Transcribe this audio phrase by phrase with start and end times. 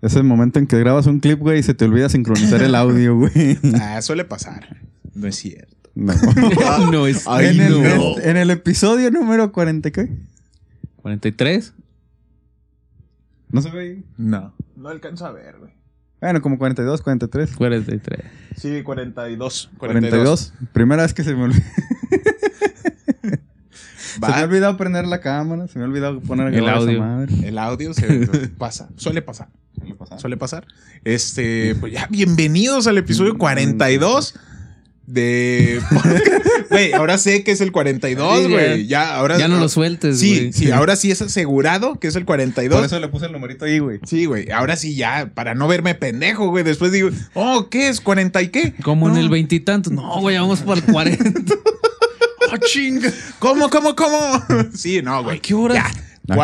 [0.00, 2.74] Es el momento en que grabas un clip, güey, y se te olvida sincronizar el
[2.74, 3.58] audio, güey.
[3.80, 4.76] Ah, suele pasar.
[5.14, 5.90] No es cierto.
[5.94, 6.14] No.
[6.92, 7.26] no es.
[7.26, 8.18] en, el, no.
[8.18, 10.08] en el episodio número 40, ¿qué?
[10.96, 11.74] 43.
[13.50, 14.04] No se ve ahí.
[14.16, 14.54] No.
[14.76, 15.72] No alcanzo a ver, güey.
[16.20, 17.56] Bueno, como 42, 43.
[17.56, 18.20] 43.
[18.56, 19.70] Sí, 42.
[19.78, 20.52] 42.
[20.72, 21.62] Primera vez que se me olvidó.
[24.20, 26.98] Se me ha olvidado prender la cámara, se me ha olvidado poner El audio.
[26.98, 27.32] madre.
[27.46, 28.88] el audio se pasa.
[28.96, 29.48] Suele pasar.
[30.18, 30.66] Suele pasar.
[31.04, 34.34] Este, pues ya, bienvenidos al episodio 42
[35.06, 35.80] de.
[36.70, 38.86] Güey, ahora sé que es el 42, Sí, güey.
[38.86, 39.04] ya.
[39.06, 39.38] Ya, ahora.
[39.38, 40.52] Ya no lo sueltes, Sí, güey.
[40.52, 42.76] sí, ahora sí es asegurado que es el 42.
[42.76, 44.00] Por eso le puse el numerito ahí, güey.
[44.04, 44.50] Sí, güey.
[44.50, 46.64] Ahora sí ya, para no verme pendejo, güey.
[46.64, 48.04] Después digo, oh, ¿qué es?
[48.04, 48.74] ¿40 y qué?
[48.82, 49.94] Como en el veintitantos.
[49.94, 51.54] No, güey, vamos para el 40.
[52.52, 53.10] ¡Oh, chinga!
[53.38, 54.44] ¿Cómo, cómo, cómo?
[54.74, 55.38] Sí, no, güey.
[55.38, 55.74] ¿A qué hora?
[55.74, 55.86] Ya.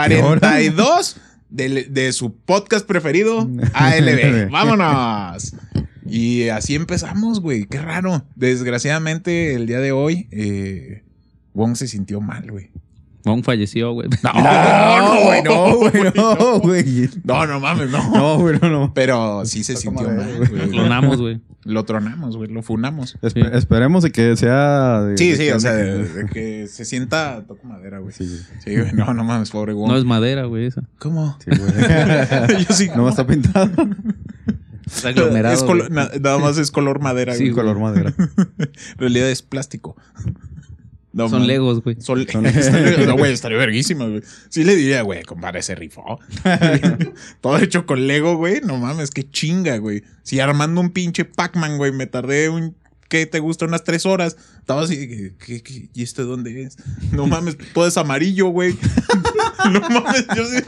[0.00, 0.40] ¿A qué hora?
[0.40, 1.16] 42
[1.54, 4.50] de, de su podcast preferido, ALB.
[4.50, 5.54] ¡Vámonos!
[6.06, 7.66] Y así empezamos, güey.
[7.66, 8.24] Qué raro.
[8.34, 11.02] Desgraciadamente, el día de hoy, eh,
[11.54, 12.70] Wong se sintió mal, güey.
[13.24, 14.08] Wong falleció, güey.
[14.22, 16.12] No, no, güey, no, güey.
[16.14, 17.10] no, güey.
[17.24, 18.10] No, no mames, no.
[18.10, 18.92] No, güey, no, no.
[18.94, 20.70] Pero sí se sintió mal, Lo güey.
[20.70, 21.40] clonamos, güey.
[21.64, 22.50] Lo tronamos, güey.
[22.50, 23.16] Lo funamos.
[23.22, 23.56] Espe- Sí.
[23.56, 25.00] Esperemos de que sea.
[25.00, 27.42] de- Sí, sí, o sea, de de, que- se sienta.
[27.48, 28.12] Toco madera, güey.
[28.12, 28.40] Sí, güey.
[28.62, 28.92] Sí, güey.
[28.92, 29.88] No, no mames, pobre Wong.
[29.90, 30.82] No es madera, güey, esa.
[30.98, 31.38] ¿Cómo?
[31.42, 32.64] Sí, güey.
[32.68, 32.90] Yo sí.
[32.94, 33.70] No está pintado.
[34.86, 35.54] Está aglomerado.
[35.54, 35.88] Es güey.
[35.88, 37.32] na- nada más es color madera.
[37.32, 37.50] Sí, güey.
[37.50, 38.12] Sí, color madera.
[38.58, 39.96] En realidad es plástico.
[41.14, 41.46] No, Son man.
[41.46, 41.96] legos, güey.
[42.00, 42.18] Son,
[43.06, 44.20] no, güey, estaría verguísima, güey.
[44.48, 46.18] Sí le diría, güey, compadre, se rifó.
[47.40, 48.60] Todo hecho con Lego, güey.
[48.62, 50.02] No mames, qué chinga, güey.
[50.24, 52.74] Si armando un pinche Pac-Man, güey, me tardé un.
[53.08, 53.66] ¿Qué te gusta?
[53.66, 54.36] Unas tres horas.
[54.58, 55.88] Estaba así, ¿qué, qué, qué?
[55.94, 56.76] y este dónde es?
[57.12, 58.74] No mames, todo es amarillo, güey.
[59.70, 60.64] no mames, yo sé.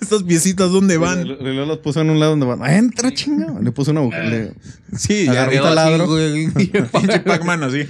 [0.00, 1.26] Estas piecitas, ¿dónde van?
[1.26, 2.60] Le, le- le los puso en un lado donde van.
[2.62, 3.58] "Ah, Entra, chinga.
[3.60, 4.24] Le puso una mujer.
[4.26, 4.54] le-
[4.96, 5.68] Sí, ya Agarró arriba.
[5.70, 6.08] taladro.
[6.92, 7.88] Pinche Pac-Man así.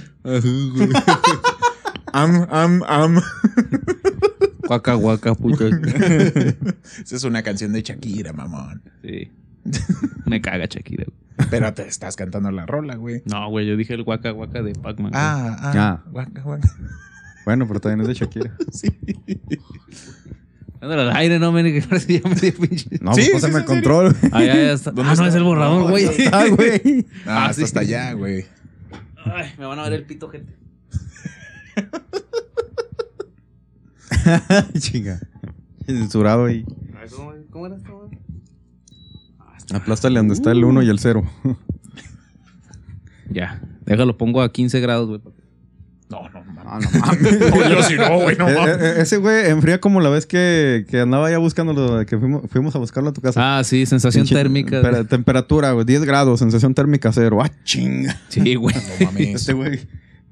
[2.13, 3.21] Am, am, am.
[4.67, 5.65] Guaca, guaca, puta.
[5.67, 8.81] Esa es una canción de Shakira, mamón.
[9.01, 9.31] Sí.
[10.25, 11.47] Me caga Shakira, güey.
[11.49, 13.23] Pero te estás cantando la rola, güey.
[13.25, 15.11] No, güey, yo dije el guaca, guaca de Pac-Man.
[15.11, 15.21] güey.
[15.23, 15.73] Ah, ah.
[15.75, 16.03] Ah.
[16.09, 16.69] Guaca, guaca.
[17.45, 18.55] Bueno, pero también es de Shakira.
[18.71, 18.87] Sí.
[20.81, 22.87] Ándale al aire, no, men, que ahora sí ya me dio pinche.
[23.01, 24.15] No, Sí, pues sí, pásame sí, el control.
[24.33, 24.91] Ah, ya, ya está.
[24.91, 26.07] ¿Dónde Ah, no, es el borrador, No, güey.
[26.31, 27.05] Ah, güey.
[27.25, 27.63] Ah, Ah, hasta sí.
[27.63, 28.45] hasta allá, güey.
[29.25, 30.53] Ay, me van a ver el pito, gente.
[34.79, 35.19] Chinga.
[35.85, 36.65] Censurado ahí.
[37.15, 37.97] ¿Cómo, cómo era esto?
[37.97, 38.17] güey?
[39.73, 41.23] Aplástale donde está el 1 y el 0.
[43.29, 45.21] Ya, déjalo, pongo a 15 grados, güey.
[46.07, 46.63] No, no, mames.
[46.67, 47.39] Ah, no mames.
[47.49, 48.77] No, yo sí no, güey, no Eh, mames.
[48.79, 52.75] eh, ese güey enfría como la vez que, que andaba ya buscándolo, que fuimos, fuimos
[52.75, 53.57] a buscarlo a tu casa.
[53.57, 54.81] Ah, sí, sensación Pinche- térmica.
[54.81, 57.39] tempera- temperatura, güey, 10 grados, sensación térmica cero.
[57.41, 58.15] Ah, chinga.
[58.29, 58.75] Sí, güey.
[58.99, 59.35] No mames.
[59.35, 59.79] Este güey,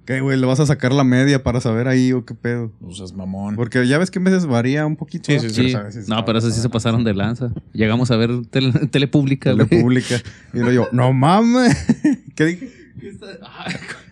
[0.06, 0.40] ¿qué güey?
[0.40, 2.72] ¿Le vas a sacar la media para saber ahí o qué pedo?
[2.80, 3.56] No seas mamón.
[3.56, 5.26] Porque ya ves que a veces varía un poquito.
[5.26, 5.54] Sí, sí, ¿no?
[5.54, 5.64] sí.
[5.64, 5.72] Sí.
[5.72, 7.54] sabes si No, pero eso sí se pasaron de lanza.
[7.74, 9.68] Llegamos a ver tele, telepública, güey.
[9.68, 10.22] Telepública.
[10.54, 11.76] Y luego yo, no mames.
[12.36, 12.72] ¿Qué dije?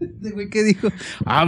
[0.00, 0.88] Este güey, ¿qué dijo?
[1.26, 1.44] Ah,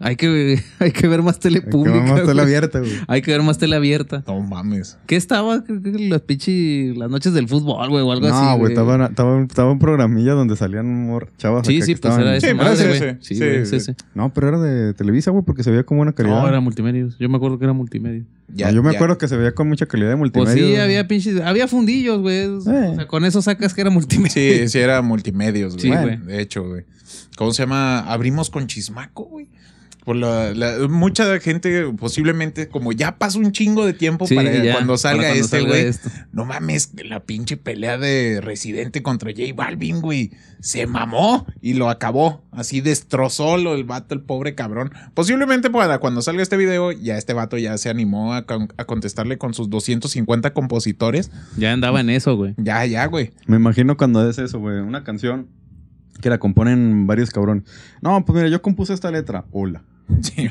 [0.00, 1.92] hay que, hay que ver más telepública.
[1.98, 2.40] Que vamos a güey.
[2.40, 2.92] abierta, güey.
[3.06, 4.24] Hay que ver más tele abierta.
[4.26, 4.96] No mames.
[5.06, 5.62] ¿Qué estaba?
[5.62, 5.74] Que
[6.08, 8.34] las pinche las noches del fútbol, güey, o algo así.
[8.44, 11.66] No, güey, estaba, estaba, estaba un programilla donde salían mor- chavas.
[11.66, 13.16] Sí, acá sí, que pues estaban- era madre, ese, güey.
[13.20, 14.04] sí, Sí, güey, sí, sí, sí.
[14.14, 16.40] No, pero era de Televisa, güey, porque se veía con buena calidad.
[16.40, 17.18] No, era multimedios.
[17.18, 18.22] Yo me acuerdo que era multimedia.
[18.54, 18.96] Ya, No, yo me ya.
[18.98, 20.66] acuerdo que se veía con mucha calidad de Pues multimedia.
[20.76, 22.46] sí, había pinches, había fundillos, güey.
[22.46, 24.30] O sea, con eso sacas que era multimedia.
[24.30, 25.82] Sí, sí, era multimedios, güey.
[25.82, 26.18] Sí, Bueno, güey.
[26.36, 26.84] De hecho, güey.
[27.36, 28.00] ¿Cómo se llama?
[28.00, 29.48] Abrimos con Chismaco, güey.
[30.04, 34.52] Por la, la- mucha gente posiblemente, como ya pasó un chingo de tiempo Sí, para
[34.52, 35.92] ya, cuando salga para cuando este, güey.
[36.32, 40.32] No mames, la pinche pelea de Residente contra J Balvin, güey.
[40.58, 42.42] Se mamó y lo acabó.
[42.50, 44.90] Así destrozó lo, el vato, el pobre cabrón.
[45.14, 48.84] Posiblemente para cuando salga este video, ya este vato ya se animó a, con- a
[48.86, 51.30] contestarle con sus 250 compositores.
[51.56, 52.54] Ya andaba en eso, güey.
[52.56, 53.30] Ya, ya, güey.
[53.46, 54.80] Me imagino cuando es eso, güey.
[54.80, 55.46] Una canción
[56.22, 57.64] que la componen varios cabrones.
[58.00, 59.44] No, pues mira, yo compuse esta letra.
[59.52, 59.82] Hola.
[60.22, 60.50] Sí.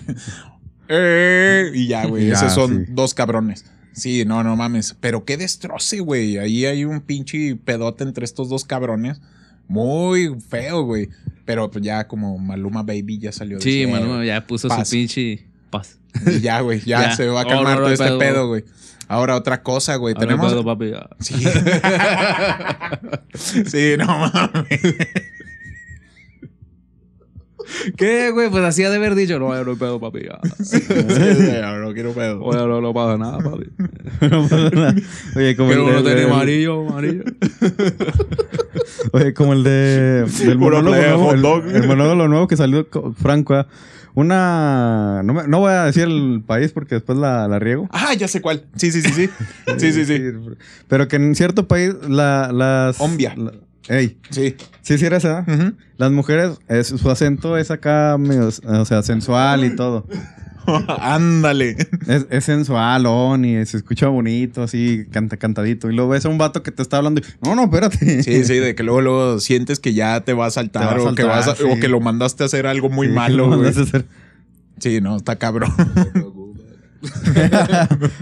[0.87, 2.29] Eh, y ya, güey.
[2.31, 2.91] Esos son sí.
[2.93, 3.65] dos cabrones.
[3.93, 4.95] Sí, no, no mames.
[4.99, 6.37] Pero qué destroce, güey.
[6.37, 9.21] Ahí hay un pinche pedote entre estos dos cabrones.
[9.67, 11.09] Muy feo, güey.
[11.45, 14.87] Pero pues ya como Maluma Baby ya salió de Sí, ese- mano, ya puso Paz.
[14.87, 15.97] su pinche paz.
[16.27, 16.81] Y ya, güey.
[16.81, 17.15] Ya, Ya.
[17.15, 18.19] se va a Oh, calmar no, no, todo este pedo.
[18.19, 18.65] pedo, güey.
[19.07, 20.13] Ahora otra cosa, güey.
[20.15, 20.47] Tenemos.
[20.53, 21.09] puedo, papi, ya.
[21.19, 21.35] Sí.
[23.65, 24.81] sí, no mames.
[27.97, 28.49] ¿Qué, güey?
[28.49, 29.39] Pues así ha de haber dicho.
[29.39, 30.21] No, yo no hay pedo, papi.
[30.25, 30.39] ya.
[31.77, 32.41] no quiero pedo.
[32.43, 33.65] Oye, no, no pasa nada, papi.
[35.35, 37.23] Oye, como Pero el uno de, tiene amarillo, amarillo.
[39.13, 43.55] Oye, como el de del monólogo nuevo, el, el monólogo nuevo que salió co- Franco.
[43.55, 43.67] ah.
[44.13, 47.87] Una no, me- no voy a decir el país porque después la, la riego.
[47.91, 48.65] Ah, ya sé cuál.
[48.75, 49.29] Sí, sí, sí, sí.
[49.77, 50.21] Sí, sí, sí.
[50.89, 53.33] Pero que en cierto país la, las Ombia.
[53.37, 53.53] la-
[53.87, 54.55] ey, Sí.
[54.81, 55.45] sí, sí era esa.
[55.47, 55.73] Ujú.
[55.97, 60.07] Las mujeres, es- su acento es acá medio, o sea, sensual y todo.
[60.99, 61.75] Ándale.
[62.07, 63.05] Es, es sensual,
[63.45, 65.89] y se escucha bonito, así, canta, cantadito.
[65.89, 68.21] Y luego ves a un vato que te está hablando y, no, no, espérate.
[68.23, 71.09] Sí, sí, de que luego, luego sientes que ya te va a saltar, Te va
[71.09, 71.63] a o, que vas a- sí.
[71.63, 73.59] o que lo mandaste a hacer algo muy Sí, malo, lo güey.
[73.61, 74.05] mandas a hacer.
[74.77, 75.71] Sí, no, está cabrón.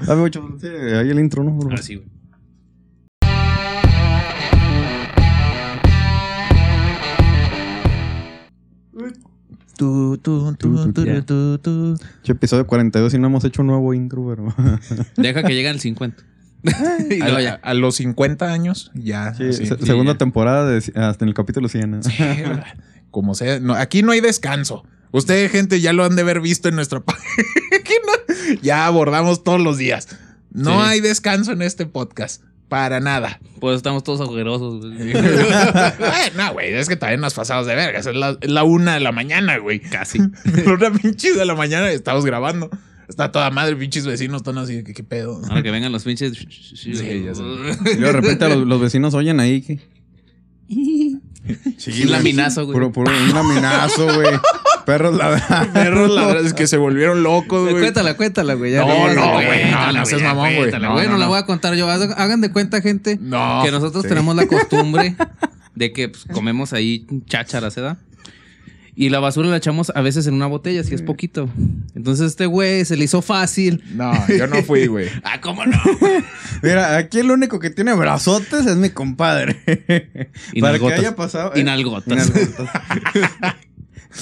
[0.07, 0.47] Dame mucho.
[0.61, 1.59] Sí, ahí el intro, ¿no?
[1.73, 2.07] Así, güey.
[9.77, 10.19] Tu,
[12.27, 14.53] episodio 42 y no hemos hecho un nuevo intro, pero.
[15.17, 16.23] Deja que llegue al 50.
[17.09, 17.53] y A, luego ya.
[17.63, 19.33] a los 50 años, ya.
[19.35, 19.65] Sí, sí.
[19.65, 20.17] se- sí, segunda ya.
[20.17, 21.91] temporada de- hasta en el capítulo 100.
[21.91, 21.99] ¿no?
[23.11, 24.83] Como sea, no, aquí no hay descanso.
[25.11, 27.25] Ustedes, gente, ya lo han de haber visto en nuestra página.
[28.61, 30.07] Ya abordamos todos los días.
[30.51, 30.77] No Sí.
[30.87, 32.41] hay descanso en este podcast.
[32.69, 33.39] Para nada.
[33.59, 34.79] Pues estamos todos agujerosos.
[34.85, 35.13] güey.
[36.37, 38.05] No, güey, es que también nos pasamos de vergas.
[38.05, 39.79] Es la, es la una de la mañana, güey.
[39.79, 40.19] Casi.
[40.65, 42.69] Una pinche de la mañana estamos grabando.
[43.07, 45.41] Está toda madre, pinches vecinos están así, ¿qué, qué pedo?
[45.49, 46.45] Ahora que vengan los pinches.
[46.75, 47.41] Sí, ya sé.
[47.41, 49.79] Y luego de repente los, los vecinos oyen ahí que.
[51.77, 52.73] Sí, un laminazo, güey.
[52.73, 54.29] Puro, puro, un laminazo, güey.
[54.89, 55.71] Perros ladrando.
[55.73, 57.79] Perros ladrones que se volvieron locos, güey.
[57.79, 58.73] Cuéntala, cuéntala, güey.
[58.73, 60.57] No, no, güey, no, no seas mamón, güey.
[60.57, 61.29] cuéntala, No, güey, no, no la no.
[61.29, 61.87] voy a contar yo.
[61.87, 63.61] Hagan de cuenta, gente, No.
[63.63, 64.09] que nosotros sí.
[64.09, 65.15] tenemos la costumbre
[65.75, 67.99] de que pues, comemos ahí chácharas, ¿verdad?
[68.95, 71.47] Y la basura la echamos a veces en una botella, si es poquito.
[71.95, 73.83] Entonces este güey se le hizo fácil.
[73.93, 75.07] No, yo no fui, güey.
[75.23, 75.79] Ah, ¿cómo no?
[76.63, 79.55] Mira, aquí el único que tiene brazotes es mi compadre.
[80.59, 81.51] Para que haya pasado.
[81.55, 82.11] Eh, nalgotas.
[82.11, 82.69] y nalgotas.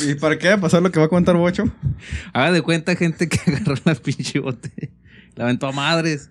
[0.06, 1.64] Y para que haya pasado lo que va a contar Bocho.
[2.34, 4.90] Haga de cuenta, gente, que agarró la pinche botella.
[5.36, 6.30] La aventó a madres.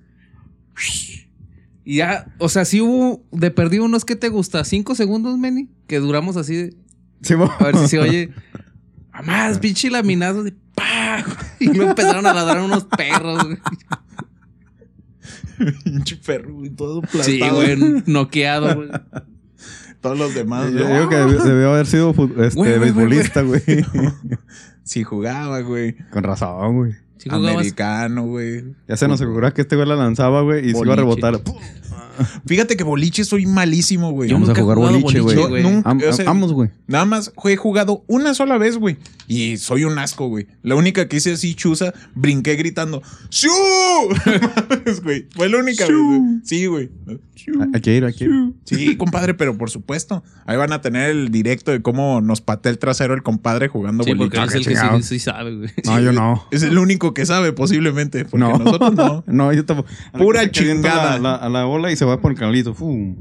[1.84, 5.68] Y ya, o sea, sí hubo de perdido unos que te gusta, cinco segundos, Meni,
[5.86, 6.76] que duramos así de.
[7.22, 8.30] Sí, A ver si se oye.
[9.12, 11.24] A más, pinche laminazo de ¡pah!
[11.58, 13.58] Y luego empezaron a ladrar unos perros, güey.
[15.84, 17.24] Pinche perro, güey, todo aplastado.
[17.24, 18.90] Sí, güey, noqueado, güey.
[20.00, 23.62] Todos los demás, Yo digo que debió, haber sido este, beisbolista, güey.
[24.84, 25.96] Sí jugaba, güey.
[26.10, 26.92] Con razón, güey.
[27.16, 28.76] Sí Americano, güey.
[28.86, 31.40] Ya se nos aseguraba que este güey la lanzaba, güey, y se iba a rebotar.
[32.46, 34.32] Fíjate que boliche soy malísimo, güey.
[34.32, 35.38] Vamos a jugar boliche, güey.
[35.38, 36.70] O sea, Vamos, güey.
[36.86, 38.96] Nada más he jugado una sola vez, güey.
[39.28, 40.46] Y soy un asco, güey.
[40.62, 43.02] La única que hice así chuza, brinqué gritando.
[43.28, 43.50] ¡Siu!
[45.02, 45.26] Güey.
[45.34, 46.20] Fue la única vez, güey.
[46.44, 46.90] Sí, güey.
[47.74, 48.30] Hay que ir, hay que ir.
[48.64, 50.22] Sí, compadre, pero por supuesto.
[50.46, 54.04] Ahí van a tener el directo de cómo nos patea el trasero el compadre jugando
[54.04, 54.58] Sí, porque boliche.
[54.60, 55.70] es el que sí, sí sabe, güey.
[55.84, 56.44] No, yo no.
[56.50, 58.24] Es el único que sabe, posiblemente.
[58.24, 58.58] Porque No.
[58.58, 59.24] nosotros no.
[59.26, 59.88] No, yo tampoco.
[60.16, 61.18] Pura A chingada.
[61.18, 62.74] La, la- a la bola y se va por el canalito.
[62.74, 63.16] ¡Fum!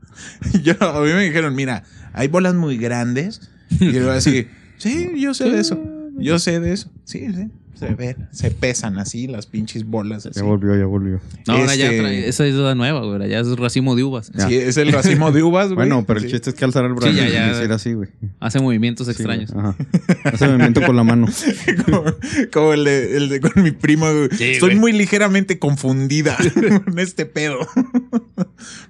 [0.62, 3.50] Yo, a mí me dijeron, mira, hay bolas muy grandes.
[3.70, 4.48] Y yo así,
[4.78, 5.78] sí, yo sé de eso.
[6.16, 6.90] Yo sé de eso.
[7.04, 7.50] Sí, sí.
[7.78, 10.40] Se ven, se pesan así las pinches bolas así.
[10.40, 11.20] Ya volvió, ya volvió.
[11.46, 13.30] No, ahora ya Este- trae, esa es la nueva, güey.
[13.30, 14.32] Ya es racimo de uvas.
[14.34, 14.48] Ya.
[14.48, 15.76] Sí, es el racimo de uvas, güey.
[15.76, 16.32] Bueno, pero el Sí.
[16.32, 17.52] chiste es que alzar el brazo Sí, ya, y ya.
[17.54, 18.08] decir así, güey.
[18.40, 19.52] Hace movimientos Sí, extraños.
[19.52, 19.76] Ajá.
[20.24, 21.26] Hace movimiento con la mano.
[21.86, 22.04] como,
[22.52, 24.28] como el, de, el de con mi prima, güey.
[24.32, 24.80] Sí, Estoy güey.
[24.80, 26.36] muy ligeramente confundida
[26.84, 27.58] con este pedo.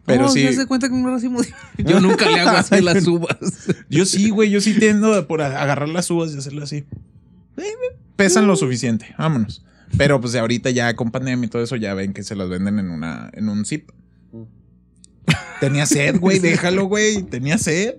[0.06, 1.48] Pero no, sí, ya se cuenta con un racimo de
[1.84, 3.36] Yo nunca le hago así las uvas.
[3.90, 6.84] yo sí, güey, yo sí tiendo por agarrar las uvas y hacerlo así.
[8.18, 9.64] Pesan lo suficiente, vámonos.
[9.96, 12.80] Pero pues ahorita ya con pandemia y todo eso ya ven que se las venden
[12.80, 13.90] en una en un zip.
[15.60, 17.22] Tenía sed, güey, déjalo, güey.
[17.22, 17.94] Tenía sed.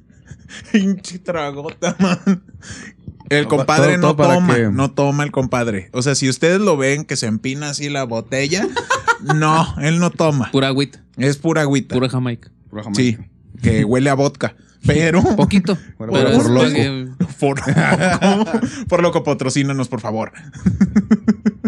[0.72, 2.42] Pinche tragota, man.
[3.30, 5.88] El compadre todo- no todo toma, que- no toma el compadre.
[5.92, 8.66] O sea, si ustedes lo ven que se empina así la botella,
[9.34, 10.50] no, él no toma.
[10.52, 11.94] Pura agüita, Es pura agüita.
[11.94, 12.50] pura Jamaica.
[12.70, 13.30] Pura Sí, Jamaica.
[13.62, 14.56] que huele a vodka.
[14.94, 15.76] Pero Poquito.
[15.96, 16.66] Por- pero por loco.
[16.72, 17.60] que por,
[18.88, 20.32] por loco, patrocínanos, por favor.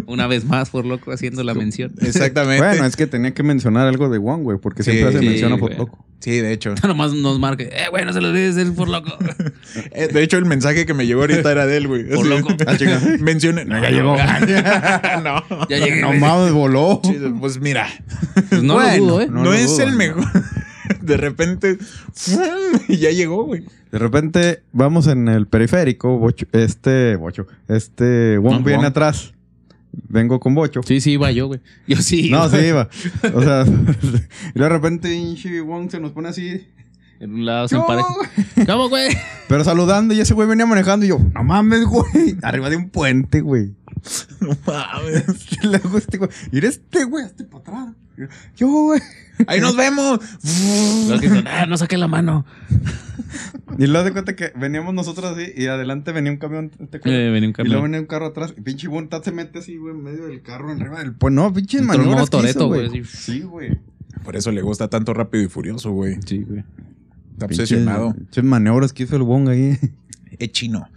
[0.06, 1.92] una vez más, por loco, haciendo la mención.
[2.00, 2.64] Exactamente.
[2.66, 5.26] Bueno, es que tenía que mencionar algo de One, güey, porque Sí, siempre se sí,
[5.26, 5.76] menciona güey.
[5.76, 6.04] por loco.
[6.18, 6.74] Sí, de hecho.
[6.86, 7.70] Nomás nos marque.
[7.72, 9.16] Eh, güey, no se lo olvides, el por loco.
[9.92, 12.08] Eh, De hecho, el mensaje que me llegó ahorita era de él, güey.
[12.08, 12.48] Por loco.
[12.66, 12.76] Ah.
[13.20, 13.64] Mencione.
[13.64, 14.16] No, Ya llegó.
[15.22, 15.66] no.
[15.68, 16.00] Ya llegué.
[16.00, 17.00] No mames, voló.
[17.04, 17.86] Sí, Pues mira,
[18.48, 19.26] Pues no Bueno, lo dudo, ¿eh?
[19.28, 20.24] no, No lo es dudo, el mejor.
[21.10, 21.76] De repente,
[22.12, 22.40] ¡fum!
[22.88, 23.64] y ya llegó, güey.
[23.90, 28.86] De repente vamos en el periférico, Bocho, este, Bocho, este, Wong Ah, viene Wong.
[28.86, 29.34] atrás.
[30.08, 30.82] Vengo con Bocho.
[30.84, 31.60] Sí, sí, iba yo, güey.
[31.88, 32.30] Yo sí.
[32.30, 32.88] No, sí iba.
[33.34, 33.64] O sea,
[34.54, 36.68] y de repente pinche Wong se nos pone así.
[37.18, 38.08] En un lado se empareja.
[38.66, 39.08] ¿Cómo, güey?
[39.48, 42.36] Pero saludando y ese güey venía manejando y yo, no mames, güey.
[42.42, 43.74] Arriba de un puente, güey.
[44.40, 45.24] No mames.
[45.62, 47.94] Y luego este güey, y este güey, este para atrás.
[48.56, 49.00] Yo, güey.
[49.46, 50.20] Ahí nos vemos.
[51.06, 52.44] Luego que dicen, ah, no saqué la mano.
[53.78, 56.70] Y luego de cuenta que veníamos nosotros así y adelante venía un camión.
[56.70, 57.20] ¿te acuerdas?
[57.20, 59.76] Eh, venía un Y luego venía un carro atrás y pinche Bontat se mete así,
[59.76, 61.40] güey, en medio del carro, arriba del puente.
[61.40, 63.04] No, pinche maniobras Toretto, güey.
[63.04, 63.78] Sí, güey.
[64.24, 66.18] Por eso le gusta tanto rápido y furioso, güey.
[66.26, 66.64] Sí, güey.
[67.32, 68.14] Está obsesionado.
[68.14, 69.78] Pinches maniobras que hizo el Wong ahí.
[70.38, 70.88] Es chino.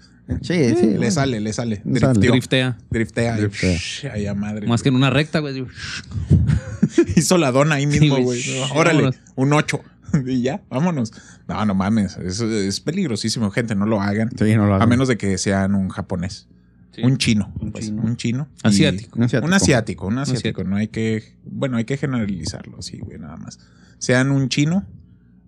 [0.41, 0.97] Sí, sí.
[0.97, 1.81] Le sale, le sale.
[1.83, 2.77] Driftea.
[2.89, 3.37] Driftea.
[3.37, 3.75] Driftea.
[3.77, 4.67] Shh, Ay, a madre.
[4.67, 5.65] Más que en una recta, güey.
[7.15, 8.43] Hizo la dona ahí mismo, Sí, güey.
[8.43, 8.59] güey.
[8.75, 9.19] Órale, Vámonos.
[9.35, 9.81] un 8.
[10.27, 11.11] Y ya, vámonos.
[11.47, 12.17] No, no mames.
[12.17, 13.73] Eso es peligrosísimo, gente.
[13.75, 14.29] No lo hagan.
[14.37, 14.89] Sí, no lo A hagan.
[14.89, 16.47] menos de que sean un japonés.
[16.91, 17.01] Sí.
[17.03, 17.51] Un chino.
[17.59, 18.01] Un pues, chino.
[18.03, 18.47] un chino.
[18.63, 19.17] Y- Asiático.
[19.17, 19.47] Un asiático.
[19.47, 20.37] Un asiático, un asiático.
[20.39, 20.63] asiático.
[20.69, 21.35] No hay que.
[21.45, 23.57] Bueno, hay que generalizarlo así, güey, nada más.
[23.97, 24.85] Sean un chino,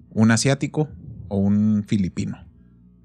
[0.10, 0.90] un asiático
[1.28, 2.44] o un filipino.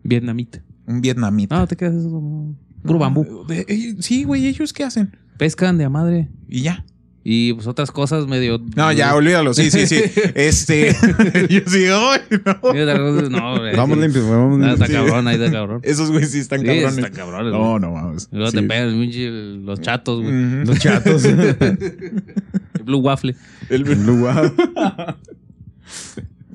[0.03, 0.63] Vietnamita.
[0.87, 1.59] Un vietnamita.
[1.59, 3.45] No, te quedas eso como puro bambú.
[3.47, 5.17] de- eh, sí, güey, ¿ellos qué hacen?
[5.39, 6.29] Pescan de a madre.
[6.49, 6.85] Y ya.
[7.23, 8.63] Y pues otras cosas medio.
[8.77, 9.53] No, ya, olvídalo.
[9.53, 10.01] Sí, sí, sí.
[10.35, 10.93] Este.
[11.51, 13.29] yo sí, ay, no.
[13.29, 13.77] No, güey.
[13.77, 14.03] Vamos sí.
[14.05, 14.39] limpios, güey.
[14.39, 14.81] Vamos Ah, limpios.
[14.89, 15.81] Está cabrón, ahí está cabrón.
[15.85, 16.97] Esos güeyes sí están Sí, cabrones.
[16.97, 17.51] está cabrón.
[17.51, 18.29] No, no mames.
[18.33, 18.57] Luego Sí.
[18.57, 20.65] te pegan pinche, los chatos, güey.
[20.65, 21.23] Los chatos.
[21.27, 23.37] El Blue Waffle.
[23.69, 24.53] El- Lugar.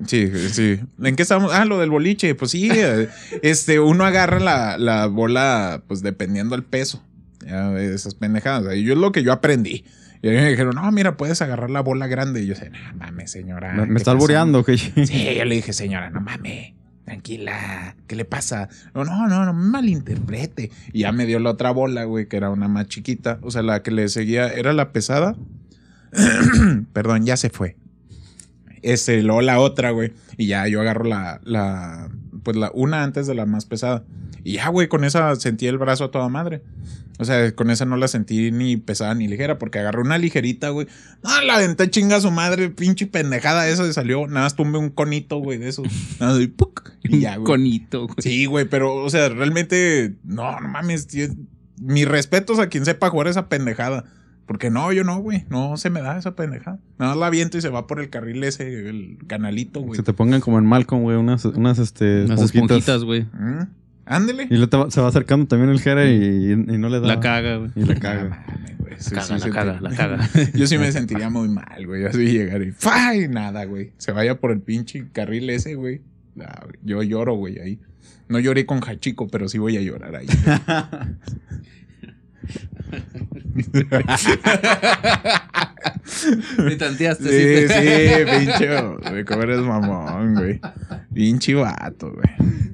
[0.05, 0.79] Sí, sí.
[1.01, 1.51] ¿En qué estamos?
[1.53, 2.35] Ah, lo del boliche.
[2.35, 3.09] Pues sí, eh,
[3.41, 7.01] este, uno agarra la, la bola, pues dependiendo del peso.
[7.45, 8.75] Ya, esas pendejadas.
[8.75, 9.85] Y yo es lo que yo aprendí.
[10.21, 12.41] Y a mí me dijeron, no, mira, puedes agarrar la bola grande.
[12.41, 13.73] Y yo sé, no mames, señora.
[13.73, 16.73] Me, ¿qué me está pasó?" albureando, que Sí, yo le dije, señora, no mames.
[17.05, 18.67] Tranquila, ¿qué le pasa?
[18.95, 20.71] No, no, no, no me malinterprete.
[20.91, 23.37] Y ya me dio la otra bola, güey, que era una más chiquita.
[23.43, 25.35] O sea, la que le seguía era la pesada.
[26.93, 27.77] Perdón, ya se fue.
[28.85, 30.13] Este, luego la otra, güey.
[30.37, 32.07] Y ya yo agarro la, la,
[32.43, 34.05] pues la una antes de la más pesada.
[34.43, 36.61] Y ya, güey, con esa sentí el brazo a toda madre.
[37.17, 40.69] O sea, con esa no la sentí ni pesada ni ligera, porque agarré una ligerita,
[40.69, 40.85] güey.
[41.23, 44.27] No, la aventé chinga a su madre, pinche pendejada esa salió.
[44.27, 45.81] Nada más tumbé un conito, güey, de eso.
[46.19, 46.91] Nada más, y ¡puc!
[47.01, 47.45] y ya, güey.
[47.45, 48.17] Conito, güey.
[48.19, 51.27] Sí, güey, pero, o sea, realmente, no, no mames, tío.
[51.81, 54.05] Mis respetos a quien sepa jugar esa pendejada.
[54.45, 55.43] Porque no, yo no, güey.
[55.49, 56.79] No se me da esa pendejada.
[56.99, 59.95] Nada más la viento y se va por el carril ese, el canalito, güey.
[59.97, 63.03] Se te pongan como en Malcolm, güey, unas, unas, este, Unas esponjitas.
[63.03, 63.23] güey.
[63.23, 63.67] Mm,
[64.05, 64.43] Ándele.
[64.43, 67.07] Y luego te va- se va acercando también el Jera y, y no le da.
[67.07, 67.71] La caga, güey.
[67.75, 68.45] Y la caga.
[68.99, 70.29] Sí, La sí, caga, la caga, te- la caga.
[70.53, 72.05] Yo sí me sentiría muy mal, güey.
[72.05, 73.15] Así llegar y ¡fa!
[73.15, 73.93] y nada, güey.
[73.97, 76.01] Se vaya por el pinche carril ese, güey.
[76.35, 76.75] Nah, güey.
[76.83, 77.79] Yo lloro, güey, ahí.
[78.29, 80.27] No lloré con Hachico, pero sí voy a llorar ahí.
[86.57, 87.73] Me tanteaste, Sí, sí.
[87.73, 87.79] sí,
[88.39, 88.67] pinche.
[89.11, 90.59] Güey, cómo eres mamón, güey.
[91.13, 92.25] Pinche vato, güey.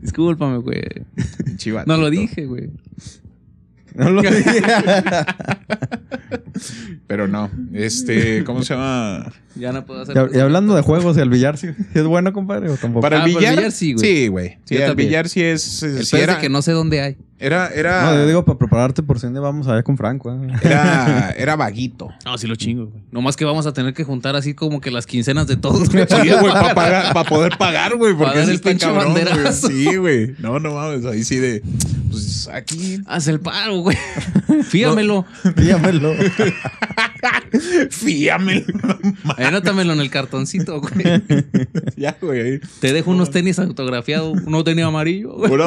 [0.01, 0.81] Discúlpame, güey.
[1.45, 1.91] Pinche vato.
[1.91, 2.69] No lo dije, güey.
[3.93, 4.61] No lo dije.
[7.07, 7.49] Pero no.
[7.73, 9.31] Este, ¿cómo se llama?
[9.55, 10.29] Ya no puedo hacer.
[10.33, 12.69] y, y hablando de juegos, ¿y el billar sí, es bueno, compadre?
[12.69, 13.01] ¿O tampoco?
[13.01, 13.55] Para Ah, el para el billar.
[13.57, 14.05] billar sí, güey.
[14.05, 14.49] Sí, güey.
[14.63, 15.09] Sí, Yo el también.
[15.09, 15.83] billar sí es.
[15.83, 17.17] El sí era, que no sé dónde hay.
[17.41, 20.31] Era, era, No, yo digo para prepararte por si vamos allá con Franco.
[20.31, 20.47] ¿eh?
[20.61, 22.09] era, era vaguito.
[22.23, 23.03] No, sí lo chingo, güey.
[23.11, 25.87] Nomás que vamos a tener que juntar así como que las quincenas de todos.
[25.87, 29.25] Sí, güey, para poder pagar, güey, porque dar así el pinche cabrón, güey.
[29.53, 30.35] Sí, güey.
[30.39, 31.63] No, no mames, ahí sí de,
[32.11, 33.97] pues aquí, Haz el paro, güey.
[34.63, 35.25] Fíamelo.
[35.55, 36.13] Dígamelo.
[37.89, 38.65] fíame.
[39.37, 41.23] Anótamelo en el cartoncito, güey.
[41.95, 42.59] ya, güey.
[42.79, 45.51] Te dejo unos tenis autografiados, unos tenis güey.
[45.51, 45.65] Una,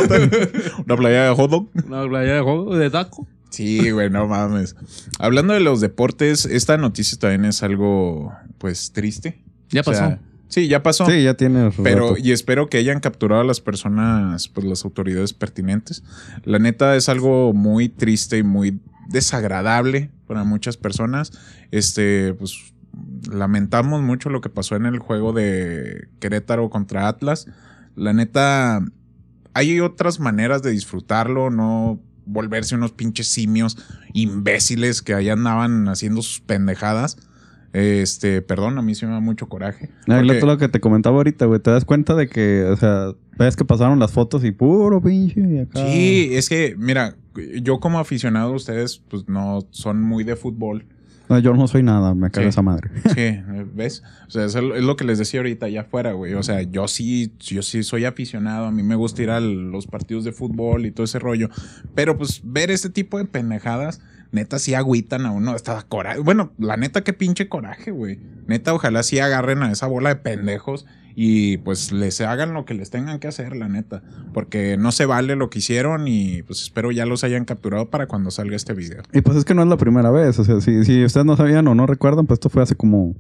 [0.86, 1.63] una playa de hot dog.
[1.86, 3.26] Una playa de juego de taco.
[3.50, 4.74] Sí, güey, no mames.
[5.18, 9.42] Hablando de los deportes, esta noticia también es algo, pues, triste.
[9.70, 10.18] Ya O sea, pasó.
[10.48, 11.06] sí, ya pasó.
[11.06, 11.70] Sí, ya tiene.
[11.82, 12.20] Pero, rato.
[12.22, 16.02] y espero que hayan capturado a las personas, pues las autoridades pertinentes.
[16.44, 21.30] La neta es algo muy triste y muy desagradable para muchas personas.
[21.70, 22.74] Este, pues
[23.30, 27.46] lamentamos mucho lo que pasó en el juego de Querétaro contra Atlas.
[27.96, 28.80] La neta,
[29.54, 33.76] hay otras maneras de disfrutarlo, no volverse unos pinches simios
[34.12, 37.16] imbéciles que ahí andaban haciendo sus pendejadas.
[37.72, 39.90] Este, perdón, a mí sí me da mucho coraje.
[40.06, 41.58] No, es Porque- lo, lo que te comentaba ahorita, güey.
[41.60, 45.40] Te das cuenta de que, o sea, ves que pasaron las fotos y puro pinche.
[45.40, 45.84] Y acá.
[45.84, 47.16] Sí, es que, mira,
[47.60, 50.86] yo como aficionado, ustedes pues no son muy de fútbol.
[51.28, 52.48] No, yo no soy nada, me caga Sí.
[52.50, 52.90] esa madre.
[53.14, 53.40] Sí,
[53.74, 54.02] ¿ves?
[54.26, 56.34] O sea, es lo es lo que les decía ahorita allá afuera, güey.
[56.34, 58.66] O sea, yo sí, yo sí soy aficionado.
[58.66, 61.48] A mí me gusta ir a los partidos de fútbol y todo ese rollo.
[61.94, 64.00] Pero pues ver este tipo de pendejadas,
[64.32, 65.52] neta sí agüitan a uno.
[65.52, 66.18] Hasta coraje.
[66.20, 68.18] Bueno, la neta, qué pinche coraje, güey.
[68.46, 72.74] Neta, ojalá sí agarren a esa bola de pendejos y pues les hagan lo que
[72.74, 74.02] les tengan que hacer, la neta.
[74.32, 78.06] Porque no se vale lo que hicieron y pues espero ya los hayan capturado para
[78.06, 79.02] cuando salga este video.
[79.12, 80.38] Y pues es que no es la primera vez.
[80.38, 83.14] O sea, si, si ustedes no sabían o no recuerdan, pues esto fue hace como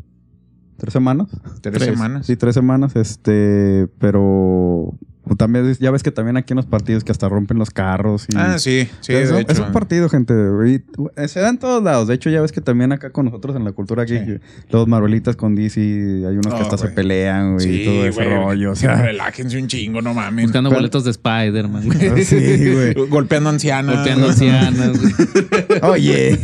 [0.76, 1.28] tres semanas.
[1.60, 2.26] Tres, semanas.
[2.26, 2.96] Sí, tres semanas.
[2.96, 4.98] Este, pero
[5.38, 8.26] también es- ya ves que también aquí en los partidos que hasta rompen los carros.
[8.28, 9.12] Y, Ah, sí, sí.
[9.14, 9.52] es, de un- hecho.
[9.52, 10.34] es un partido, gente.
[10.66, 10.82] y,
[11.16, 12.08] eh, se da en todos lados.
[12.08, 14.38] De hecho, ya ves que también acá con nosotros en la cultura aquí, Sí.
[14.70, 18.24] los Marvelitas con DC, hay unos que Oh, hasta se pelean, güey, y todo ese
[18.24, 18.36] güey.
[18.36, 18.70] rollo.
[18.72, 20.44] O sea, relájense un chingo, no mames.
[20.46, 22.24] Buscando Pero- boletos de Spider-Man, güey.
[22.24, 22.94] sí, güey.
[23.08, 23.96] Golpeando ancianas.
[23.96, 24.98] Golpeando ancianas.
[25.82, 26.38] Oye.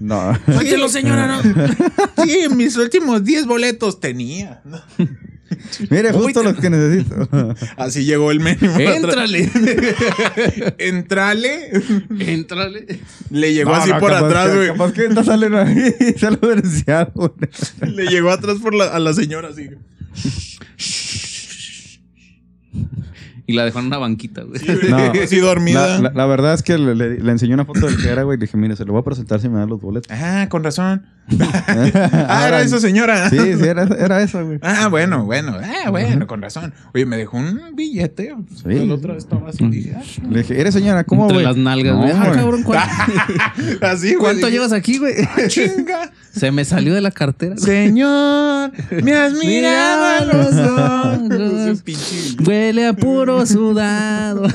[0.00, 0.32] no.
[0.46, 1.42] Sáquelo, señora, no.
[2.24, 4.60] Sí, mis últimos 10 boletos tenía.
[5.90, 7.28] Mire, justo los que necesito.
[7.76, 8.76] Así llegó el mínimo.
[8.78, 9.50] Éntrale.
[10.78, 11.70] Entrale.
[12.18, 13.00] Éntrale.
[13.30, 14.68] Le llegó No, así no, por capaz atrás, güey.
[14.68, 15.92] Capaz que no salen ahí.
[16.18, 16.38] Sale
[17.14, 17.30] güey.
[17.92, 19.68] Le llegó atrás por la, a la señora así.
[23.46, 24.58] Y la dejó en una banquita, güey.
[24.88, 24.96] No.
[25.22, 25.98] Así dormida.
[25.98, 28.22] La, la- la verdad es que le, le- le enseñé una foto del que era,
[28.22, 28.36] güey.
[28.36, 30.10] y Le dije, mire, se lo voy a presentar si me da los boletos.
[30.10, 31.04] Ah, con razón.
[31.40, 33.30] Ah, era esa señora.
[33.30, 34.58] Sí, sí, era, era esa, güey.
[34.62, 35.56] Ah, bueno, bueno.
[35.62, 36.74] Ah, bueno, con razón.
[36.94, 38.34] Oye, me dejó un billete.
[38.62, 38.86] Sí.
[38.86, 39.92] La otra vez estaba así.
[39.96, 41.46] Ah, Le dije, eres señora, ¿cómo, Entre güey?
[41.46, 42.12] las nalgas, No, güey.
[42.12, 42.94] Ah, cabrón, ¿cuánto,
[43.86, 44.18] Así, güey.
[44.18, 45.14] cuánto llevas aquí, güey?
[45.48, 46.12] Chinga.
[46.34, 47.56] Se me salió de la cartera.
[47.56, 51.28] Señor, me has mirado a los
[51.78, 51.84] ojos.
[52.44, 54.48] Huele a puro sudado.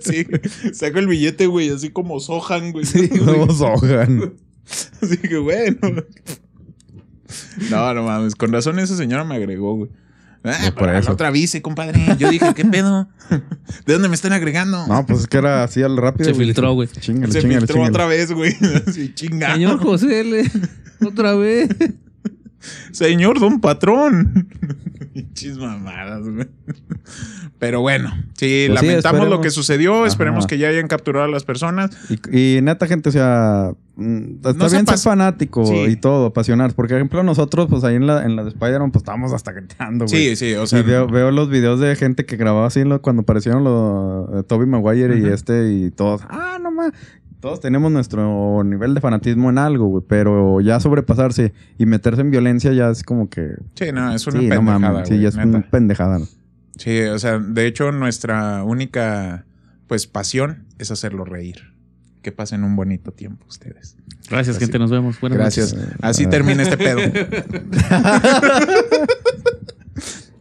[0.00, 0.26] Sí,
[0.74, 2.84] saco el billete, güey, así como Sohan, güey.
[2.84, 4.34] Somos Hogan.
[5.02, 5.78] Así que bueno.
[7.70, 9.90] No, no mames, con razón esa señora me agregó, güey.
[10.44, 11.08] Ah, por eso.
[11.08, 12.00] la otra vice, compadre.
[12.16, 13.08] Yo dije, ¿qué pedo?
[13.86, 14.86] ¿De dónde me están agregando?
[14.86, 16.26] No, pues es que era así al rápido.
[16.26, 16.46] Se güey.
[16.46, 16.88] filtró, güey.
[16.88, 17.90] Chingale, Se chingale, filtró chingale.
[17.94, 18.56] otra vez, güey.
[18.86, 19.54] Así, chinga.
[19.54, 20.50] Señor José, le...
[21.06, 21.68] otra vez.
[22.92, 24.48] Señor Don Patrón.
[25.14, 26.46] Pinches mamadas, güey.
[27.58, 30.06] Pero bueno, sí, Pues lamentamos lo que sucedió.
[30.06, 31.90] Esperemos que ya hayan capturado a las personas.
[32.30, 35.74] Y, y neta, gente, o sea, mm, está No bien ser fanático Sí.
[35.88, 36.72] y todo, apasionar.
[36.74, 39.50] Porque, por ejemplo, nosotros, pues ahí en la, en la de Spider-Man, pues estábamos hasta
[39.52, 40.16] gritando, güey.
[40.28, 40.78] Sí, sí, o sea.
[40.78, 44.42] y veo, veo los videos de gente que grababa así lo- cuando aparecieron los eh,
[44.46, 46.20] Toby Maguire y este y todos.
[46.28, 46.92] Ah, no más.
[47.40, 50.04] Todos tenemos nuestro nivel de fanatismo en algo, güey.
[50.08, 53.52] Pero ya sobrepasarse y meterse en violencia ya es como que.
[53.74, 55.08] Sí, no, es una sí, no pendejada, mames.
[55.08, 55.48] Sí, güey, ya es neta.
[55.48, 56.18] una pendejada.
[56.76, 59.44] Sí, o sea, de hecho, nuestra única,
[59.86, 61.74] pues, pasión es hacerlo reír.
[62.22, 63.96] Que pasen un bonito tiempo ustedes.
[64.28, 64.64] Gracias, Así.
[64.64, 64.78] gente.
[64.80, 65.20] Nos vemos.
[65.20, 65.74] Buenas Gracias.
[65.74, 65.94] noches.
[66.02, 66.98] Así termina este pedo.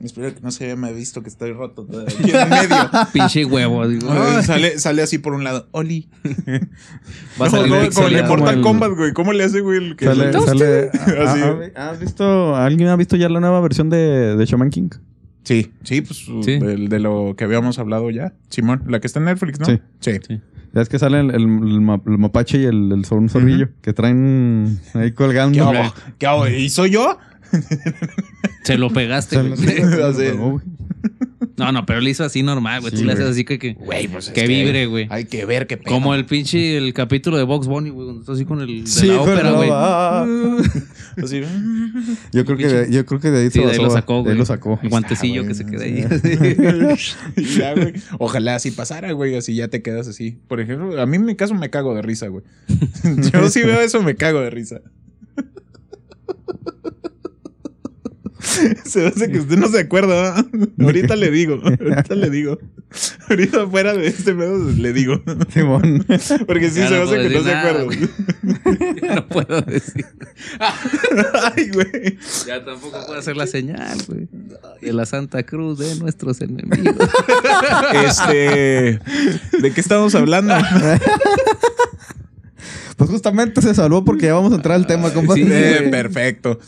[0.08, 2.90] Espero que no se haya visto que estoy roto todavía aquí en medio.
[3.14, 3.88] Pinche huevo.
[3.88, 5.68] Digo, Ay, sale, sale así por un lado.
[5.72, 6.10] Oli.
[7.40, 7.72] va a salir
[8.24, 9.14] no, Mortal el- Kombat, güey.
[9.14, 9.78] ¿Cómo le hace, güey?
[9.78, 10.90] El que Sale, sale-
[11.28, 11.42] Así.
[11.76, 12.56] ¿Has visto?
[12.56, 14.90] ¿Alguien ha visto ya la nueva versión de, de Shaman King?
[15.44, 16.54] Sí, sí, pues Sí.
[16.54, 18.34] El de lo que habíamos hablado ya.
[18.50, 19.66] Simón, la que está en Netflix, ¿no?
[19.66, 19.80] Sí.
[20.00, 20.12] Sí.
[20.28, 20.42] Sí.
[20.74, 23.94] Ya es que sale el, el, el ma- el mapache y el, un zorrillo que
[23.94, 25.54] traen ahí colgando.
[25.72, 25.94] ¿Qué hago?
[26.20, 26.48] ¿Qué hago?
[26.50, 27.18] ¿Y soy yo?
[28.64, 30.38] Se lo pegaste, Se güey.
[30.38, 30.62] lo-.
[31.58, 32.92] No, no, pero le hizo así normal, güey.
[32.92, 35.08] Sí, Tú le haces así que, que, Güey, pues es que vibre, güey.
[35.10, 35.92] Hay que ver qué pedo.
[35.92, 38.88] Como el pinche el capítulo de Box Bunny, güey, cuando está así con el de
[38.88, 39.70] Sí, la ópera, pero- güey.
[41.24, 41.42] Así.
[42.32, 43.96] Yo creo que de, yo creo que de ahí Sí, se de ahí lo basó,
[43.96, 44.32] sacó, de güey.
[44.34, 44.80] ahí lo sacó.
[44.84, 45.86] El guantecillo Ah, que se queda sí.
[47.36, 47.46] ahí.
[47.58, 47.94] Ya, güey.
[48.20, 49.36] Ojalá así pasara, güey.
[49.36, 50.38] Así ya te quedas así.
[50.48, 52.44] Por ejemplo, a mí en mi caso me cago de risa, güey.
[53.34, 54.82] Yo si veo eso me cago de risa.
[58.86, 60.36] Se hace que usted no se acuerda.
[60.80, 61.60] Ahorita le digo.
[61.64, 62.58] Ahorita le digo.
[63.30, 65.22] Ahorita fuera de este pedo le digo.
[65.54, 66.06] Simón.
[66.48, 67.84] Porque sí Ya se no hace que no se acuerda.
[67.84, 68.00] güey.
[69.02, 70.06] Ya no puedo decir.
[70.60, 72.18] Ay, güey.
[72.48, 74.28] Ya tampoco puedo hacer la señal, güey.
[74.82, 76.96] De la Santa Cruz de nuestros enemigos.
[78.06, 79.00] Este.
[79.62, 80.54] ¿De qué estamos hablando?
[82.96, 85.44] Pues justamente se salvó porque ya vamos a entrar al tema, compadre.
[85.44, 86.60] Sí, Eh, perfecto.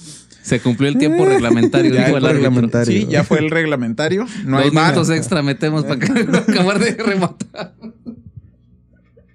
[0.50, 2.86] Se cumplió el tiempo reglamentario, Ya dijo el reglamentario.
[3.02, 4.26] Sí, ya fue el reglamentario.
[4.46, 4.92] No hay Dos más.
[4.92, 5.96] minutos extra metemos para
[6.40, 7.74] acabar de rematar.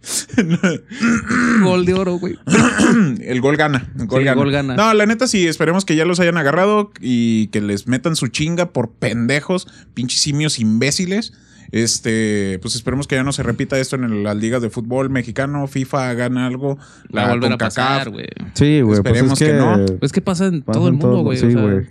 [1.63, 2.37] Gol de oro, güey.
[3.23, 3.91] El gol gana.
[3.99, 4.35] El gol, Sí, el gana.
[4.37, 4.77] gol gana.
[4.77, 8.29] No, la neta sí, esperemos que ya los hayan agarrado y que les metan su
[8.29, 11.33] chinga por pendejos, pinches simios imbéciles.
[11.77, 15.11] Este, pues esperemos que ya no se repita esto en el- las ligas de fútbol
[15.11, 15.67] mexicano.
[15.67, 16.79] FIFA gana algo.
[17.15, 18.29] Va a volver a pasar, güey.
[18.53, 19.01] Sí, güey.
[19.03, 19.85] Pues Esperemos es que no.
[19.99, 21.37] Pues que pasa en pasa todo el mundo, güey.
[21.37, 21.83] Sí, o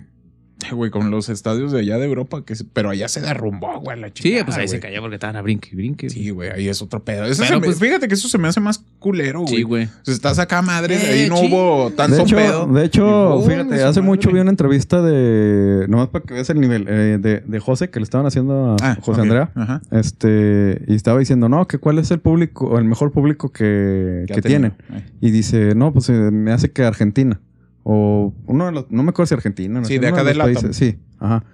[0.72, 0.90] güey.
[0.90, 4.08] Con los estadios de allá de Europa, que se- pero allá se derrumbó, güey, la
[4.08, 6.10] Sí, chingada, pues ahí se cayó porque estaban a brinque y brinque.
[6.10, 7.24] Sí, güey, ahí es otro pedo.
[7.24, 9.54] Eso Pero, se me- pues- fíjate que eso se me hace más culero, güey.
[9.56, 9.84] Sí, güey.
[9.84, 11.48] O sea, estás acá, madre, Eh, ahí no sí.
[11.50, 12.66] hubo tanto De hecho, pedo.
[12.66, 15.86] de hecho Y, ¡oh, fíjate, hace mucho vi una entrevista de.
[15.88, 16.86] Nomás para que veas el nivel.
[16.88, 19.20] eh, de, de José, que le estaban haciendo a Ah, José.
[19.20, 19.50] Andrea.
[19.54, 19.80] Ajá.
[19.90, 20.82] Este.
[20.86, 24.34] Y estaba diciendo, no, que cuál es el público, o el mejor público que, ¿Qué
[24.34, 24.72] que tenido?
[24.88, 25.02] tienen.
[25.02, 25.10] Eh.
[25.20, 27.40] Y dice, no, pues eh, me hace que Argentina.
[27.84, 28.90] O uno de los.
[28.90, 29.78] No me acuerdo si Argentina.
[29.80, 30.74] No Sí, sé, de acá de países.
[30.76, 31.44] Sí, ajá.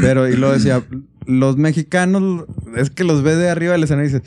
[0.00, 0.82] Pero, y lo decía,
[1.26, 4.24] los mexicanos, es que los ve de arriba del escenario y dice,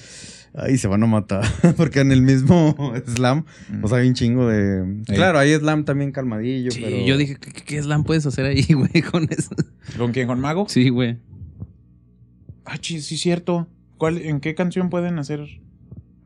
[0.54, 1.44] ay, se van a matar.
[1.78, 2.76] Porque en el mismo
[3.08, 3.44] slam,
[3.82, 5.02] o sea, hay un chingo de.
[5.08, 7.04] Claro, hay slam también calmadillo, Sí, pero.
[7.06, 9.56] yo dije, ¿qué, qué- qué slam puedes hacer ahí, güey, con eso?
[9.98, 10.28] ¿Con quién?
[10.28, 10.68] ¿Con Mago?
[10.70, 11.18] Sí, güey.
[12.66, 13.68] Ah, sí, sí, cierto.
[13.98, 15.40] ¿Cuál, ¿En qué canción pueden hacer?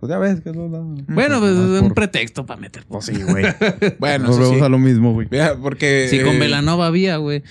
[0.01, 0.67] Pues ya ves que es lo.
[0.67, 2.83] Bueno, pues Ah, es un por- pretexto para meter.
[2.87, 3.45] Pues sí, güey.
[3.99, 4.63] bueno, Volvemos sí.
[4.63, 5.29] a lo mismo, güey.
[5.61, 6.07] Porque.
[6.09, 7.43] Sí, con eh, Velanova había, güey.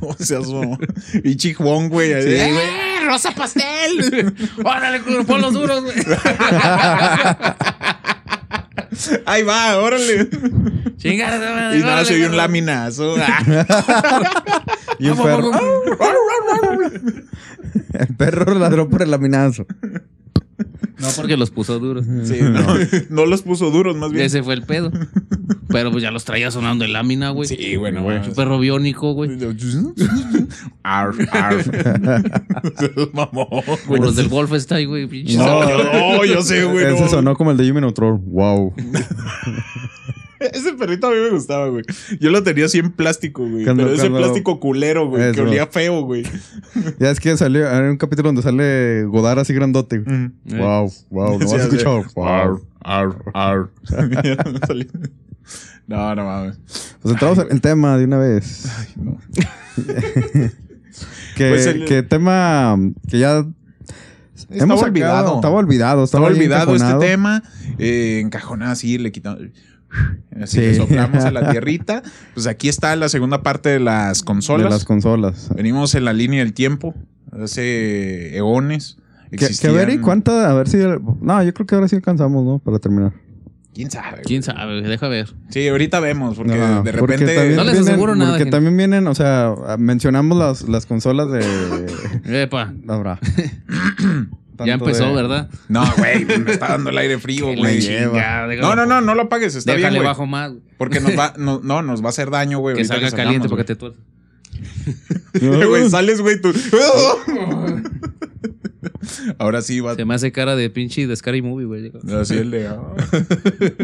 [0.00, 0.78] O sea, su.
[1.22, 2.10] Y Chihuón, güey.
[2.22, 3.06] Sí, ¡eh, güey.
[3.06, 4.34] ¡Rosa pastel!
[4.64, 5.94] Órale, pon los duros, güey.
[9.26, 10.28] Ahí va, órale.
[10.96, 13.14] Chingada, Y nada, se vio un laminazo.
[14.98, 15.50] Y un perro.
[17.92, 19.66] El perro ladró por el laminazo.
[21.00, 22.04] No, porque los puso duros.
[22.24, 22.60] Sí, no,
[23.08, 24.26] no los puso duros, más bien.
[24.26, 24.92] Ese fue el pedo.
[25.68, 27.48] Pero pues ya los traía sonando en lámina, güey.
[27.48, 28.18] Sí, bueno, Güey.
[28.18, 29.30] Un perro biónico, güey.
[30.82, 31.68] Arf, arf.
[33.12, 34.02] Mamón, Como güey.
[34.02, 35.06] los del Wolfenstein, güey.
[35.36, 36.84] No, yo, no, yo sé, güey.
[36.86, 37.08] Ese no.
[37.08, 38.20] sonó como el de Jimmy Neutron.
[38.26, 38.74] Wow.
[40.52, 41.84] Ese perrito a mí me gustaba, güey.
[42.18, 43.64] Yo lo tenía así en plástico, güey.
[43.64, 45.32] Cuando- pero ese cuando- plástico culero, güey.
[45.32, 46.24] Que olía feo, güey.
[46.98, 49.98] Ya es que salió, hay un capítulo donde sale Godard así grandote.
[49.98, 50.30] güey.
[50.58, 51.38] Wow, wow.
[51.40, 52.04] No Sí, has escuchado.
[52.24, 53.68] Ar, ar, ar.
[55.86, 56.58] no, no mames.
[57.02, 58.68] Pues entramos en el tema de una vez.
[58.96, 59.18] No.
[61.36, 62.76] Que, Pues el- que tema
[63.08, 63.46] que ya
[64.50, 65.34] Estaba sacado- olvidado.
[65.36, 66.04] Estaba olvidado.
[66.04, 67.42] Estaba Estaba, olvidado este tema.
[67.78, 69.40] Eh, encajonado así, le quitamos.
[70.42, 70.60] Así Sí.
[70.62, 72.02] le soplamos a la tierrita.
[72.34, 74.64] Pues aquí está la segunda parte de las consolas.
[74.64, 75.50] De las consolas.
[75.54, 76.94] Venimos en la línea del tiempo.
[77.32, 78.96] Hace eones.
[79.30, 80.50] Que, que a existían- ver, ¿y cuánta?
[80.50, 80.78] A ver si.
[81.20, 82.58] No, yo creo que ahora sí alcanzamos, ¿no?
[82.58, 83.12] Para terminar.
[83.72, 84.22] ¿Quién sabe?
[84.24, 84.82] ¿Quién sabe?
[84.82, 85.32] Deja ver.
[85.48, 87.34] Sí, ahorita vemos, porque No, de porque repente.
[87.36, 88.56] también No les vienen- aseguro nada, Porque gente.
[88.56, 92.42] también vienen, o sea, mencionamos las, las consolas de.
[92.42, 92.74] Epa.
[94.66, 95.48] Ya empezó, ¿verdad?
[95.68, 97.80] No, güey, me está dando el aire frío, güey.
[98.60, 100.50] No, no, no, no lo apagues, está Déjale bien, bajo más.
[100.50, 100.62] güey.
[100.78, 102.76] Porque nos va, no, no, nos va a hacer daño, güey.
[102.76, 103.98] Que salga caliente porque te tuerce.
[105.40, 106.52] Güey, sales, güey, tú.
[109.38, 109.94] Ahora sí va.
[109.94, 111.92] Se me hace cara de pinche de Scary Movie, güey.
[112.20, 112.66] Así el de.
[112.68, 112.80] ah.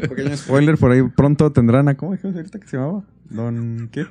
[0.08, 1.96] Pequeño spoiler, por ahí pronto tendrán a.
[1.96, 3.04] ¿Cómo dijimos ahorita que se llamaba?
[3.30, 3.88] Don.
[3.92, 4.06] ¿Qué?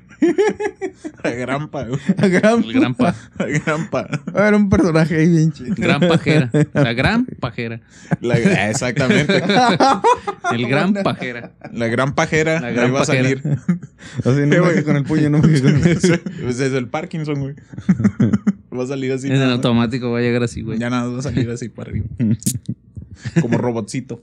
[1.24, 2.00] A Grampa, güey.
[2.18, 2.64] A gran.
[2.64, 4.08] El gran, pa- A Grampa.
[4.36, 5.74] Era un personaje ahí bien chido.
[5.78, 6.50] gran pajera.
[6.74, 7.82] La gran pajera.
[8.22, 8.38] La-
[8.70, 9.42] exactamente.
[10.52, 11.52] El gran pajera.
[11.72, 12.60] La gran pajera.
[12.62, 13.24] La gran ahí va a pajera.
[13.42, 13.60] salir.
[14.26, 14.84] Así no güey.
[14.84, 15.98] con el puño, no me con el
[16.50, 17.56] es el Parkinson, güey.
[18.78, 19.28] Va a salir así.
[19.28, 20.78] En nada automático va a llegar así, güey.
[20.78, 22.08] Ya nada, va a salir así para arriba.
[23.42, 24.20] Como robotcito.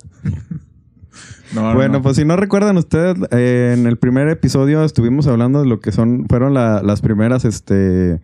[1.55, 2.03] No, no, Bueno, no.
[2.03, 5.92] pues si no recuerdan ustedes, eh, en el primer episodio estuvimos hablando de lo que
[5.92, 8.20] son, fueron la- las primeras, este,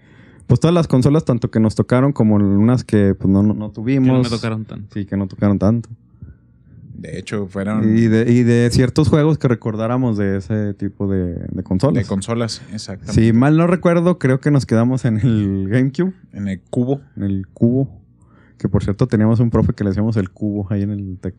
[0.46, 3.74] pues todas las consolas, tanto que nos tocaron como unas que pues no, no, Que
[3.74, 4.09] tuvimos.
[4.16, 4.94] no me tocaron tanto.
[4.94, 5.88] Sí, que no tocaron tanto.
[6.94, 11.35] De hecho, fueron Y de, y de ciertos juegos que recordáramos de ese tipo de,
[11.35, 12.03] de consolas.
[12.03, 13.12] de consolas, exactamente.
[13.24, 17.01] si mal no recuerdo, creo que nos quedamos en el GameCube, En el cubo.
[17.16, 17.88] en el cubo.
[18.59, 21.35] Que por cierto teníamos un profe que le decíamos el cubo ahí en el TEC.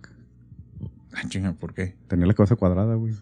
[1.13, 1.95] Ah, chinga, ¿por qué?
[2.07, 3.13] Tenía la cabeza cuadrada, güey.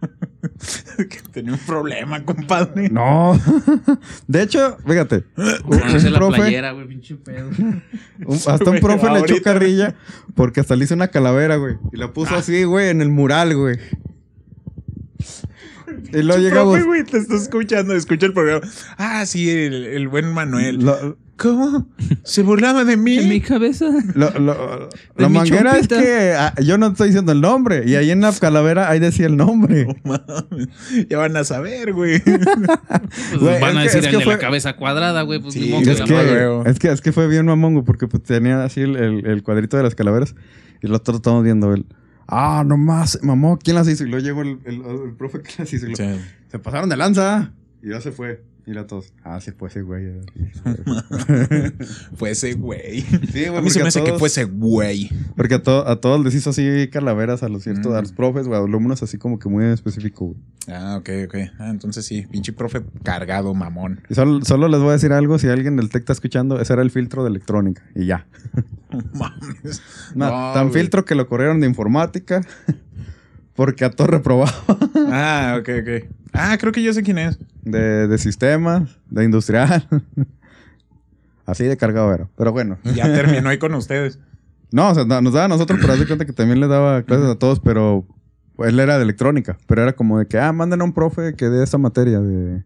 [0.96, 2.88] que tenía un problema, compadre.
[2.90, 3.38] No.
[4.28, 5.24] de hecho, fíjate.
[5.36, 7.48] un- profe, playera, güey, pinche pedo.
[8.26, 9.94] un- hasta un profe le echó carrilla
[10.34, 11.76] porque hasta le hizo una calavera, güey.
[11.92, 13.78] Y la puso así, güey, en el mural, güey.
[16.12, 16.74] Y luego llegamos.
[16.74, 18.66] Profe, güey, te está escuchando, escucha el programa.
[18.96, 20.84] Ah, sí, el, el buen Manuel.
[20.84, 21.86] lo- ¿Cómo?
[22.22, 23.16] ¿Se burlaba de mí?
[23.18, 23.86] En mi cabeza.
[24.14, 27.82] lo- lo- mi manguera es que ah, yo no estoy diciendo el nombre.
[27.86, 29.86] Y ahí en la calavera ahí decía el nombre.
[30.04, 30.68] Mames,
[31.08, 32.20] ya van a saber, güey.
[33.30, 35.40] Pues Güey, van a que- decir el que de fue- la cabeza cuadrada, güey.
[35.40, 36.70] Pues Sí, ni que Es la que, madre.
[36.70, 39.42] es, que, es que fue bien mamón, güey, porque pues, tenía así el, el- el
[39.42, 40.34] cuadrito de las calaveras
[40.82, 41.86] y lo otro estamos viendo él.
[42.28, 44.04] Ah, nomás, mamó, ¿quién las hizo?
[44.04, 45.86] Y luego llegó el, el- el profe que las hizo.
[45.86, 47.52] y lo- Se pasaron de lanza.
[47.82, 48.42] Y ya se fue.
[48.66, 49.12] Mira todos.
[49.24, 50.20] Ah, sí, pues ese güey.
[52.14, 53.00] Fue ese güey.
[53.32, 55.10] Sí, A mí se me hace que fue ese güey.
[55.36, 57.96] Porque a, to- a todos les hizo así calaveras a los ciertos, Mm.
[57.96, 60.38] a los profes, güey, a alumnos así como que muy específico, güey.
[60.68, 61.34] Ah, ok, ok.
[61.58, 64.02] Ah, entonces sí, pinche profe cargado, mamón.
[64.08, 66.72] Y solo, solo les voy a decir algo, si alguien del TEC está escuchando, ese
[66.72, 67.82] era el filtro de electrónica.
[67.94, 68.26] Y ya.
[69.14, 69.82] Mames.
[70.14, 70.80] No, No, tan güey.
[70.82, 72.42] filtro que lo corrieron de informática.
[73.54, 74.52] Porque a todo reprobaba.
[75.10, 76.19] Ah, ok, ok.
[76.32, 77.38] Ah, creo que yo sé quién es.
[77.64, 79.86] De, de sistemas, de industrial.
[81.46, 82.28] Así de cargado era.
[82.36, 82.78] Pero bueno.
[82.94, 84.18] Ya terminó ahí con ustedes.
[84.72, 86.68] No, o sea, no- nos daba a nosotros, pero haz de cuenta que también le
[86.68, 88.06] daba clases a todos, pero
[88.58, 89.58] él era de electrónica.
[89.66, 92.62] Pero era como de que, ah, manden a un profe que dé esta materia de.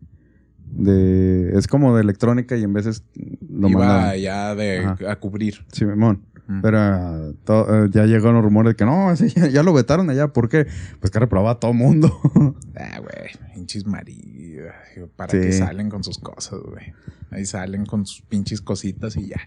[0.66, 3.04] de es como de electrónica y en veces
[3.48, 4.18] lo Iba mandaban.
[4.18, 4.96] ya de, Ajá.
[5.12, 5.64] a cubrir.
[5.72, 6.26] Sí, Memón.
[6.46, 6.60] Mm.
[6.60, 10.28] Pero to- eh, ya llegaron los rumores de que no, ya, ya lo vetaron allá.
[10.28, 10.66] ¿Por qué?
[11.00, 12.14] Pues que reprobaba a todo mundo.
[12.76, 13.30] Ah, güey,
[13.64, 14.72] pinches maridos.
[15.16, 15.38] ¿Para Sí.
[15.40, 16.92] qué salen con sus cosas, güey?
[17.30, 19.40] Ahí salen con sus pinches cositas y ya.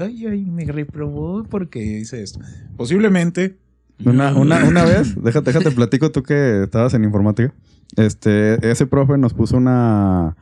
[0.00, 2.40] Ay, ay, me reprobó porque hice esto.
[2.76, 3.58] Posiblemente.
[4.04, 7.52] Una, una, una vez, déjate, déjate platico tú que estabas en informática.
[7.96, 10.36] Este, ese profe nos puso una.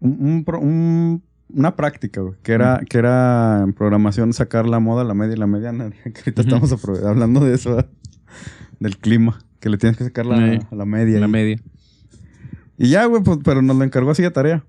[0.00, 4.80] un- un pro- un- una práctica, güey, que era, que era en programación sacar la
[4.80, 5.90] moda, la media y la mediana.
[6.04, 6.72] Que ahorita estamos
[7.04, 7.90] hablando de eso, ¿verdad?
[8.80, 10.58] del clima, que le tienes que sacar la, Sí.
[10.70, 11.18] la media.
[11.20, 11.60] La y- media.
[12.78, 14.64] Y ya, güey, pues, pero nos lo encargó así de tarea.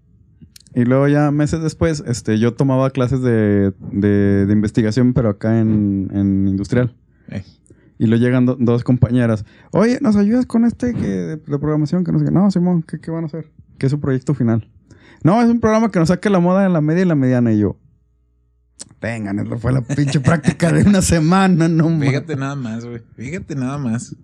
[0.75, 5.59] Y luego ya meses después, este, yo tomaba clases de, de, de investigación, pero acá
[5.59, 6.95] en, en industrial.
[7.29, 7.43] Eh.
[7.97, 9.45] Y luego llegan do- dos compañeras.
[9.71, 12.03] Oye, ¿nos ayudas con este que, de, de programación?
[12.03, 12.31] Que no sé qué.
[12.31, 13.51] No, Simón, ¿qué, ¿qué van a hacer?
[13.77, 14.69] ¿Qué es su proyecto final?
[15.23, 17.51] No, es un programa que nos saque la moda en la media y la mediana.
[17.51, 17.77] Y yo,
[19.01, 21.89] vengan, fue la pinche práctica de una semana, no.
[21.99, 23.01] Fíjate nada más, güey.
[23.15, 24.15] Fíjate nada más.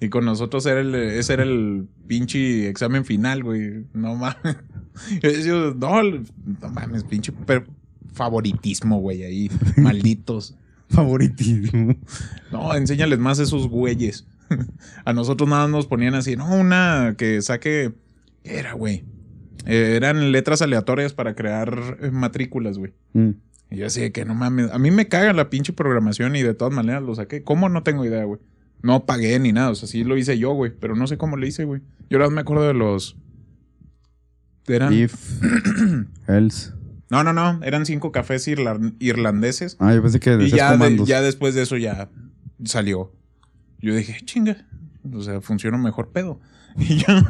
[0.00, 3.84] Y con nosotros era el, ese era el pinche examen final, güey.
[3.94, 4.56] No mames.
[5.44, 7.66] Yo no, no mames, pinche per-
[8.12, 9.50] favoritismo, güey, ahí.
[9.76, 10.56] Malditos.
[10.88, 11.96] Favoritismo.
[12.50, 14.26] No, enséñales más a esos güeyes.
[15.04, 17.92] A nosotros nada más nos ponían así, no, una que saque.
[18.42, 19.04] ¿Qué era, güey?
[19.66, 22.92] Eh, eran letras aleatorias para crear eh, matrículas, güey.
[23.12, 23.30] Mm.
[23.70, 24.70] Y yo así de que no mames.
[24.72, 27.44] A mí me caga la pinche programación y de todas maneras lo saqué.
[27.44, 27.68] ¿Cómo?
[27.68, 28.40] No tengo idea, güey.
[28.82, 29.70] No pagué ni nada.
[29.70, 30.72] O sea, sí lo hice yo, güey.
[30.78, 31.82] Pero no sé cómo lo hice, güey.
[32.08, 33.16] Yo ahora me acuerdo de los.
[34.66, 34.92] Eran.
[34.92, 35.14] If,
[36.28, 36.72] else.
[37.10, 37.60] No, no, no.
[37.64, 39.76] Eran cinco cafés irlan- irlandeses.
[39.80, 42.08] Ah, yo pensé que Y ya, de- ya después de eso ya
[42.64, 43.12] salió.
[43.80, 44.66] Yo dije, chinga.
[45.12, 46.40] O sea, funciona mejor pedo.
[46.78, 47.26] Y ya.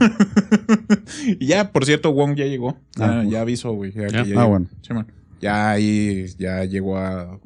[1.41, 2.79] y ya, por cierto, Wong ya llegó.
[2.97, 3.91] Ya, Ah, ya avisó, güey.
[3.93, 4.25] Ya, Ya.
[4.25, 4.67] ya Ah, bueno.
[4.83, 5.07] Sí, man.
[5.41, 7.41] Ya ahí ya llegó a,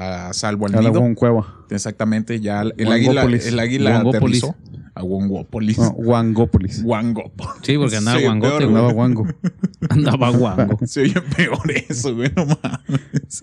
[0.00, 1.14] a salvo al nido.
[1.16, 1.64] Cueva.
[1.70, 3.46] Exactamente, ya el águila, Wangópolis.
[3.46, 4.44] el águila Wangópolis.
[4.44, 4.56] aterrizó
[4.94, 5.78] a Wongópolis.
[5.78, 6.82] No, Wangópolis.
[6.84, 7.52] Wangópolis.
[7.62, 8.64] Sí, porque andaba güey.
[8.64, 9.26] Andaba Wango.
[9.90, 10.78] Andaba guango.
[10.86, 13.40] Se oye peor eso, güey, no mames.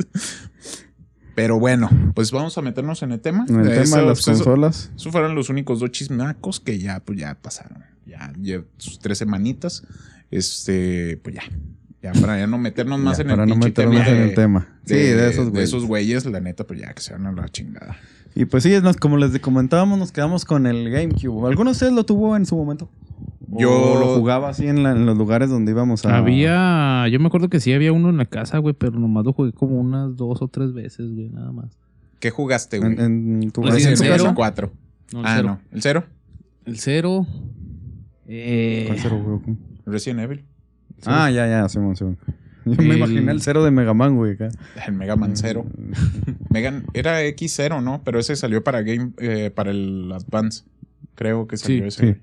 [1.36, 3.46] Pero bueno, pues vamos a meternos en el tema.
[3.50, 4.92] En el tema Eso- de las pues eso- consolas.
[4.96, 7.84] Esos fueron los únicos dos chismacos que ya, pues ya pasaron.
[8.06, 9.84] Ya, ya sus tres semanitas.
[10.32, 11.42] Este, pues ya.
[12.06, 14.30] Ya para ya no meternos más Ya, en el para no meternos tema en de-
[14.30, 14.68] el tema.
[14.86, 15.70] Sí, de, esos de güeyes.
[15.70, 17.98] esos güeyes, la neta, pues ya que se van a la chingada.
[18.36, 21.48] Y pues sí, nos- como les comentábamos, nos quedamos con el GameCube.
[21.48, 22.90] ¿Alguno de ustedes lo tuvo en su momento?
[23.52, 26.18] ¿O Yo- lo jugaba así en, la- en los lugares donde íbamos a.
[26.18, 29.34] Había, yo me acuerdo que sí había uno en la casa, güey, pero nomás lo
[29.34, 31.78] jugué como unas dos o tres veces, güey, nada más.
[32.20, 32.94] ¿Qué jugaste, güey?
[32.94, 34.18] En, en tu Pues en sí, casa?
[34.20, 34.34] cero.
[34.36, 34.72] 4.
[35.14, 35.48] No, el Ah, cero.
[35.48, 35.60] no.
[35.76, 36.04] ¿El cero?
[36.66, 37.28] El cero.
[38.28, 39.58] Eh, ¿Cuál cero, güey?
[39.86, 40.46] Resident Evil.
[41.06, 42.18] Ah, ya, ya, Simón, Simón.
[42.66, 44.34] Yo me El- imaginé el cero de Mega Man, güey.
[44.34, 44.50] acá.
[44.88, 45.66] El Mega Man Zero.
[46.50, 48.02] Mega, era X0, ¿no?
[48.04, 50.64] Pero ese salió para Game, eh, para el Advance.
[51.14, 52.14] Creo que salió Sí, ese.
[52.16, 52.22] sí.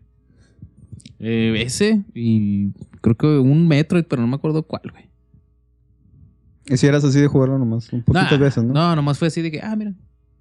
[1.21, 5.05] eh, ese y creo que un Metroid, pero no me acuerdo cuál, güey.
[6.67, 8.73] Y si eras así de jugarlo nomás, un poquito Nah, veces, ¿no?
[8.73, 9.95] No, nomás fue así de que, ah, mira.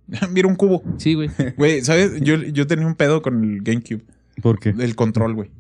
[0.32, 0.84] Mira un cubo.
[0.98, 1.30] Sí, güey.
[1.58, 2.20] Güey, ¿sabes?
[2.22, 4.04] Yo, yo tenía un pedo con el GameCube.
[4.42, 4.70] ¿Por qué?
[4.70, 5.52] El control, güey.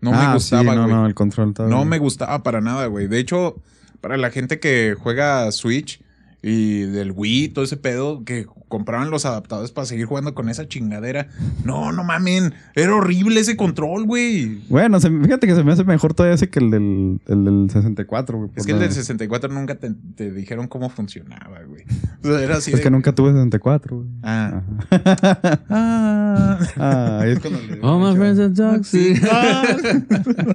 [0.00, 0.78] No Ah, me gustaba, sí, güey.
[0.78, 3.06] no, no, no, el control estaba me gustaba para nada, güey.
[3.06, 3.56] De hecho,
[4.00, 6.00] para la gente que juega Switch
[6.42, 10.66] y del Wii, todo ese pedo, que compraban los adaptadores para seguir jugando con esa
[10.66, 11.26] chingadera.
[11.64, 12.54] No, no mamen.
[12.74, 14.62] Era horrible ese control, güey.
[14.70, 17.68] Bueno, se- fíjate que se me hace mejor todavía ese que el del, el del
[17.70, 18.50] 64, güey.
[18.56, 21.82] Es que el del 64 nunca te, te dijeron cómo funcionaba, güey.
[22.22, 22.70] O sea, era así.
[22.70, 24.08] Es de- que nunca tuve 64, güey.
[24.22, 24.62] Ah.
[24.88, 25.60] Ajá.
[25.72, 26.58] Ah.
[26.76, 29.20] Ah, es cuando le All my friends are toxic.
[29.30, 29.62] Ah.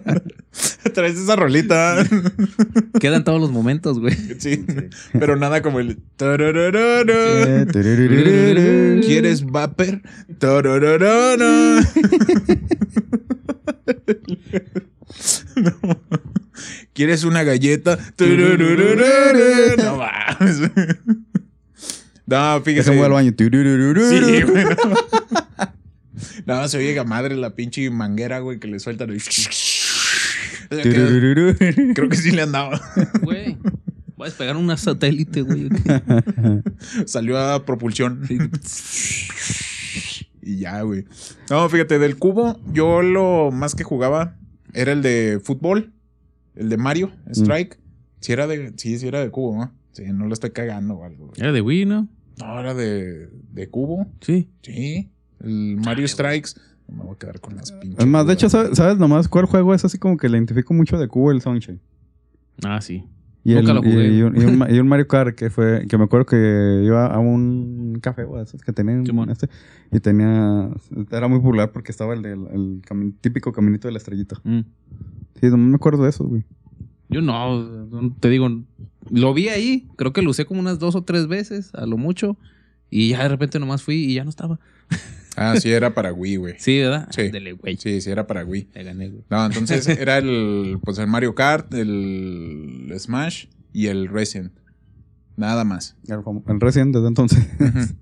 [0.94, 1.98] Traes esa rolita.
[3.00, 4.16] Quedan todos los momentos, güey.
[4.40, 4.66] Sí.
[5.12, 5.98] Pero nada como el.
[9.06, 10.02] ¿Quieres vapor?
[15.56, 16.00] No.
[16.94, 17.98] ¿Quieres una galleta?
[19.78, 20.60] No mames.
[22.26, 22.84] No, fíjese.
[22.86, 23.34] se al baño.
[24.10, 24.64] Sí, güey.
[24.66, 24.74] no.
[26.46, 29.10] Nada más se oye a madre la pinche manguera, güey, que le sueltan.
[29.12, 29.22] el-
[31.94, 32.82] Creo que sí le andaba.
[33.22, 33.58] Güey.
[34.26, 35.70] Voy a despegar una satélite, güey.
[37.06, 38.28] Salió a propulsión.
[40.42, 41.06] Y ya, güey.
[41.52, 44.36] No, fíjate, del cubo, yo lo más que jugaba
[44.74, 45.94] era el de fútbol,
[46.56, 47.78] el de Mario, Strike.
[48.20, 49.72] Si era de, sí, sí era de cubo, ¿no?
[49.92, 51.28] Sí, no lo estoy cagando o algo.
[51.28, 51.40] güey.
[51.40, 52.10] Era de Wii, ¿no?
[52.40, 54.08] No, era de, de cubo.
[54.22, 54.50] Sí.
[54.64, 55.12] Sí.
[55.40, 56.54] El Mario Strikes.
[56.88, 58.00] Me voy a quedar con las pinches.
[58.00, 58.64] Es más, de hecho, güey.
[58.64, 61.42] ¿sabes, sabes nomás cuál juego es así como que le identifico mucho de cubo el
[61.42, 61.80] Sunshine?
[62.64, 63.04] Ah, sí.
[63.46, 64.10] Y, Nunca el- lo jugué.
[64.10, 66.82] y- y un, y un y un Mario Kart que fue, que me acuerdo que
[66.84, 69.48] iba a un café o esos que tenían este,
[69.92, 70.70] y tenía,
[71.12, 74.36] era muy popular porque estaba el, del- el cami- típico caminito de la estrellita.
[74.44, 74.62] Mm.
[75.40, 76.44] Sí, no me acuerdo de eso, güey.
[77.08, 78.50] Yo no, te digo,
[79.12, 81.98] lo vi ahí, creo que lo usé como unas dos o tres veces, a lo
[81.98, 82.38] mucho,
[82.90, 84.60] y ya de repente nomás fui y ya no estaba.
[85.36, 86.56] Ah, sí, era para Wii, güey.
[86.58, 87.08] Sí, ¿verdad?
[87.12, 87.30] Sí.
[87.30, 87.78] Dele, güey.
[87.78, 88.70] Sí, sí, era para Wii.
[88.74, 89.24] Le gané, güey.
[89.30, 94.54] No, entonces era el, pues el Mario Kart, el Smash y el Resident.
[95.38, 95.98] Nada más.
[96.08, 97.46] El, Resident desde entonces.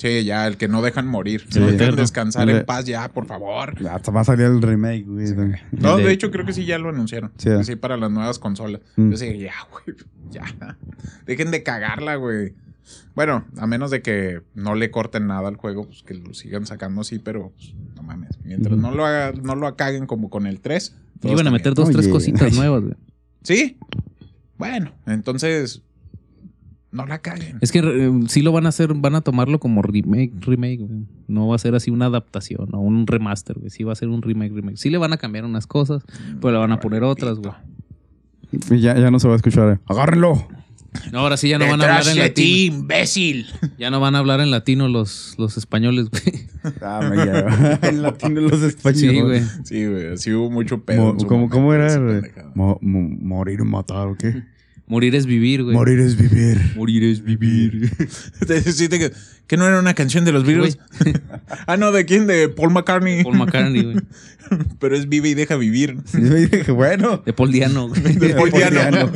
[0.00, 1.44] Sí, ya, el que no dejan morir.
[1.50, 1.60] Sí.
[1.60, 3.78] no dejan descansar El- en paz ya, por favor.
[3.82, 5.26] Ya, hasta va a salir el remake, güey.
[5.72, 7.32] No, de- hecho creo que sí ya lo anunciaron.
[7.36, 7.50] Sí.
[7.64, 8.80] Sí, para las nuevas consolas.
[8.96, 9.10] Mm.
[9.10, 9.98] Yo sí, ya, güey,
[10.30, 10.78] ya.
[11.26, 12.54] Dejen de cagarla, güey.
[13.14, 16.66] Bueno, a menos de que no le corten nada al juego, pues que lo sigan
[16.66, 18.38] sacando así, pero pues, no mames.
[18.44, 20.96] Mientras no lo haga, no lo caguen como con el 3.
[21.20, 22.12] todo Iban a meter dos, tres Oye.
[22.12, 22.94] cositas nuevas, güey.
[23.42, 23.76] ¿Sí?
[24.58, 25.82] Bueno, entonces
[26.92, 27.58] no la caguen.
[27.60, 31.06] Es que eh, sí lo van a hacer, van a tomarlo como remake, remake, güey.
[31.28, 33.70] No va a ser así una adaptación o un remaster, güey.
[33.70, 34.76] Sí va a ser un remake, remake.
[34.76, 36.02] Sí le van a cambiar unas cosas,
[36.40, 37.52] pero le van a poner otras, güey.
[38.70, 39.74] Y ya, ya no se va a escuchar.
[39.74, 39.78] eh.
[39.86, 40.48] ¡Agárrenlo!
[41.12, 42.34] No, ahora sí ya no van a hablar en latino.
[42.34, 43.46] ti, imbécil.
[43.78, 46.46] Ya no van a hablar en latino los, los españoles, güey.
[46.82, 47.78] Ah, me lleva.
[47.82, 49.00] en latino los españoles.
[49.10, 49.42] Sí, güey.
[49.64, 51.14] Sí, güey, sí hubo mucho pedo.
[51.14, 51.98] Mo- ¿Cómo, cómo era?
[52.54, 54.42] mo- mo- morir o matar o qué?
[54.90, 55.76] Morir es vivir, güey.
[55.76, 56.72] Morir es vivir.
[56.74, 57.92] Morir es vivir.
[58.74, 59.12] Sí, te que,
[59.46, 60.80] que no era una canción de los Beatles.
[61.68, 62.26] ah, no, ¿de quién?
[62.26, 63.22] De Paul McCartney.
[63.22, 63.96] Paul McCartney, güey.
[64.80, 65.96] Pero es vive y deja vivir.
[66.74, 67.22] Bueno.
[67.24, 68.02] De Paul Diano, güey.
[68.16, 69.06] De Paul Paul Diano.
[69.06, 69.12] Diano.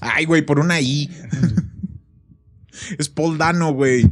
[0.00, 1.08] Ay, güey, por una I.
[2.98, 4.02] es Paul Dano, güey.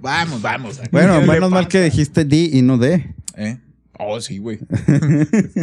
[0.00, 0.80] vamos, vamos.
[0.90, 3.14] Bueno, ¿Qué le menos mal que dijiste D y no D.
[3.36, 3.60] ¿Eh?
[3.92, 4.58] Oh, sí, güey.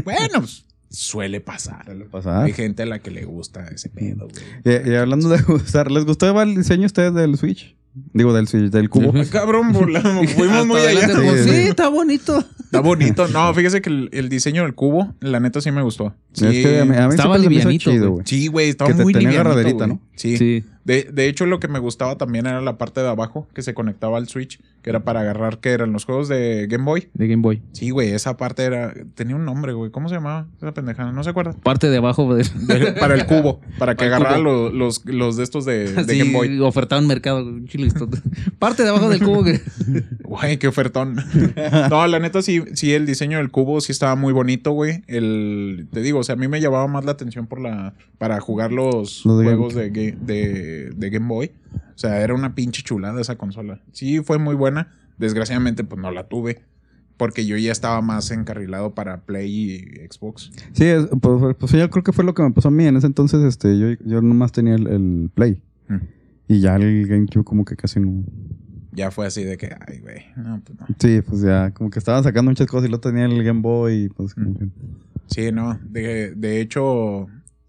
[0.06, 0.64] bueno, pues,
[0.94, 1.86] suele pasar.
[2.12, 2.46] Pasar.
[2.46, 4.86] Hay gente a la que le gusta ese pedo, güey.
[4.86, 7.76] Y, y hablando de gustar, ¿les gustó el diseño a ustedes del Switch?
[8.14, 9.14] Digo, del Switch, del cubo.
[9.32, 10.32] Cabrón, volamos.
[10.36, 11.08] Fuimos muy allá.
[11.08, 11.56] Sí, sí, sí.
[11.68, 12.40] está bonito.
[12.64, 13.28] Está bonito.
[13.28, 16.16] No, fíjese que el, el diseño del cubo, la neta sí me gustó.
[16.34, 18.26] Sí, Es que a mí, a mí Estaba livianito, chido, güey.
[18.26, 19.90] sí, güey, estaba Que te muy tenía livianito, güey.
[19.90, 20.02] ¿no?
[20.16, 20.38] Sí.
[20.38, 20.64] Sí.
[20.86, 23.74] De, de hecho, lo que me gustaba también era la parte de abajo que se
[23.74, 27.08] conectaba al Switch, que era para agarrar, que eran los juegos de Game Boy.
[27.14, 27.62] De Game Boy.
[27.72, 28.94] Sí, güey, esa parte era.
[29.16, 29.92] Tenía un nombre, güey.
[29.92, 31.12] ¿Cómo se llamaba esa pendejada?
[31.14, 31.54] ¿No se acuerda?
[31.64, 34.44] Parte de abajo de, De- para el cubo, para que Para agarrara cubo.
[34.44, 36.60] lo- los, los de estos de, de Así, Game Boy.
[36.60, 37.46] ofertaban mercado.
[37.66, 38.18] chilistote.
[38.60, 39.62] Parte de abajo del cubo que...
[40.24, 41.16] Güey, qué ofertón.
[41.90, 45.04] no, la neta sí, sí, el diseño del cubo sí estaba muy bonito, güey.
[45.08, 48.40] El, te digo, o sea, a mí me llamaba más la atención por la, para
[48.42, 50.18] jugar los, Los de juegos de, Ga-
[50.74, 51.52] de, de Game Boy.
[51.74, 53.82] O sea, era una pinche chulada esa consola.
[53.92, 54.92] Sí, fue muy buena.
[55.18, 56.62] Desgraciadamente, pues no la tuve.
[57.18, 59.78] Porque yo ya estaba más encarrilado para Play y
[60.12, 60.52] Xbox.
[60.74, 62.86] Sí, es- pues, pues yo creo que fue lo que me pasó a mí.
[62.86, 65.62] En ese entonces, este, yo, yo nomás tenía el, el Play.
[65.88, 65.96] Mm.
[66.48, 68.24] Y ya el GameCube como que casi no...
[68.92, 70.86] Ya fue así de que, ay, güey, no, pues no.
[71.00, 73.94] Sí, pues ya, como que estaban sacando muchas cosas y lo tenía el Game Boy
[74.06, 74.54] y pues como Mm.
[74.56, 74.68] que...
[75.28, 75.80] Sí, no.
[75.84, 76.84] De, de hecho,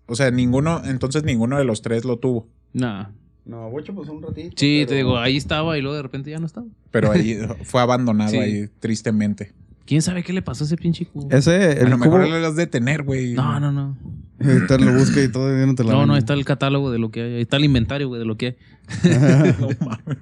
[0.07, 2.49] o sea, ninguno, entonces ninguno de los tres lo tuvo.
[2.75, 3.09] No.
[3.47, 4.55] No, Bocho pues un ratito.
[4.57, 6.67] Sí, te digo, ahí estaba y luego de repente ya no estaba.
[6.91, 8.37] Pero ahí fue abandonado Sí.
[8.39, 9.53] ahí, tristemente.
[9.87, 11.29] ¿Quién sabe qué le pasó a ese pinche cubo?
[11.31, 12.17] Ese, a lo cubo...
[12.19, 13.35] mejor lo has de tener, güey.
[13.35, 13.97] No, no, no.
[14.43, 16.09] Ahorita lo busca y todo y no te la No, ven.
[16.09, 17.35] no, ahí está el catálogo de lo que hay.
[17.37, 18.57] Ahí está el inventario, güey, de lo que hay.
[19.61, 20.19] No mames.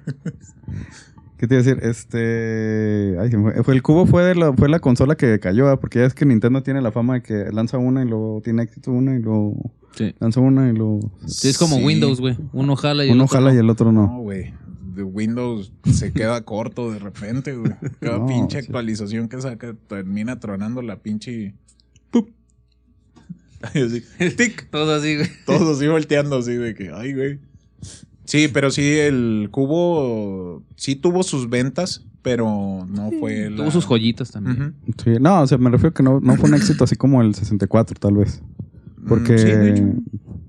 [1.43, 1.83] ¿Qué te iba a decir?
[1.83, 3.17] Este...
[3.19, 3.73] Ay, se me fue.
[3.75, 5.77] El cubo fue, de la, fue la consola que cayó, ¿ah?
[5.77, 8.63] porque ya es que Nintendo tiene la fama de que lanza una y luego tiene
[8.63, 10.15] éxito una y luego Sí.
[10.21, 11.01] lanza una y luego...
[11.25, 11.83] Sí, es como Sí.
[11.83, 12.37] Windows, güey.
[12.53, 13.55] Uno jala y el Uno otro jala no.
[13.57, 14.07] y el otro no.
[14.07, 14.53] No, güey.
[14.95, 17.73] De Windows se queda corto de repente, güey.
[17.99, 18.65] Cada No, pinche sí.
[18.67, 21.55] actualización que saca termina tronando la pinche.
[22.09, 22.29] ¡Pup!
[23.63, 24.01] Así,
[24.37, 24.69] tic.
[24.69, 25.27] Todo así, güey.
[25.45, 27.39] Todos así volteando así de que, ay, güey.
[28.25, 33.57] Sí, pero sí, el cubo sí tuvo sus ventas, pero no fue la...
[33.57, 34.75] Tuvo sus joyitas también.
[35.03, 37.35] Sí, no, o sea, me refiero que no, no fue un éxito así como el
[37.35, 38.41] 64, tal vez.
[39.07, 39.83] Porque, Mm, sí, de hecho.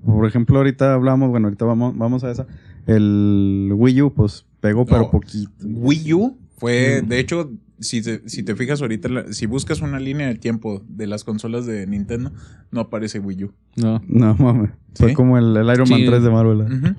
[0.05, 2.47] por ejemplo, ahorita hablamos, bueno, ahorita vamos, vamos a esa.
[2.87, 5.51] El Wii U, pues pegó, pero No, poquito.
[5.65, 7.07] Wii U fue, Mm.
[7.09, 10.81] de hecho, si te, si te fijas ahorita, la- si buscas una línea de tiempo
[10.87, 12.31] de las consolas de Nintendo,
[12.71, 13.53] no aparece Wii U.
[13.75, 14.01] No.
[14.07, 14.69] No mames.
[14.93, 15.13] Fue ¿Sí?
[15.13, 16.05] como el, el Iron Man Sí.
[16.05, 16.61] 3 de Marvel.
[16.61, 16.95] ¿eh?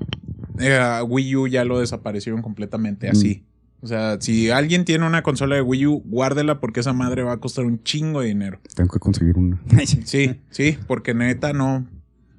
[0.59, 3.11] Eh, a Wii U ya lo desaparecieron completamente Mm.
[3.11, 3.43] así.
[3.79, 7.33] O sea, si alguien tiene una consola de Wii U, guárdela porque esa madre va
[7.33, 8.59] a costar un chingo de dinero.
[8.75, 9.61] Tengo que conseguir una.
[10.05, 11.85] Sí, sí, porque neta no.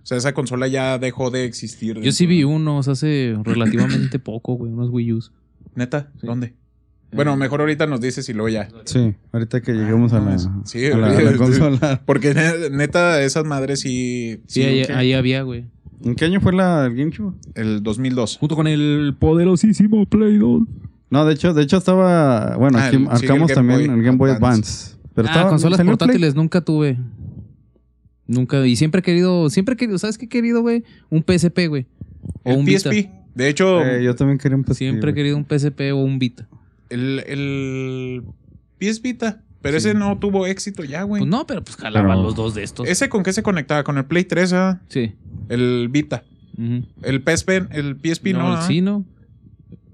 [0.03, 2.01] O sea, esa consola ya dejó de existir.
[2.01, 4.73] Yo sí vi unos hace relativamente poco, güey.
[4.73, 5.33] Unos Wii U's.
[5.77, 6.11] ¿Neta?
[6.21, 6.27] Sí.
[6.27, 6.55] ¿Dónde?
[7.13, 8.69] Bueno, mejor ahorita nos dices y luego ya.
[8.85, 12.03] Sí, ahorita que lleguemos a la, Sí, a la, a la consola.
[12.05, 14.43] Porque ne- neta, esas madres sí.
[14.47, 15.65] Sí, ahí, ahí había, güey.
[16.05, 17.35] ¿En qué año fue la el GameCube?
[17.55, 18.39] El 2002.
[18.39, 20.63] Junto con el poderosísimo Play 2.
[21.11, 22.57] No, de hecho, de hecho estaba.
[22.57, 24.61] Bueno, Ah, aquí el- sí, marcamos el Game también Boy el Game Boy Advance.
[24.61, 24.97] Advance.
[25.15, 26.07] Pero ah, estaba- consolas ¿salió el Play?
[26.09, 26.99] portátiles nunca tuve.
[28.27, 28.67] Nunca.
[28.67, 30.85] Y siempre he querido, siempre he querido, ¿sabes qué he querido, güey?
[31.11, 31.87] Un PSP, güey.
[32.45, 32.91] O El un PSP.
[32.91, 33.11] Vita.
[33.35, 34.75] De hecho, Eh, yo también quería un PSP.
[34.79, 35.15] Siempre he güey.
[35.15, 36.47] querido un PSP o un Vita.
[36.91, 38.23] el, el
[38.79, 39.43] PS Vita.
[39.61, 39.89] Pero Sí.
[39.89, 41.21] ese no tuvo éxito ya, güey.
[41.21, 42.87] Pues no, pero pues jalaban Pero- los dos de estos.
[42.89, 43.83] ¿Ese con qué se conectaba?
[43.83, 44.53] ¿Con el Play 3?
[44.53, 44.81] ah?
[44.89, 45.15] Sí.
[45.49, 46.25] El Vita.
[47.03, 48.39] El PSP, el PSP no.
[48.41, 48.63] no, ah?
[48.67, 49.05] sí, no.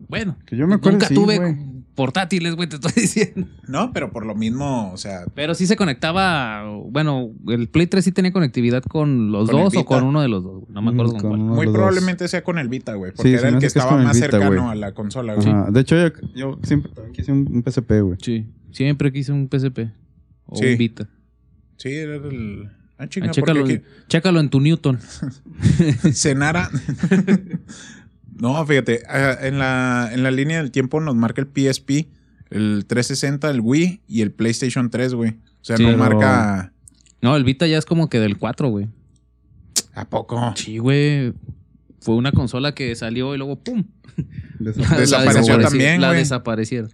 [0.09, 0.37] Bueno.
[0.47, 1.57] Que yo me acuerdo, Nunca sí, tuve
[1.95, 3.47] portátiles, güey, te estoy diciendo.
[3.69, 6.65] No, pero por lo mismo, o sea, Pero sí se conectaba.
[6.91, 10.21] Bueno, el Play 3 sí tenía conectividad con los Con el dos o con uno
[10.23, 10.61] de los dos.
[10.63, 10.73] güey.
[10.73, 11.57] No me acuerdo Mm, con, con cuál.
[11.57, 11.75] muy dos.
[11.75, 13.13] probablemente sea con el Vita, güey.
[13.13, 15.47] Porque Sí, era el que estaba el más Vita, cercano a la consola, güey.
[15.71, 18.19] De hecho, yo, yo siempre también quise un, un PSP, güey.
[18.23, 18.47] Sí.
[18.73, 19.91] Siempre quise un PSP.
[20.47, 20.65] O Sí.
[20.67, 21.09] un Vita.
[21.77, 22.71] Sí, era el.
[22.97, 24.99] Ah, Ah, chinga, chécalo, porque en- chécalo en tu Newton.
[26.13, 26.71] Cenara.
[28.39, 32.07] no, fíjate, ah, en la, en la línea del tiempo nos marca el PSP,
[32.51, 35.31] el 360, el Wii y el PlayStation 3, güey.
[35.31, 36.73] O sea, Sí, no pero- marca.
[37.23, 38.89] No, el Vita ya es como que del 4, güey.
[39.95, 40.53] ¿A poco?
[40.57, 41.33] Sí, güey.
[42.01, 43.85] Fue una consola que salió y luego ¡pum!
[44.59, 46.19] La- la Desapareció desapareci- también, La güey.
[46.21, 46.91] desaparecieron.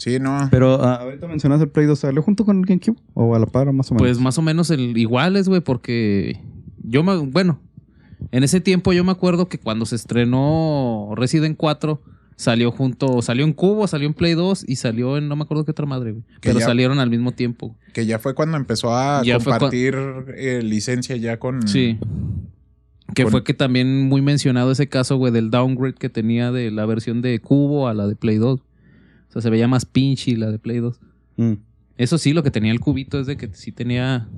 [0.00, 0.48] Sí, no.
[0.50, 2.96] Pero ah, ahorita mencionas el Play 2, ¿salió junto con el GameCube?
[3.12, 4.02] ¿O a la par, más o menos?
[4.08, 6.40] Pues más o menos el, iguales, güey, porque
[6.82, 7.60] yo me, bueno,
[8.32, 12.00] en ese tiempo yo me acuerdo que cuando se estrenó Resident 4
[12.34, 15.66] salió junto, salió en Cubo, salió en Play 2 y salió en no me acuerdo
[15.66, 16.24] qué otra madre, güey.
[16.40, 17.76] Pero ya- salieron al mismo tiempo.
[17.92, 19.98] Que ya fue cuando empezó a Ya compartir
[20.34, 21.68] eh, licencia ya con.
[21.68, 21.98] Sí.
[23.14, 26.70] Que Con- fue que también muy mencionado ese caso, güey, del downgrade que tenía de
[26.70, 28.60] la versión de Cubo a la de Play 2.
[29.30, 31.00] O sea, se veía más pinchy la de Play 2.
[31.36, 31.52] Mm.
[31.96, 34.28] Eso sí, lo que tenía el cubito es de que sí tenía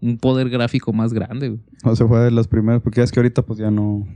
[0.00, 1.60] un poder gráfico más grande, güey.
[1.84, 4.06] O sea, fue de las primeras, porque ya es que ahorita pues ya no...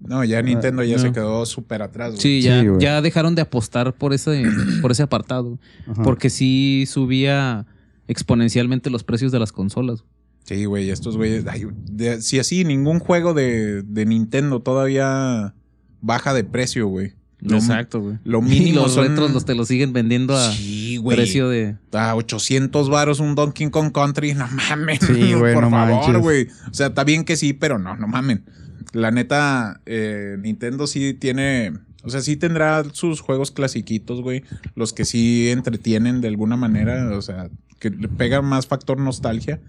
[0.00, 1.02] No, ya Nintendo ya no.
[1.02, 2.20] se quedó súper atrás, güey.
[2.20, 2.80] Sí, Sí, ya, güey.
[2.80, 4.44] ya dejaron de apostar por ese,
[4.80, 5.58] por ese apartado.
[5.88, 6.02] Ajá.
[6.02, 7.66] Porque sí subía
[8.06, 10.04] exponencialmente los precios de las consolas.
[10.44, 11.44] Sí, güey, estos güeyes.
[11.46, 15.54] ay, de- Si así, ningún juego de, de Nintendo todavía
[16.00, 17.12] baja de precio, güey.
[17.40, 18.18] Lo- Exacto, güey.
[18.24, 21.76] Lo Y mínimo los son- retros los te los siguen vendiendo a Sí, precio de.
[21.92, 24.98] A 800 varos un Donkey Kong Country, no mamen.
[25.00, 26.48] Sí, güey, Por no favor, güey.
[26.70, 28.44] O sea, está bien que sí, pero no, no mamen.
[28.92, 31.74] La neta, eh, Nintendo sí tiene.
[32.04, 34.42] O sea, sí tendrá sus juegos clasiquitos, güey.
[34.74, 37.16] Los que sí entretienen de alguna manera.
[37.16, 39.60] O sea, que le pegan más factor nostalgia.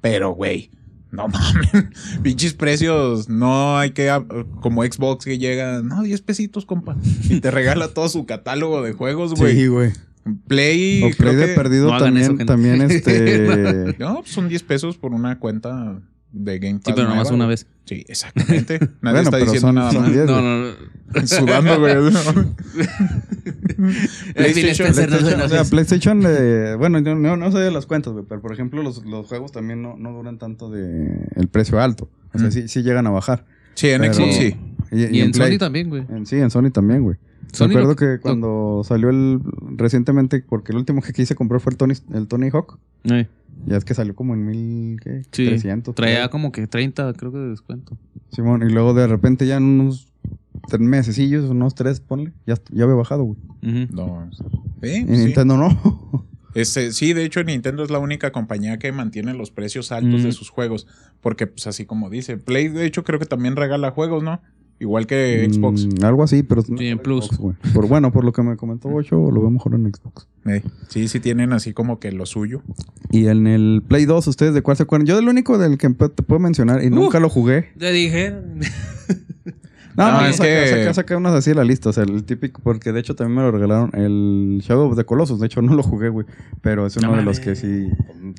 [0.00, 0.70] Pero, güey,
[1.14, 1.92] no mamen.
[2.22, 3.28] Pinches precios.
[3.28, 4.10] No hay que.
[4.60, 5.80] Como Xbox que llega.
[5.82, 6.96] No, 10 pesitos, compa.
[7.28, 9.54] Y te regala todo su catálogo de juegos, güey.
[9.56, 9.92] Sí, güey.
[10.46, 11.02] Play.
[11.02, 13.94] O creo Play de que- perdido no también, eso, también este...
[13.98, 16.00] No, pues son 10 pesos por una cuenta
[16.34, 16.84] de Game Pass.
[16.86, 17.66] Sí, pero nomás una vez.
[17.84, 18.78] Sí, exactamente.
[18.80, 20.12] Nadie Bueno, está pero diciendo son- nada más.
[20.12, 20.26] 10.
[20.26, 21.26] No, no, no.
[21.26, 21.94] Sudando, güey.
[24.34, 25.64] PlayStation, no PlayStation, o sea.
[25.64, 29.04] PlayStation, eh, bueno, yo no, no sé de las cuentas, güey, pero por ejemplo, los,
[29.04, 32.08] los juegos también no, no duran tanto de el precio alto.
[32.32, 32.52] O sea, Mm.
[32.52, 33.44] sí, sí llegan a bajar.
[33.74, 34.56] Sí, en Pero- Xbox sí.
[34.90, 35.52] Y, en Play.
[35.52, 36.04] Sony también, güey.
[36.08, 37.16] En- sí, en Sony también, güey.
[37.52, 39.40] Sony Recuerdo lo- que cuando salió el
[39.76, 42.78] recientemente, porque el último que quise comprar fue el Tony, el Tony Hawk.
[43.04, 43.28] Eh,
[43.66, 45.22] Ya es que salió como en mil, ¿qué?
[45.32, 45.46] sí.
[45.46, 45.94] 300.
[45.94, 46.30] Traía creo.
[46.30, 47.96] como que 30, creo que de descuento.
[48.30, 50.12] Simón, y luego de repente ya en unos
[50.68, 53.38] tres mesecillos, unos tres, ponle, ya, ya había bajado, güey.
[53.62, 53.94] Ujú.
[53.94, 54.30] No.
[54.82, 55.24] Sí, Y sí.
[55.24, 56.24] Nintendo no.
[56.54, 60.24] Este, sí, de hecho, Nintendo es la única compañía que mantiene los precios altos Mm.
[60.26, 60.86] de sus juegos.
[61.20, 64.40] Porque, pues, así como dice, Play, de hecho, creo que también regala juegos, ¿no?
[64.80, 65.86] Igual que Xbox.
[65.86, 67.26] Mm, algo así, pero Sí, en por Plus.
[67.26, 70.26] Xbox, por, bueno, por lo que me comentó Bocho, lo veo mejor en Xbox.
[70.46, 72.60] Eh, sí, sí tienen así como que lo suyo.
[73.10, 75.06] Y en el Play 2, ¿ustedes de cuál se acuerdan?
[75.06, 76.90] Yo del único del que te puedo mencionar y Uh.
[76.90, 77.70] nunca lo jugué.
[77.78, 78.34] Te dije.
[79.96, 81.90] No, No, es saca, que- saca, saca unos así de la lista.
[81.90, 85.04] O sea, el típico, porque de hecho también me lo regalaron el Shadow of the
[85.04, 85.38] Colossus.
[85.40, 86.26] De hecho, no lo jugué, güey.
[86.62, 87.88] Pero es uno No de los que sí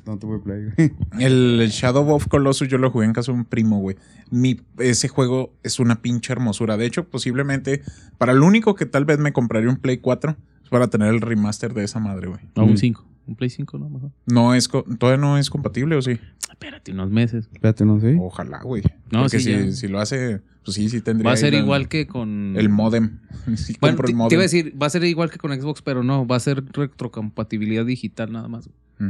[0.06, 0.92] no tuve play, güey.
[1.18, 3.96] El Shadow of Colossus yo lo jugué en casa de un primo, güey.
[4.30, 6.76] Mi, ese juego es una pinche hermosura.
[6.76, 7.82] De hecho, posiblemente,
[8.18, 10.36] para lo único que tal vez me compraría un Play 4 es
[10.70, 12.40] para tener el remaster de esa madre, güey.
[12.54, 12.76] A un Mm.
[12.76, 13.06] 5.
[13.26, 13.88] Un Play 5, ¿no?
[13.90, 14.12] Mejor.
[14.26, 16.18] No es, co- todavía no es compatible, ¿o sí?
[16.48, 17.48] Espérate unos meses.
[17.52, 18.16] Espérate, no sé.
[18.20, 18.82] Ojalá, güey.
[19.10, 19.72] No, Porque sí, si, ya.
[19.72, 21.24] si lo hace, pues sí, sí tendría.
[21.24, 22.54] Va a ahí ser la- igual que con.
[22.56, 23.18] El modem.
[23.56, 24.32] Sí, Bueno, compro te, el te modem.
[24.34, 26.64] iba a decir, va a ser igual que con Xbox, pero no, va a ser
[26.72, 28.68] retrocompatibilidad digital nada más.
[28.98, 29.08] Mm.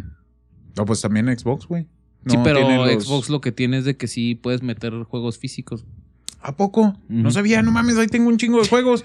[0.76, 1.86] No, pues también Xbox, güey.
[2.26, 4.92] sí, No pero tiene los- Xbox lo que tiene es de que sí puedes meter
[5.04, 5.84] juegos físicos.
[6.40, 6.96] ¿A poco?
[7.08, 9.04] No sabía, no mames, ahí tengo un chingo de juegos.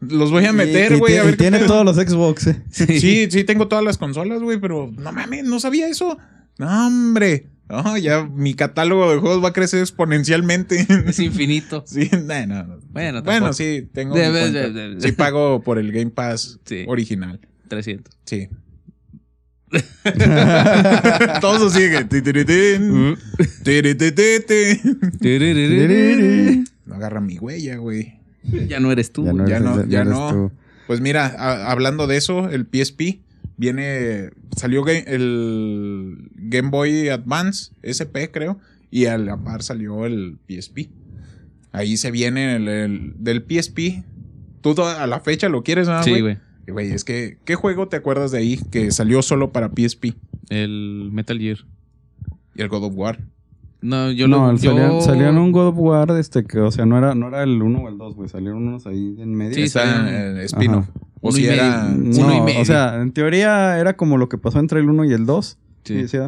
[0.00, 1.20] Los voy a meter, güey.
[1.22, 1.66] qué tiene pedo.
[1.68, 2.62] todos los Xbox, eh.
[2.70, 6.16] Sí, sí, tengo todas las consolas, güey, pero no mames, no sabía eso.
[6.58, 7.48] No, hombre.
[7.68, 10.86] No, ya mi catálogo de juegos va a crecer exponencialmente.
[11.06, 11.84] Es infinito.
[11.86, 12.78] Sí, no, no, no.
[12.90, 14.14] Bueno, Bueno, sí, tengo.
[14.14, 14.50] cuenta.
[14.50, 16.84] de- de- Sí, pago por el Game Pass Sí.
[16.88, 17.40] original.
[17.68, 18.12] 300.
[18.24, 18.48] Sí.
[22.08, 23.16] Titiritín,
[25.22, 26.64] tiritititi.
[26.86, 28.18] No agarra mi huella, güey.
[28.68, 29.24] ya no eres tú.
[29.26, 30.04] Ya no, Ya no, ya.
[30.86, 33.20] Pues mira, a- hablando de eso, el PSP
[33.56, 34.30] viene.
[34.56, 38.58] Salió el Game Boy Advance SP, creo.
[38.90, 40.88] Y a la par salió el PSP.
[41.72, 44.02] Ahí se viene el, el- del PSP.
[44.62, 46.02] Tú a la fecha lo quieres, ¿no?
[46.02, 46.38] sí, güey.
[46.70, 50.14] Güey, es que, ¿qué juego te acuerdas de ahí que salió solo para PSP?
[50.48, 51.58] El Metal Gear.
[52.54, 53.20] Y el God of War.
[53.82, 54.50] No, yo no, lo.
[54.50, 57.28] el- salían, yo- salían un God of War, este, que, o sea, no era, no
[57.28, 58.28] era el 1 o el 2, güey.
[58.28, 59.54] Salieron unos ahí en medio.
[59.54, 60.88] Sí, Está salían- en spin-off.
[61.22, 61.84] O Uno si era.
[61.84, 62.22] medio.
[62.24, 62.60] Uno y No, medio.
[62.60, 65.58] o sea, en teoría era como lo que pasó entre el 1 y el 2.
[65.84, 66.00] Sí.
[66.02, 66.08] Sí.
[66.08, 66.18] sí,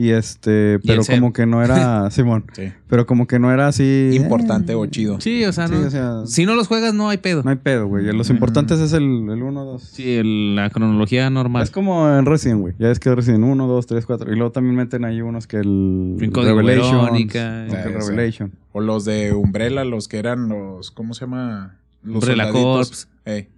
[0.00, 2.72] y este, pero como que no era, Simón, Sí.
[2.86, 4.10] pero como que no era así.
[4.14, 5.20] Importante eh, o chido.
[5.20, 5.86] Sí, o sea, Sí, no.
[5.86, 7.42] o sea, Si no los juegas, no hay pedo.
[7.42, 8.04] no hay pedo, güey.
[8.12, 8.34] Los Mm.
[8.34, 9.82] importantes es el, el 1, 2.
[9.82, 11.64] Sí, el- la cronología normal.
[11.64, 12.74] Es como en Resident, güey.
[12.78, 14.32] Ya es que Resident 1, 2, 3, 4.
[14.32, 17.16] Y luego también meten ahí unos que el Revelation.
[17.18, 17.28] Sí.
[17.76, 18.52] Revelation.
[18.72, 20.92] O los de Umbrella, los que eran los.
[20.92, 21.76] ¿Cómo se llama?
[22.04, 23.08] Los Umbrella soldaditos.
[23.24, 23.48] Ey,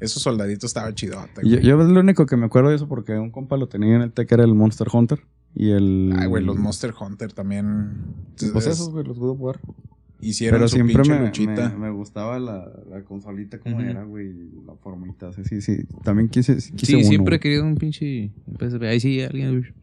[0.00, 1.24] esos soldaditos estaban chidos.
[1.42, 3.66] Y Yo, yo es lo único que me acuerdo de eso porque un compa lo
[3.68, 5.20] tenía en el TEC, era el Monster Hunter.
[5.58, 6.12] Y el.
[6.18, 7.92] Ay, güey, los Monster Hunter también.
[8.52, 9.60] Pues es- esos, güey, los God of War.
[10.20, 11.68] Hicieron Pero su siempre pinche me, luchita.
[11.70, 14.32] me, me gustaba la, la consolita como era, güey.
[14.66, 15.32] La formita.
[15.32, 15.78] Sí, sí, sí.
[16.04, 16.56] También quise.
[16.56, 18.82] quise Sí, uno, siempre he querido un pinche PSP.
[18.84, 19.74] Ahí sí, alguien.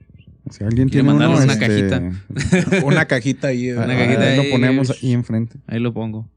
[0.49, 2.84] Si alguien tiene uno, una este, cajita.
[2.86, 3.69] Una cajita ahí.
[3.69, 4.45] ah, Una cajita ahí ahí.
[4.45, 5.57] Lo ponemos ahí enfrente.
[5.67, 6.30] Ahí lo pongo.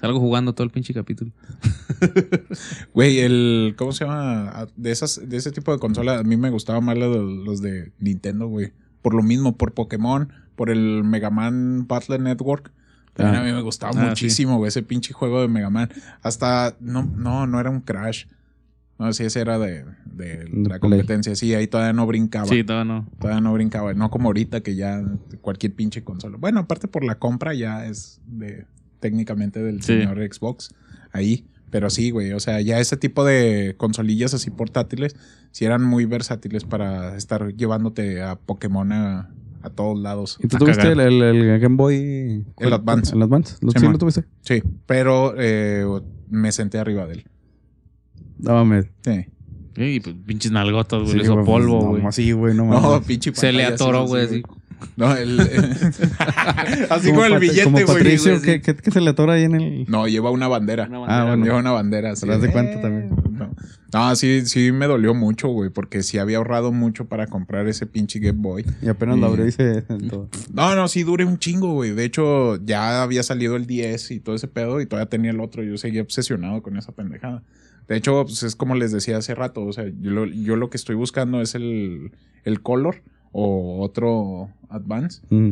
[0.00, 1.30] Salgo jugando todo el pinche capítulo.
[2.94, 3.74] Güey, el.
[3.76, 4.66] ¿Cómo se llama?
[4.76, 7.92] De, esas, de ese tipo de consola, a mí me gustaban más los, los de
[8.00, 8.72] Nintendo, güey.
[9.02, 12.72] Por lo mismo, por Pokémon, por el Mega Man Battle Network.
[13.14, 13.40] También Ah.
[13.42, 15.90] a mí me gustaba Ah, muchísimo, güey, ese pinche juego de Mega Man.
[16.22, 16.76] Hasta.
[16.80, 18.24] No, no, no era un Crash.
[18.98, 21.34] No, sí, ese era de, de la competencia.
[21.34, 22.46] Sí, ahí todavía no brincaba.
[22.46, 23.08] Sí, todavía no.
[23.18, 23.92] Todavía no brincaba.
[23.94, 25.02] No como ahorita que ya
[25.40, 26.36] cualquier pinche consola.
[26.38, 28.66] Bueno, aparte por la compra ya es de
[29.00, 29.98] técnicamente del Sí.
[29.98, 30.72] señor Xbox.
[31.12, 31.46] Ahí.
[31.72, 32.32] Pero sí, güey.
[32.32, 35.16] O sea, ya ese tipo de consolillas así portátiles
[35.52, 39.30] sí eran muy versátiles para estar llevándote a Pokémon a,
[39.62, 40.38] a todos lados.
[40.42, 41.10] ¿Y tú tuviste el, cagar.
[41.10, 42.44] el, el Game Boy?
[42.58, 43.16] El Advance.
[43.16, 43.56] El Advance.
[43.62, 44.24] ¿Lo, Sí, sí, lo tuviste?
[44.42, 45.86] Sí, pero eh,
[46.28, 47.24] me senté arriba de él.
[48.38, 48.90] No mames.
[49.00, 49.24] Sí.
[49.74, 51.12] Y pues pinches nalgotas, güey.
[51.12, 52.02] Sí, le hizo güey, polvo, pues, güey.
[52.02, 53.06] No, así, güey, no No, mames.
[53.06, 54.61] pinche Se le atoró, güey, así, así.
[54.96, 55.40] No, el,
[56.90, 57.86] así Como con el billete, Como güey.
[57.86, 58.46] Patricio, güey, sí.
[58.46, 59.84] ¿qué, qué, qué se le atora ahí en el...?
[59.88, 60.86] No, lleva una bandera.
[60.88, 61.44] Una Ah, bandera, bueno.
[61.44, 62.14] Lleva una bandera.
[62.14, 63.10] Te das de cuenta también.
[63.32, 63.50] No.
[63.92, 67.86] No, sí, sí me dolió mucho, güey, porque sí había ahorrado mucho para comprar ese
[67.86, 68.64] pinche Game Boy.
[68.80, 69.84] Y apenas lo abrió y se...
[70.52, 71.92] No, no, sí duré un chingo, güey.
[71.92, 75.40] De hecho, ya había salido el 10 y todo ese pedo y todavía tenía el
[75.40, 75.62] otro.
[75.62, 77.42] Yo seguía obsesionado con esa pendejada.
[77.88, 80.70] De hecho, pues es como les decía hace rato, o sea, yo lo, yo lo
[80.70, 82.12] que estoy buscando es el,
[82.44, 83.02] el Color
[83.32, 85.22] o otro Advance.
[85.30, 85.50] Mm.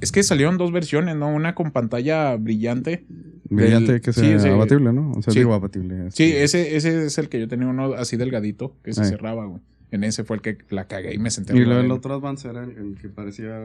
[0.00, 1.28] Es que salieron dos versiones, ¿no?
[1.34, 3.04] Una con pantalla brillante.
[3.48, 5.12] Brillante Del- que sí, sea ese- abatible, ¿no?
[5.12, 5.40] O sea, sí.
[5.40, 6.10] digo abatible.
[6.10, 9.60] Sí, ese, ese es el que yo tenía uno así delgadito que se cerraba, güey.
[9.90, 11.56] En ese fue el que la cagué y me senté.
[11.56, 13.58] Y de el otro Advance era el, el que parecía...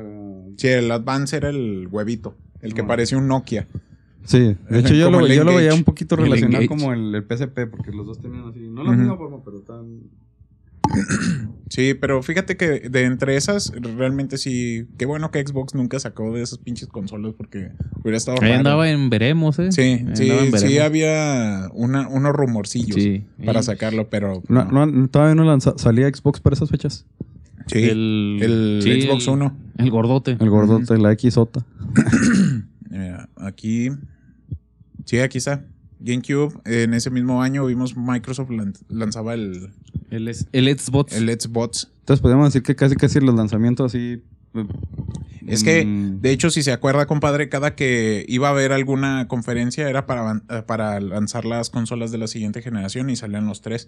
[0.58, 2.88] Sí, el Advance era el huevito, el que Ah.
[2.88, 3.68] parecía un Nokia.
[4.24, 6.68] Sí, de hecho yo lo, el yo lo veía un poquito El relacionado Engage.
[6.82, 10.00] como el, el PSP, porque los dos tenían así, no la misma forma, pero tan...
[11.68, 14.86] Sí, pero fíjate que de entre esas, realmente sí.
[14.98, 17.72] Qué bueno que Xbox nunca sacó de esas pinches consolas porque
[18.02, 18.38] hubiera estado.
[18.40, 18.60] Ahí raro.
[18.60, 19.72] andaba en veremos, ¿eh?
[19.72, 23.26] Sí, Ahí sí, sí había una, unos rumorcillos Sí.
[23.44, 24.44] para sacarlo, pero.
[24.48, 24.86] No, no.
[24.86, 27.06] no, todavía no salía Xbox para esas fechas.
[27.68, 29.52] Sí, el, El, sí, Xbox el- One.
[29.80, 30.38] El gordote.
[30.40, 31.66] El gordote, la XOTA.
[32.90, 33.90] Mira, aquí.
[35.04, 35.66] Sí, aquí está.
[36.06, 39.72] GameCube, en ese mismo año vimos Microsoft lan- lanzaba el,
[40.12, 41.14] El, es- el Xbox.
[41.14, 41.92] el Xbox.
[42.02, 44.22] Entonces podemos decir que casi casi los lanzamientos así.
[44.54, 44.66] eh,
[45.48, 49.28] Es que, mm, de hecho, si se acuerda, compadre, cada que iba a haber alguna
[49.28, 53.88] conferencia era para, para lanzar las consolas de la siguiente generación y salían los tres.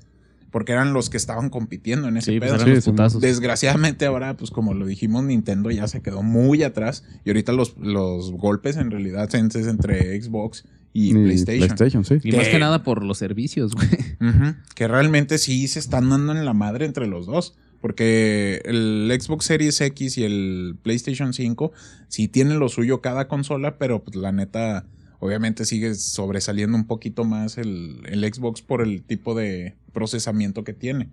[0.52, 2.62] Porque eran los que estaban compitiendo en ese sí, pues pedo.
[2.62, 3.22] eran los sí, putazos.
[3.22, 7.04] Desgraciadamente ahora, pues como lo dijimos, Nintendo ya se quedó muy atrás.
[7.26, 12.06] Y ahorita los, los golpes en realidad son entre Xbox y, PlayStation.
[12.06, 12.16] sí.
[12.24, 13.88] Y más que- nada por los servicios, güey.
[14.22, 17.56] Ujú, Que realmente sí se están dando en la madre entre los dos.
[17.82, 21.72] Porque el Xbox Series X y el PlayStation 5
[22.08, 24.86] sí tienen lo suyo cada consola, pero pues la neta,
[25.20, 30.74] obviamente sigue sobresaliendo un poquito más el, el Xbox por el tipo de procesamiento que
[30.74, 31.10] tiene.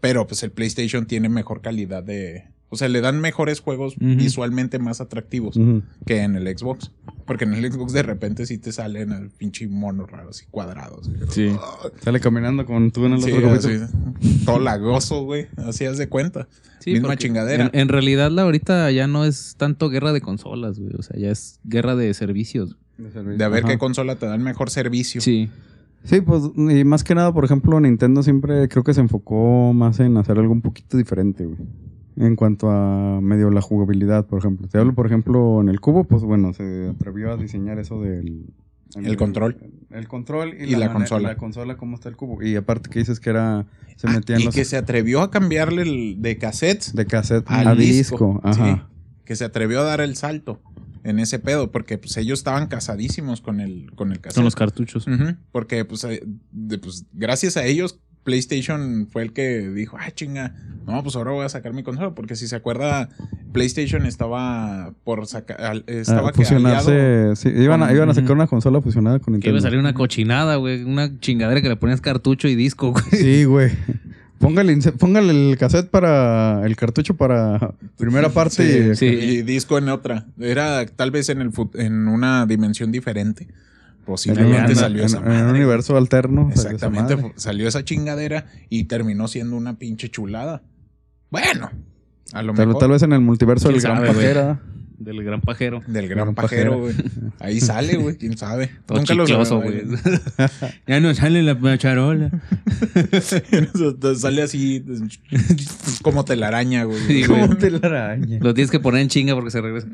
[0.00, 2.44] Pero pues el PlayStation tiene mejor calidad de...
[2.70, 5.58] O sea, le dan mejores juegos visualmente más atractivos
[6.06, 6.90] que en el Xbox.
[7.26, 11.10] Porque en el Xbox de repente sí te salen el pinche monos raros y cuadrados.
[11.28, 11.54] Sí.
[11.60, 13.78] Ah, Sale caminando con tú en el Sí, otro así,
[14.46, 15.48] todo lagoso, güey.
[15.58, 16.48] Así haz de cuenta.
[16.78, 17.70] Sí, Misma chingadera.
[17.74, 20.94] En, en realidad, la ahorita ya no es tanto guerra de consolas, güey.
[20.98, 22.78] O sea, ya es guerra de servicios.
[22.98, 23.72] De a ver Ajá.
[23.72, 25.20] qué consola te da el mejor servicio.
[25.20, 25.48] Sí.
[26.04, 30.00] Sí, pues, y más que nada, por ejemplo, Nintendo siempre creo que se enfocó más
[30.00, 31.58] en hacer algo un poquito diferente, güey.
[32.16, 34.66] En cuanto a medio la jugabilidad, por ejemplo.
[34.68, 38.46] Te hablo, por ejemplo, en el cubo, pues bueno, se atrevió a diseñar eso del...
[38.96, 39.56] El control.
[39.90, 41.28] El, control y, Y la consola.
[41.30, 42.42] La consola, cómo está el cubo.
[42.42, 43.66] Y aparte que dices que era...
[43.96, 44.54] Se Ah, metían y los...
[44.54, 48.34] que se atrevió a cambiarle el de cassettes De cassette a disco.
[48.34, 48.40] disco.
[48.42, 48.76] Ajá.
[48.76, 48.82] Sí,
[49.24, 50.60] que se atrevió a dar el salto
[51.04, 51.70] en ese pedo.
[51.72, 54.36] Porque pues ellos estaban casadísimos con el, con el cassette.
[54.36, 55.06] Son los cartuchos.
[55.52, 56.22] Porque pues, eh,
[56.52, 60.54] de- pues gracias a ellos PlayStation fue el que dijo, ah, chinga,
[60.86, 63.08] no, pues ahora voy a sacar mi consola, porque si se acuerda,
[63.52, 67.32] PlayStation estaba por sacar, estaba Ah, que fusionarse.
[67.34, 69.56] Sí, iban, a, con- iban a sacar una consola fusionada con Que Nintendo.
[69.56, 70.84] iba a salir una cochinada, güey.
[70.84, 73.04] Una chingadera que le ponías cartucho y disco, güey.
[73.10, 73.72] Sí, güey.
[74.42, 76.66] Póngale, póngale el cassette para.
[76.66, 78.50] El cartucho para primera parte.
[78.56, 79.06] Sí, y- Sí.
[79.06, 80.26] y disco en otra.
[80.38, 83.44] Era tal vez en, el, fut- en una dimensión diferente.
[83.44, 86.50] en, Posiblemente salió en- esa en un universo alterno.
[86.54, 90.62] salió esa Exactamente, salió esa chingadera y terminó siendo una pinche chulada.
[91.30, 91.70] Bueno,
[92.32, 94.60] a lo Tal, mejor tal vez en el multiverso del ¿Quién gran pajera.
[95.02, 95.82] Del gran pajero.
[95.86, 96.94] del gran Gran pajero, güey.
[97.40, 98.70] Ahí sale, güey, quién sabe.
[98.86, 99.82] Todo Nunca lo chicloso, güey.
[100.86, 102.30] ya no sale la macharola.
[104.16, 104.84] sale así
[106.02, 107.00] como telaraña, güey.
[107.06, 107.24] Sí.
[107.24, 108.38] Como telaraña.
[108.40, 109.88] Lo tienes que poner en chinga porque se regresa.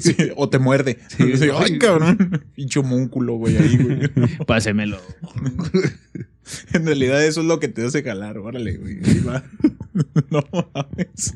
[0.00, 0.98] Sí, o te muerde.
[1.08, 1.48] Sí, sí.
[1.52, 2.44] Ay, cabrón.
[2.54, 4.36] Pinche homúnculo, güey, ahí, güey.
[4.46, 4.98] Pásemelo.
[6.72, 8.98] En realidad eso es lo que te hace jalar, órale, güey.
[10.30, 11.34] No mames.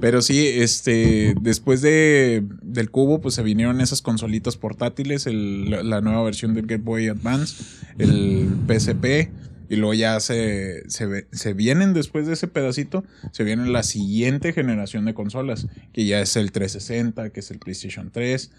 [0.00, 6.22] Pero sí, este, después de, del cubo, pues se vinieron esas consolitas portátiles, la, nueva
[6.22, 7.64] versión del Game Boy Advance,
[7.96, 9.30] el PSP,
[9.70, 13.02] y luego ya se, se, se vienen después de ese pedacito,
[13.32, 17.60] se viene la siguiente generación de consolas, que ya es el 360, que es el
[17.60, 18.50] PlayStation 3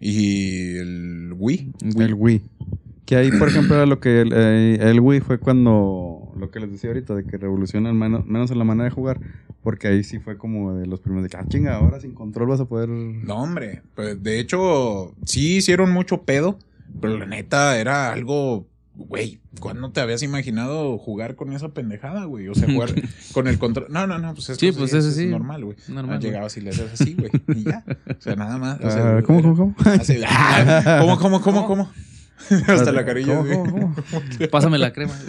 [0.00, 1.72] y el Wii.
[1.98, 2.42] El Wii.
[3.10, 6.60] Que ahí, por ejemplo, era lo que el, eh, el Wii fue cuando, lo que
[6.60, 9.18] les decía ahorita, de que revolucionan menos, menos en la manera de jugar,
[9.64, 12.50] porque ahí sí fue como de los primeros de que, ah, chinga, ahora sin control
[12.50, 12.88] vas a poder...
[12.88, 13.82] No, hombre.
[13.96, 16.56] Pues de hecho, sí hicieron mucho pedo,
[17.00, 18.68] pero la neta era algo.
[18.94, 22.46] Güey, ¿cuándo te habías imaginado jugar con esa pendejada, güey?
[22.46, 22.90] O sea, jugar
[23.32, 23.86] con el control.
[23.90, 25.26] No, no, no, pues esto Sí, pues eso es sí.
[25.26, 25.76] normal, güey.
[25.88, 27.30] Normal, Ah, llegabas y le haces así, güey.
[27.56, 27.82] Y ya.
[28.08, 28.78] O sea, nada más.
[28.80, 29.74] O sea, Ah, ¿Cómo, cómo, cómo?
[29.84, 31.90] así, ah, ¿Cómo, cómo, cómo, cómo?
[32.66, 33.36] Hasta la carilla.
[33.36, 33.56] ¿Cómo, güey.
[33.70, 34.24] cómo, cómo?
[34.50, 35.14] Pásame la crema.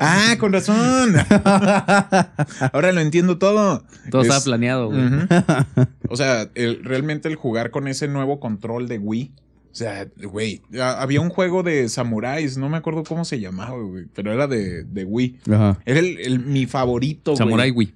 [0.00, 1.14] Ah, con razón.
[2.72, 3.84] Ahora lo entiendo todo.
[4.10, 5.02] Todo Es- estaba planeado, güey.
[6.08, 9.32] O sea, el- realmente el jugar con ese nuevo control de Wii.
[9.70, 14.06] O sea, güey, había un juego de samuráis, no me acuerdo cómo se llamaba, güey,
[14.14, 15.40] pero era de, de Wii.
[15.52, 15.78] Ajá.
[15.84, 17.38] Era el, el- mi favorito, güey.
[17.38, 17.92] Samurai, güey.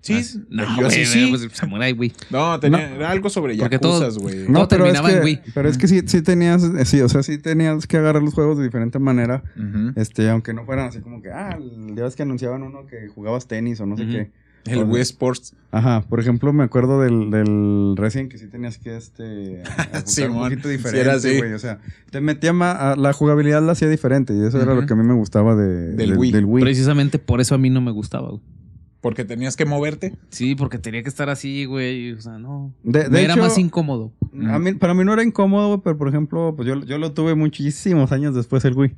[0.00, 1.26] Sí, No, yo güey, sí, sí.
[1.28, 2.12] pues, Samurai, güey.
[2.30, 2.94] No, tenía, No.
[2.96, 4.48] era algo sobre yakuzas, güey.
[4.48, 5.40] No, pero es terminaba en que, Wii.
[5.54, 8.34] pero es que sí, sí tenías, eh, sí, o sea, sí tenías que agarrar los
[8.34, 9.92] juegos de diferente manera, Ujú.
[9.96, 11.58] este, aunque no fueran así como que, ah,
[11.94, 14.12] ya ves que anunciaban uno que jugabas tenis o no sé Ujú.
[14.12, 14.30] qué.
[14.66, 15.54] El Wii Sports.
[15.70, 20.38] Ajá, por ejemplo, me acuerdo del, del Resident que sí tenías que, este, apuntar un
[20.42, 21.38] poquito sí diferente, era así.
[21.38, 21.78] güey, o sea,
[22.10, 24.82] te metía más, la jugabilidad la hacía diferente y eso era Ujú.
[24.82, 26.32] lo que a mí me gustaba de, Del de- Wii.
[26.32, 26.62] del Wii.
[26.62, 28.42] Precisamente por eso a mí no me gustaba, güey.
[29.00, 30.16] Porque tenías que moverte.
[30.30, 32.12] Sí, porque tenía que estar así, güey.
[32.12, 32.72] O sea, no.
[32.82, 34.12] De, de Me era hecho, más incómodo.
[34.48, 37.12] A mí, para mí no era incómodo, güey, pero por ejemplo, pues yo, yo lo
[37.12, 38.94] tuve muchísimos años después el Wii.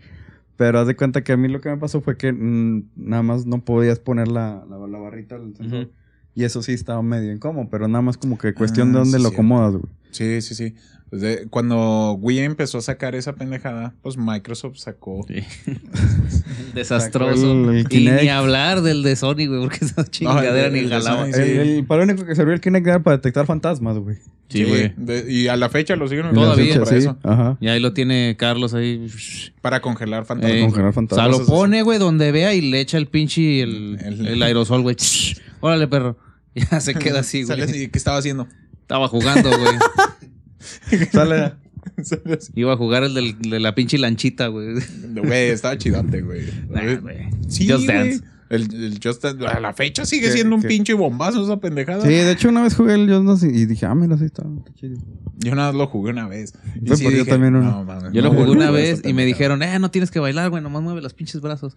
[0.56, 3.22] Pero haz de cuenta que a mí lo que me pasó fue que mm, nada
[3.22, 5.90] más no podías poner la, la, la barrita del sensor.
[6.34, 9.18] Y eso sí estaba medio incómodo, pero nada más como que cuestión de Ah, dónde
[9.18, 9.84] sí, lo acomodas, güey.
[10.10, 10.74] Sí, sí, sí.
[11.10, 15.26] Desde- cuando Wii empezó a sacar esa pendejada, pues Microsoft sacó.
[15.26, 15.42] Sí.
[16.74, 17.36] Desastroso.
[17.36, 20.88] Sacó el- el y ni hablar del de Sony, güey, porque esa chingadera el- ni
[20.88, 21.26] jalaba.
[21.26, 21.32] Sí.
[21.42, 24.18] el- para lo único que sirvió el Kinect era para detectar fantasmas, güey.
[24.48, 24.92] Sí, güey.
[24.96, 26.84] de- y a la fecha lo siguen Todavía.
[26.84, 27.16] Sí, eso.
[27.22, 27.56] Ajá.
[27.60, 29.06] Y ahí lo tiene Carlos ahí.
[29.62, 30.58] Para congelar fantasmas.
[30.58, 31.36] Eh, congelar O fantasmas.
[31.36, 34.82] sea, lo pone, güey, donde vea y le echa el pinche el, El- el aerosol,
[34.82, 34.96] güey.
[35.60, 36.16] Órale, perro.
[36.54, 37.88] Ya se queda así, güey.
[37.90, 38.48] ¿Qué estaba haciendo?
[38.82, 39.74] Estaba jugando, güey.
[41.12, 41.54] Sale.
[42.02, 42.52] Sale así.
[42.54, 44.74] Iba a jugar el del- de la pinche lanchita, güey.
[45.14, 46.42] Güey, estaba chidote, güey.
[46.70, 46.82] Nah.
[47.48, 47.86] Sí, Just.
[47.86, 48.20] Dance.
[48.50, 50.66] El, el Just Dance, a la fecha sigue ¿Qué- siendo un qué?
[50.68, 52.02] pinche bombazo esa pendejada.
[52.02, 54.42] Sí, de hecho una vez jugué el Just Dance y dije, ah, mira, sí está,
[54.74, 54.98] chido.
[55.38, 56.52] Yo nada más lo jugué una vez.
[56.82, 59.62] Y Fue por yo también mames, Yo no lo jugué una vez y me dijeron,
[59.62, 61.76] eh, no tienes que bailar, güey, nomás mueve los pinches brazos.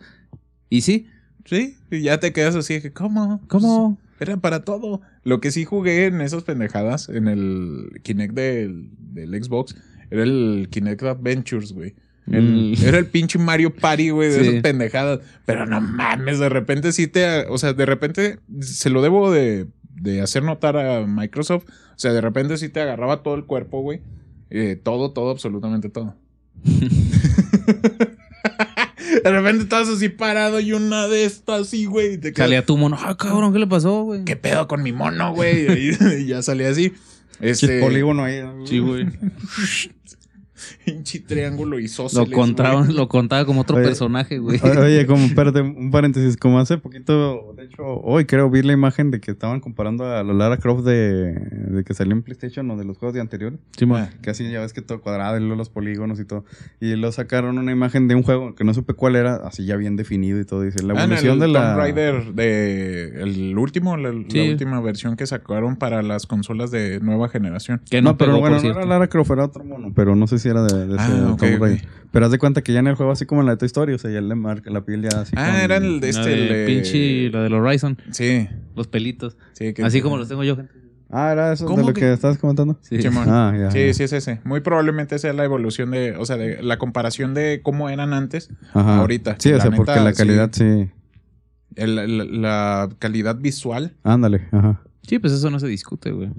[0.69, 1.07] Y sí,
[1.45, 3.39] Sí, y ya te quedas así, que ¿cómo?
[3.47, 3.99] ¿cómo?
[4.23, 5.01] Era para todo.
[5.23, 9.75] Lo que sí jugué en esas pendejadas, en el Kinect del, del Xbox,
[10.09, 11.93] era el Kinect Adventures, güey.
[12.31, 14.47] El- Era el pinche Mario Party, güey, de Sí.
[14.47, 15.19] esas pendejadas.
[15.45, 17.45] Pero no mames, de repente sí te.
[17.49, 21.65] O sea, de repente se lo debo de, de hacer notar a Microsoft.
[21.69, 23.99] O sea, de repente sí te agarraba todo el cuerpo, güey.
[24.49, 26.15] Eh, todo, todo, absolutamente todo.
[29.21, 32.17] de repente estabas así parado y una de estas así, güey.
[32.17, 32.97] te Salía tu mono.
[32.99, 34.23] Ah, cabrón, ¿qué le pasó, güey?
[34.23, 35.67] ¿Qué pedo con mi mono, güey?
[35.71, 36.93] Y, y ya salía así.
[37.39, 37.79] Este.
[37.81, 38.41] polígono ahí.
[38.41, 38.65] ¿no?
[38.65, 39.07] Sí, güey.
[40.85, 42.93] Pinche triángulo y Lo contaba, güey.
[42.93, 43.85] lo contaba como otro Oye.
[43.85, 44.59] personaje, güey.
[44.61, 49.11] Oye, como, espérate, un paréntesis, como hace poquito, de hecho, hoy creo vi la imagen
[49.11, 52.77] de que estaban comparando a la Lara Croft de, de que salió en PlayStation o
[52.77, 53.59] de los juegos de anteriores,
[53.93, 56.45] Ah, que así ya ves que todo cuadrado y luego los polígonos y todo,
[56.79, 59.75] y lo sacaron una imagen de un juego que no supe cuál era, así ya
[59.75, 61.59] bien definido y todo, dice, la Ah, en evolución el de la...
[61.69, 64.49] Tomb Raider de el último, la, la Sí.
[64.49, 67.81] última versión que sacaron para las consolas de nueva generación.
[67.89, 70.15] Que No, no, pero pegó, bueno, por no era Lara Croft, era otro mono, pero
[70.15, 71.61] no sé si era de, de ese Ah, ok, Tomb ok.
[71.61, 71.87] Raider.
[72.11, 73.65] Pero haz de cuenta que ya en el juego, así como en la de Toy
[73.65, 76.13] Story, o sea, ya le marca la piel ya así Ah, con- era el de
[76.13, 76.29] La este.
[76.29, 79.35] de el de- pinche, la del Horizon, Sí, los pelitos.
[79.53, 79.73] sí.
[79.73, 80.71] que- Así como los tengo yo, gente.
[81.15, 82.77] Ah, era eso de ¿Cómo lo que- que estabas comentando.
[82.81, 82.97] Sí.
[83.27, 83.69] Ah, ya.
[83.71, 83.93] Sí, ya.
[83.93, 84.39] sí es ese.
[84.45, 88.49] Muy probablemente sea la evolución de, o sea, de la comparación de cómo eran antes.
[88.73, 88.97] Ajá.
[88.99, 89.35] ahorita.
[89.39, 90.89] Sí, o sea, neta, porque la calidad sí.
[91.75, 93.95] El- el- la calidad visual.
[94.03, 94.81] Ándale, ajá.
[95.01, 96.29] Sí, pues eso no se discute, güey.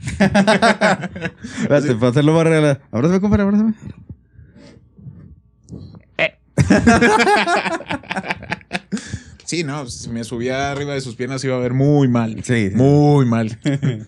[0.00, 2.80] Espérate, para hacerlo más real.
[2.90, 3.74] Abrázame, compadre, abrázame.
[9.44, 12.36] Sí, no, si me subía arriba de sus piernas iba a ver muy mal.
[12.44, 12.74] Sí, sí.
[12.76, 13.58] Muy mal.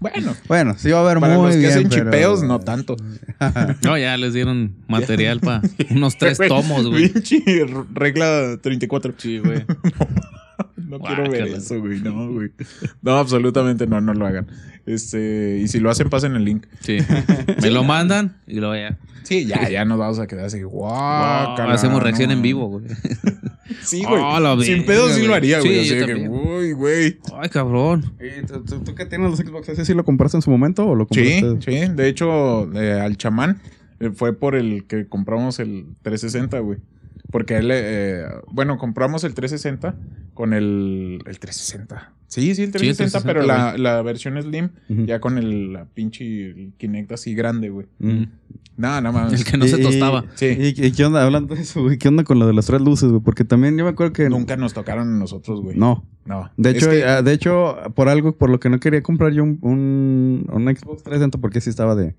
[0.00, 2.60] bueno, Bueno, sí va a haber para muy los que bien, hacen pero- chipeos, no
[2.60, 2.94] tanto.
[3.82, 7.08] No, ya les dieron material para unos tres tomos, güey.
[7.08, 7.42] Pinche
[7.92, 9.14] regla 34.
[9.18, 9.64] Sí, güey.
[10.98, 12.00] No quiero ver eso, güey.
[12.00, 12.50] No, güey.
[13.00, 14.46] No, absolutamente no, no lo hagan.
[14.84, 16.66] Este, y si lo hacen, pasen el link.
[16.80, 16.98] Sí.
[17.62, 18.98] Me lo mandan y lo ya.
[19.22, 20.62] Sí, ya, ya nos vamos a quedar así.
[20.62, 22.86] Guau, Hacemos reacción en vivo, güey.
[23.84, 24.66] Sí, güey.
[24.66, 25.72] Sin pedo sí lo haría, güey.
[25.72, 27.18] Sí, así yo de que, uy, güey.
[27.40, 28.12] Ay, cabrón.
[28.20, 29.70] ¿Y tú, tú, tú qué tienes los Xbox?
[29.70, 31.86] ¿Ese sí lo compraste en su momento o lo Sí, compraste?
[31.86, 31.92] sí.
[31.94, 33.60] De hecho, eh, al chamán
[33.98, 36.78] eh, fue por el que compramos el 360, güey.
[37.32, 39.96] Porque él, eh, bueno, compramos el 360
[40.34, 42.12] con el, el 360.
[42.28, 45.06] Sí, sí, el 360, 360, pero la, la versión Slim, Ujú.
[45.06, 47.86] ya con el la pinche el Kinect así grande, güey.
[48.76, 49.32] No, no mames.
[49.40, 50.24] El que no se Y- tostaba.
[50.34, 50.46] Sí.
[50.46, 51.22] ¿Y, y qué onda?
[51.24, 51.98] Hablando de eso, güey.
[51.98, 53.20] ¿Qué onda con lo de las tres luces, güey?
[53.22, 54.28] Porque también yo me acuerdo que...
[54.30, 55.76] Nunca nos tocaron a nosotros, güey.
[55.76, 56.06] No.
[56.24, 56.50] No.
[56.56, 59.42] De hecho, que- ah, de hecho, por algo, por lo que no quería comprar yo
[59.42, 62.14] un, un, un Xbox 360, porque sí estaba de...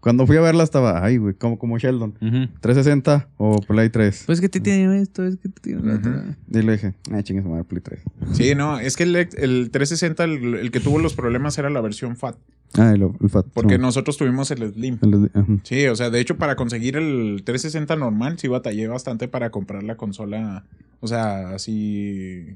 [0.00, 2.14] Cuando fui a verla estaba, ay, güey, como, como Sheldon.
[2.20, 2.48] Ujú.
[2.60, 4.22] 360 o Play 3.
[4.26, 6.10] Pues que te tiene esto, es que te tiene otro.
[6.10, 6.58] Ujú.
[6.58, 8.00] Y le dije, ah, chingue su madre, Play 3.
[8.32, 11.80] Sí, no, es que el, el 360, el, el que tuvo los problemas era la
[11.82, 12.36] versión FAT.
[12.78, 13.46] Ah, el, el FAT.
[13.52, 13.86] Porque no.
[13.86, 14.98] nosotros tuvimos el Slim.
[15.64, 19.82] Sí, o sea, de hecho, para conseguir el 360 normal, sí batallé bastante para comprar
[19.82, 20.64] la consola.
[21.00, 22.46] O sea, así.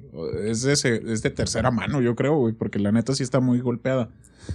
[0.45, 3.61] Es de, es de tercera mano, yo creo, güey, porque la neta sí está muy
[3.61, 4.09] golpeada.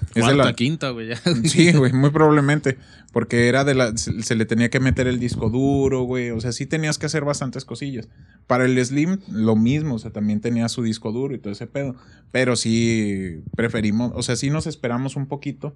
[0.10, 1.08] Es de Cuarta, la, quinta, güey.
[1.10, 1.16] ya.
[1.46, 2.78] Sí, güey, muy probablemente.
[3.12, 3.96] Porque era de la.
[3.98, 6.30] Se, se le tenía que meter el disco duro, güey.
[6.32, 8.08] O sea, sí tenías que hacer bastantes cosillas.
[8.48, 9.96] Para el Slim, lo mismo.
[9.96, 11.96] O sea, también tenía su disco duro y todo ese pedo.
[12.32, 14.12] Pero sí preferimos.
[14.16, 15.76] O sea, sí nos esperamos un poquito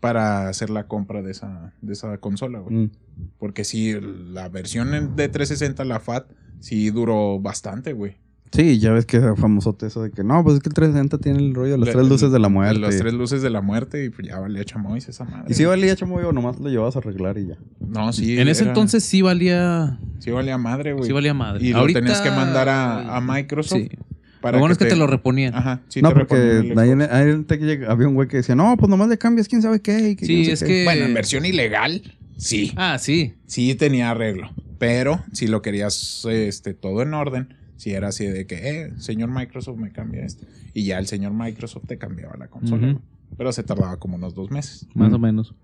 [0.00, 2.74] para hacer la compra de esa, de esa consola, güey.
[2.76, 2.90] Mm.
[3.38, 3.94] Porque sí,
[4.32, 6.30] la versión en- de 360, la FAT,
[6.60, 8.16] sí duró bastante, güey.
[8.52, 11.18] Sí, ya ves que era famosote eso de que no, pues es que el 360
[11.18, 12.80] tiene el rollo de las Le- tres luces de la muerte.
[12.80, 15.44] Las tres luces de la muerte y pues ya valía chamois esa madre.
[15.48, 17.58] Y si valía chamoy o nomás lo llevabas a arreglar y ya.
[17.78, 18.38] No, sí.
[18.40, 19.98] en ese entonces sí valía.
[20.18, 21.04] Sí valía madre, güey.
[21.06, 21.64] Sí valía madre.
[21.64, 23.78] Y lo Ahorita- tenías que mandar a, a Microsoft.
[23.78, 23.88] Sí.
[24.40, 25.54] Para Lo bueno es que te lo reponían.
[25.54, 28.54] Ajá, sí no, te porque ahí en, ahí en Tech había un güey que decía,
[28.56, 30.08] no, pues nomás le cambias quién sabe qué.
[30.10, 30.66] y que Sí, no sé es qué".
[30.66, 30.84] que.
[30.84, 32.02] Bueno, en versión ilegal,
[32.38, 32.72] sí.
[32.76, 33.34] Ah, sí.
[33.46, 34.50] Sí tenía arreglo.
[34.78, 39.30] Pero si lo querías este, todo en orden, si era así de que, eh, señor
[39.30, 40.44] Microsoft me cambia esto.
[40.74, 42.92] Y ya el señor Microsoft te cambiaba la consola.
[42.92, 42.98] Güey.
[43.38, 44.86] Pero se tardaba como unos dos meses.
[44.94, 45.14] Más Mm.
[45.14, 45.54] o menos.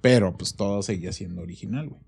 [0.00, 2.00] Pero pues todo seguía siendo original, güey.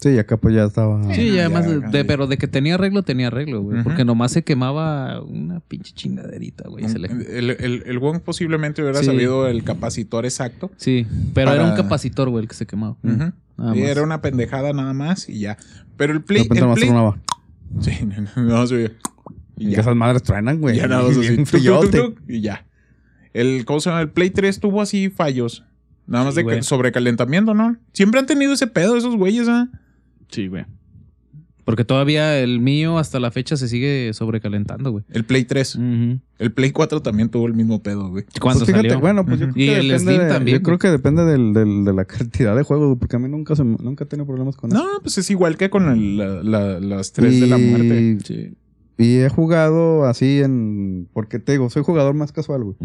[0.00, 1.12] Sí, y acá pues ya estaba.
[1.14, 1.88] Sí, ya, además, de- ya.
[1.88, 3.82] de- pero de que tenía arreglo, tenía arreglo, güey.
[3.84, 6.84] Porque nomás se quemaba una pinche chingaderita, güey.
[6.94, 9.06] le- El, el, el Wong posiblemente hubiera Sí.
[9.06, 10.70] sabido el capacitor exacto.
[10.76, 12.96] Sí, pero era un capacitor, güey, el que se quemaba.
[13.04, 13.32] Y más.
[13.76, 15.58] era una pendejada nada más y ya.
[15.96, 16.42] Pero el Play.
[16.42, 16.90] el Play-.
[17.80, 17.92] Sí,
[18.36, 18.92] no, oye.
[19.56, 19.80] Y ya.
[19.80, 20.76] esas madres truenan, güey.
[20.76, 21.20] Ya nada más así.
[21.20, 21.98] Bien tuc, tuc, feyote.
[22.00, 22.66] tuc, y ya.
[23.34, 24.02] El, ¿cómo se llama?
[24.02, 25.64] El Play 3 tuvo así fallos.
[26.06, 27.76] Nada más Sí, de que- sobrecalentamiento, ¿no?
[27.92, 29.68] Siempre han tenido ese pedo esos güeyes, ¿ah?
[30.30, 30.64] Sí, güey.
[31.68, 35.04] Porque todavía el mío hasta la fecha se sigue sobrecalentando, güey.
[35.10, 35.74] El Play 3.
[35.76, 36.18] Ujú.
[36.38, 38.24] El Play 4 también tuvo el mismo pedo, güey.
[38.40, 39.00] Cuando Pues fíjate, salió.
[39.00, 39.52] bueno, pues yo Ujú.
[39.52, 42.56] creo Y que el de- también, Yo creo que depende del, del- de la cantidad
[42.56, 44.82] de juegos, güey, porque a mí nunca, se, nunca he tenido problemas con eso.
[44.82, 48.18] No, pues es igual que con el- la- la- las 3 de la muerte.
[48.24, 48.54] Sí.
[48.96, 51.06] Y he jugado así en...
[51.12, 52.76] Porque te digo, soy jugador más casual, güey.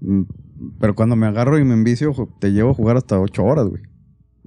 [0.00, 0.22] Mm,
[0.78, 3.82] Pero cuando me agarro y me envicio, te llevo a jugar hasta 8 horas, güey.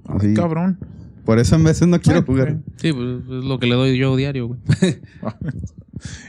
[0.06, 0.32] Así.
[0.32, 0.78] Cabrón.
[1.24, 2.58] Por eso en veces no quiero jugar.
[2.76, 4.60] Sí, pues es lo que le doy yo diario, güey.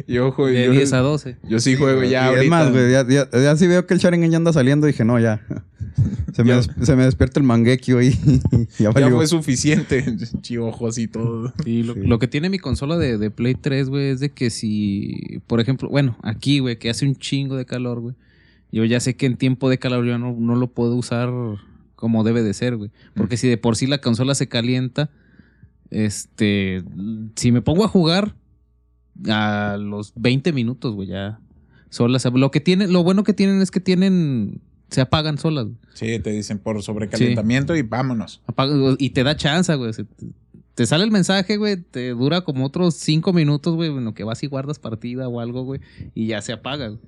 [0.05, 1.37] Yo, juego- De yo, 10 a 12.
[1.47, 2.43] yo sí juego ya Y ahorita.
[2.43, 5.05] Es más, güey, ya, ya, ya si veo que el Sharingan ya anda saliendo, dije,
[5.05, 5.41] no, ya.
[6.33, 8.11] Se me, se me despierta el manguekio ahí.
[8.79, 10.03] ya ya fue suficiente.
[10.41, 11.53] Chiojo así todo.
[11.65, 11.99] Y lo, Sí.
[12.05, 15.59] lo que tiene mi consola de, de Play 3, güey, es de que si, por
[15.59, 18.15] ejemplo, bueno, aquí, güey, que hace un chingo de calor, güey.
[18.71, 21.29] Yo ya sé que en tiempo de calor yo no, no lo puedo usar
[22.01, 22.89] como debe de ser, güey.
[23.13, 25.11] Porque si de por sí la consola se calienta,
[25.91, 26.83] este,
[27.35, 28.35] si me pongo a jugar
[29.29, 31.39] a los 20 minutos, güey, ya
[31.89, 32.25] solas.
[32.33, 35.65] Lo que tienen, lo bueno que tienen es que tienen, se apagan solas.
[35.65, 35.77] güey.
[35.93, 38.41] Sí, te dicen por sobrecalentamiento y vámonos.
[38.47, 39.91] Apaga- y te da chance, güey.
[40.71, 41.77] Se- Te, sale el mensaje, güey.
[41.77, 43.89] Te dura como otros cinco minutos, güey.
[43.89, 45.81] Bueno, que vas y guardas partida o algo, güey.
[46.15, 46.87] Y ya se apaga.
[46.87, 46.99] güey.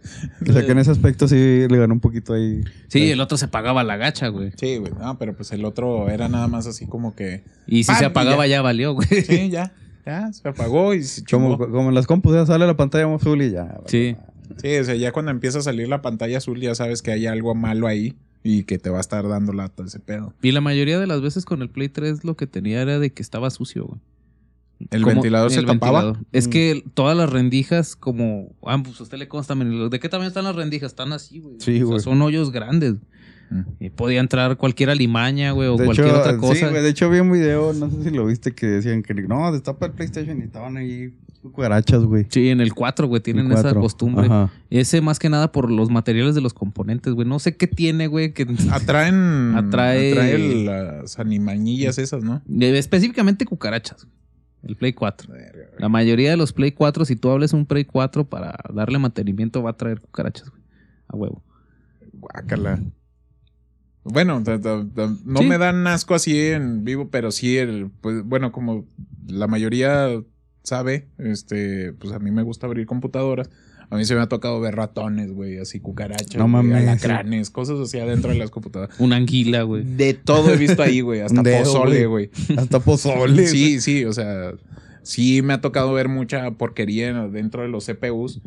[0.47, 2.61] O sea que en ese aspecto sí le ganó un poquito ahí.
[2.89, 4.51] Sí, el otro se apagaba a la gacha, güey.
[4.57, 4.91] Sí, güey.
[4.99, 7.43] No, pero pues el otro era nada más así como que.
[7.67, 7.99] Y si ¡Pam!
[7.99, 9.07] se apagaba ya, valió, güey.
[9.07, 9.73] Sí, ya.
[10.05, 13.41] Ya, se apagó y se Como, como en las compus ya sale la pantalla azul
[13.41, 13.63] y ya.
[13.63, 13.83] vale.
[13.87, 14.15] Sí.
[14.57, 17.25] Sí, o sea, ya cuando empieza a salir la pantalla azul, ya sabes que hay
[17.25, 18.13] algo malo ahí
[18.43, 20.33] y que te va a estar dando lata ese pedo.
[20.41, 23.11] Y la mayoría de las veces con el Play 3 lo que tenía era de
[23.11, 23.99] que estaba sucio, güey.
[24.91, 26.03] ¿El Como- ventilador se el tapaba?
[26.03, 26.27] ventilador.
[26.33, 26.49] Es Mm.
[26.49, 28.51] que todas las rendijas, como.
[28.65, 30.91] Ah, pues a usted le consta, ¿de qué tamaño están las rendijas?
[30.91, 31.55] Están así, güey.
[31.59, 32.95] Sí, O sea, son hoyos grandes.
[33.49, 33.61] Mm.
[33.79, 36.55] Y podía entrar cualquier alimaña, güey, o De cualquier hecho, otra cosa.
[36.55, 39.13] Sí, güey, de hecho vi un video, no sé si lo viste, que decían que
[39.13, 41.13] no, destapa el PlayStation y estaban ahí
[41.43, 42.25] cucarachas, güey.
[42.29, 44.25] Sí, en el 4, güey, tienen esa costumbre.
[44.25, 44.51] Ajá.
[44.71, 47.27] Ese más que nada por los materiales de los componentes, güey.
[47.27, 49.53] No sé qué tiene, güey, que Atraen.
[49.53, 52.41] Atrae- atrae las animañillas esas, ¿no?
[52.49, 54.05] Eh, específicamente cucarachas.
[54.05, 54.15] güey.
[54.63, 55.31] El Play 4.
[55.77, 59.61] La mayoría de los Play 4, si tú hables un Play 4 para darle mantenimiento,
[59.61, 60.61] va a traer cucarachas, güey.
[61.09, 61.43] A huevo.
[62.13, 62.81] Guácala.
[64.05, 64.41] Bueno,
[65.25, 65.45] no Sí.
[65.45, 68.85] me dan asco así en vivo, pero sí, el, pues, bueno, como
[69.27, 70.09] la mayoría
[70.63, 73.49] sabe, este, pues a mí me gusta abrir computadoras.
[73.89, 76.81] A mí se me ha tocado ver ratones, güey, así cucarachas, No güey, mames.
[76.87, 78.99] alacranes, cosas así adentro de las computadoras.
[78.99, 79.83] Una anguila, güey.
[79.83, 82.31] De todo he visto ahí, güey, hasta dedo, pozole, güey.
[82.57, 83.45] Hasta pozole.
[83.45, 84.53] Sí, sí, o sea,
[85.03, 88.41] sí me ha tocado ver mucha porquería dentro de los CPUs,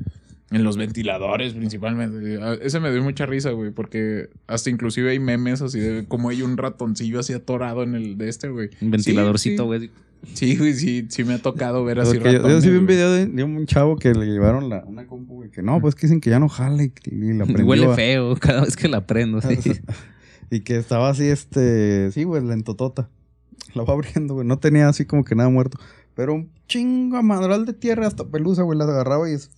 [0.51, 2.39] en los ventiladores principalmente.
[2.41, 6.29] Ah, Ese me dio mucha risa, güey, porque hasta inclusive hay memes así de como
[6.29, 8.71] hay un ratoncillo así atorado en el de este, güey.
[8.81, 9.91] Un ventiladorcito, Sí, güey.
[10.33, 12.77] Sí, güey, sí, sí me ha tocado ver así Porque yo, yo ratones, sí vi
[12.79, 15.81] un video de, de un chavo que le llevaron la, una compu, güey, que no,
[15.81, 17.67] pues que dicen que ya no jala y, y la prendió.
[17.67, 19.59] Huele a- feo cada vez que la prendo, sí.
[20.51, 23.09] y que estaba así, este, sí, güey, lentotota.
[23.75, 24.47] La va abriendo, güey.
[24.47, 25.79] No tenía así como que nada muerto.
[26.15, 29.51] Pero un chingo madral de tierra hasta pelusa, güey, la agarraba y es.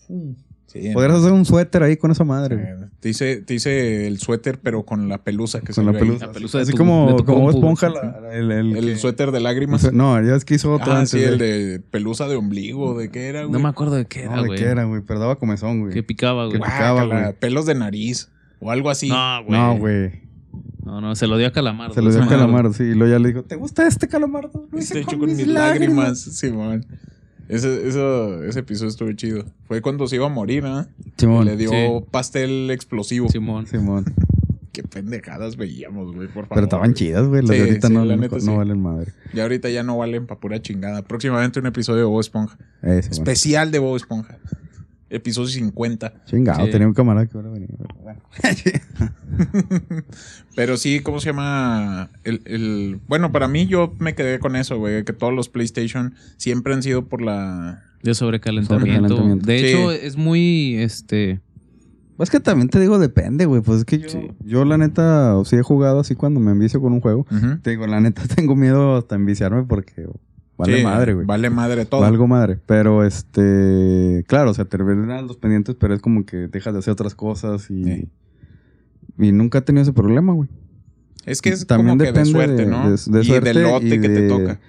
[0.71, 4.19] Sí, Podrías hacer un suéter ahí con esa madre, eh, te hice, te hice el
[4.19, 6.27] suéter, pero con la pelusa que Con la pelusa.
[6.27, 8.85] La pelusa de así tu- como, de tu como compu, esponja, la- el, el, El
[8.85, 9.91] que- suéter de lágrimas.
[9.95, 11.11] No, ya es que hizo otro Ah, antes.
[11.13, 13.53] sí, el de pelusa de ombligo, ¿de qué era, güey?
[13.53, 14.59] No me acuerdo de qué era, No, ¿de güey.
[14.61, 15.01] qué era, güey?
[15.07, 15.95] Pero daba comezón, güey.
[15.95, 16.59] Que picaba, güey.
[16.61, 17.33] Que picaba, güey.
[17.41, 18.29] pelos de nariz
[18.61, 19.09] o algo así.
[19.09, 19.59] No, güey.
[19.59, 20.29] No, güey.
[20.85, 21.95] No, no, se lo dio a Calamardo.
[21.95, 22.27] Se lo dio a.
[22.29, 22.83] Calamardo, sí.
[22.83, 24.69] Y luego ya le dijo, ¿te gusta este calamardo?
[24.71, 26.85] Lo hice hecho con mis lágrimas, Simón.
[27.49, 29.45] Ese, eso, ese episodio estuvo chido.
[29.67, 30.87] Fue cuando se iba a morir, ¿ah?
[31.17, 31.47] Simón.
[31.47, 32.05] Le dio Sí.
[32.11, 33.29] pastel explosivo.
[33.29, 33.67] Simón.
[33.67, 34.05] Simón.
[34.73, 36.49] Qué pendejadas veíamos, güey, por favor.
[36.55, 37.41] Pero estaban chidas, güey.
[37.43, 38.49] Las Sí, de ahorita sí, no, la no- neta no sí.
[38.57, 39.13] valen madre.
[39.35, 41.03] Ya ahorita ya no valen pa' pura chingada.
[41.03, 42.57] Próximamente un episodio de Bob Esponja.
[42.83, 43.11] Ese, bueno.
[43.11, 44.39] Especial de Bob Esponja.
[45.11, 46.25] Episodio 50.
[46.27, 46.71] Chingado, Sí.
[46.73, 47.75] tenía un camarada que hubiera venido.
[47.79, 48.21] pero bueno.
[50.57, 52.11] Pero sí, ¿cómo se llama?
[52.25, 55.05] El, el- Bueno, para mí yo me quedé con eso, güey.
[55.05, 57.85] Que todos los PlayStation siempre han sido por la...
[58.03, 59.09] De sobrecalentamiento.
[59.17, 59.47] Sobrecalentamiento.
[59.47, 59.67] De Sí.
[59.67, 61.41] hecho, es muy, este...
[62.17, 63.61] Pues que también te digo, depende, güey.
[63.63, 64.19] Pues es que yo, Sí.
[64.45, 67.27] yo la neta, sí he jugado así cuando me envicio con un juego.
[67.31, 67.59] Ujú.
[67.63, 70.07] Te digo, la neta tengo miedo hasta enviciarme porque
[70.59, 71.27] vale Sí, madre, güey.
[71.27, 72.01] Vale madre todo.
[72.03, 72.59] Valgo madre.
[72.67, 76.81] Pero este, claro, o sea, te a los pendientes, pero es como que dejas de
[76.81, 78.09] hacer otras cosas y, Sí.
[79.19, 80.49] y nunca he tenido ese problema, güey.
[81.25, 82.85] Es que es También como que de depende suerte, de- ¿no?
[82.91, 84.61] de- de y suerte del lote y que te toca.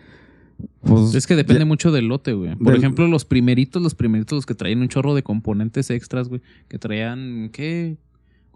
[0.81, 2.55] Pues, Es que depende ya- mucho del lote, güey.
[2.55, 6.27] Por Del- ejemplo, los primeritos, los primeritos, los que traían un chorro de componentes extras,
[6.27, 6.41] güey.
[6.67, 7.97] Que traían, ¿qué?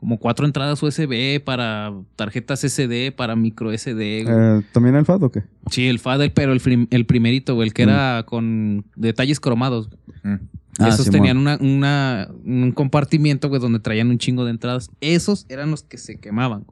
[0.03, 4.25] Como cuatro entradas USB para tarjetas SD, para micro SD, güey.
[4.27, 5.43] eh, ¿También el FAT o qué?
[5.71, 6.59] Sí, el FAD, pero el,
[7.05, 9.89] primerito, güey, el que era con detalles cromados.
[10.23, 10.33] Mm.
[10.79, 14.89] Ah, Esos tenían una, una- un compartimiento, güey, donde traían un chingo de entradas.
[14.99, 16.65] Esos eran los que se quemaban.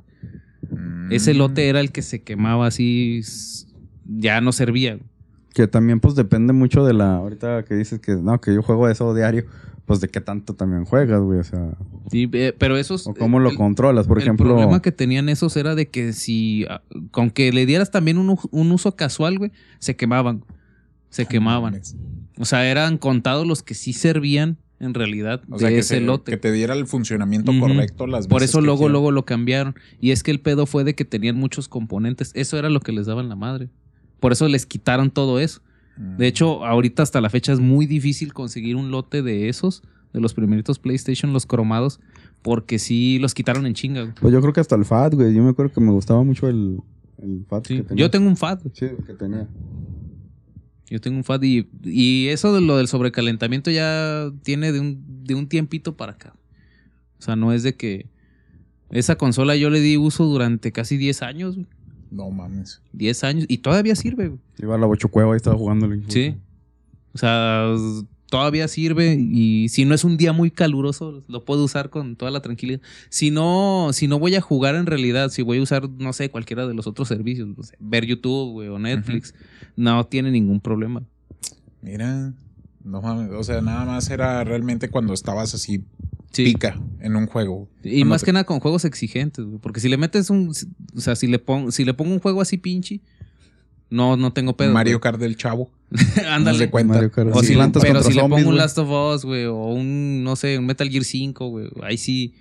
[0.70, 1.14] Mm.
[1.14, 3.22] Ese lote era el que se quemaba así,
[4.06, 5.00] ya no servía.
[5.54, 8.90] Que también pues depende mucho de la, ahorita que dices que no, que yo juego
[8.90, 9.46] eso diario,
[9.92, 11.72] pues de qué tanto también juegas, güey, o sea,
[12.10, 13.08] Sí, eh, pero esos...
[13.08, 14.46] o cómo lo el- controlas, por el ejemplo.
[14.48, 16.82] problema que tenían esos era de que si, ah,
[17.12, 18.38] con que le dieras también un,
[18.72, 20.44] uso casual, güey, se quemaban.
[21.10, 21.82] Se quemaban.
[22.40, 26.02] O sea, eran contados los que sí servían en realidad O sea, que, ese se-
[26.02, 26.32] lote.
[26.32, 29.76] que te diera el funcionamiento correcto las Por veces eso que luego, luego lo cambiaron.
[30.00, 32.32] Y es que el pedo fue de que tenían muchos componentes.
[32.34, 33.70] Eso era lo que les daban la madre.
[34.20, 35.62] Por eso les quitaron todo eso.
[35.98, 39.84] De hecho, ahorita hasta la fecha es muy difícil conseguir un lote de esos,
[40.14, 42.00] de los primeritos PlayStation, los cromados,
[42.42, 44.02] porque sí los quitaron en chinga.
[44.04, 44.14] güey.
[44.20, 46.48] Pues yo creo que hasta el FAT, güey, yo me acuerdo que me gustaba mucho
[46.48, 46.80] el,
[47.22, 47.76] el FAT Sí.
[47.78, 48.06] que tenía.
[48.06, 48.62] Yo tengo un FAT.
[48.74, 49.48] Sí, que tenía.
[50.90, 55.24] Yo tengo un FAT y, y eso de lo del sobrecalentamiento ya tiene de un,
[55.24, 56.34] de un tiempito para acá.
[57.20, 58.08] O sea, no es de que
[58.90, 61.68] esa consola yo le di uso durante casi 10 años, güey.
[62.12, 62.82] No mames.
[62.94, 64.40] 10 años y todavía sirve, güey.
[64.60, 65.90] Iba a la bocho cueva y estaba jugando.
[66.10, 66.36] Sí.
[67.14, 67.74] O sea,
[68.30, 72.30] todavía sirve y si no es un día muy caluroso, lo puedo usar con toda
[72.30, 72.82] la tranquilidad.
[73.10, 76.30] Si no, si no voy a jugar en realidad, si voy a usar, no sé,
[76.30, 79.34] cualquiera de los otros servicios, no sé, ver YouTube, güey, o Netflix,
[79.76, 81.04] no tiene ningún problema.
[81.82, 82.34] Mira.
[82.84, 83.32] No mames.
[83.32, 85.84] O sea, nada más era realmente cuando estabas así
[86.32, 86.46] Sí.
[86.46, 87.68] pica en un juego.
[87.84, 89.60] Y más que nada con juegos exigentes, güey.
[89.60, 90.54] Porque si le metes un.
[90.96, 93.02] O sea, si le pongo, si le pongo un juego así pinche,
[93.90, 94.72] no, no tengo pedo.
[94.72, 95.70] Mario Kart del Chavo.
[96.30, 96.58] Ándale.
[96.58, 96.94] No se cuenta.
[96.94, 97.32] Mario Kart.
[97.34, 98.56] O Sí, si, Plantas pero contra si le pongo un.
[98.56, 102.34] Last of Us, güey, o un, no sé, un Metal Gear 5, güey, ahí sí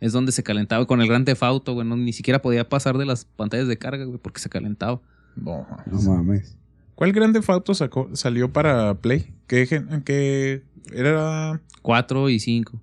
[0.00, 0.84] es donde se calentaba.
[0.86, 3.78] Con el Gran Theft Auto, güey, no, ni siquiera podía pasar de las pantallas de
[3.78, 5.00] carga, güey, porque se calentaba.
[5.36, 6.56] No, No mames.
[6.96, 9.34] ¿Cuál Grande Auto sacó, salió para Play?
[9.46, 9.66] ¿Qué,
[10.04, 11.60] qué era?
[11.82, 12.80] 4 y 5.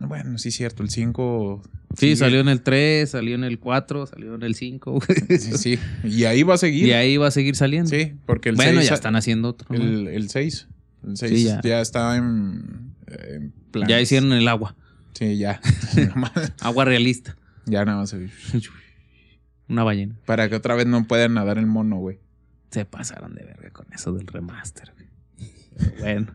[0.00, 0.82] Bueno, sí, cierto.
[0.82, 1.62] El 5.
[1.96, 5.38] Sí, salió en el 3, salió en el 4, salió en el 5, güey.
[5.38, 5.78] Sí, sí.
[6.04, 6.86] Y ahí va a seguir.
[6.86, 7.90] Y ahí va a seguir saliendo.
[7.90, 9.74] Sí, porque el bueno, 6 ya están haciendo otro.
[9.74, 10.68] El, el 6.
[11.06, 11.60] El 6 Sí, ya.
[11.62, 11.80] ya.
[11.80, 13.90] está en, en planes.
[13.90, 14.74] Ya hicieron el agua.
[15.12, 15.60] Sí, ya.
[16.60, 17.36] Agua realista.
[17.66, 18.14] ya nada más.
[19.68, 20.16] Una ballena.
[20.24, 22.18] Para que otra vez no puedan nadar el mono, güey.
[22.70, 25.08] Se pasaron de verga con eso del remaster, güey.
[26.00, 26.32] Bueno.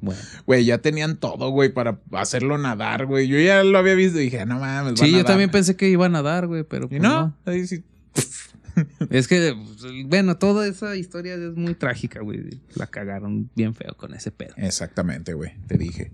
[0.00, 0.20] Bueno.
[0.46, 3.28] Güey, ya tenían todo, güey, para hacerlo nadar, güey.
[3.28, 4.92] Yo ya lo había visto y dije, no mames.
[4.92, 5.26] va a Sí, yo nadar".
[5.26, 7.52] también pensé que iba a nadar, güey, pero Y pues no, no.
[7.52, 7.82] ahí sí.
[9.10, 12.60] Es que, pues, bueno, toda esa historia es muy trágica, güey.
[12.74, 14.52] La cagaron bien feo con ese pedo.
[14.58, 15.52] Exactamente, güey.
[15.66, 16.12] Te dije.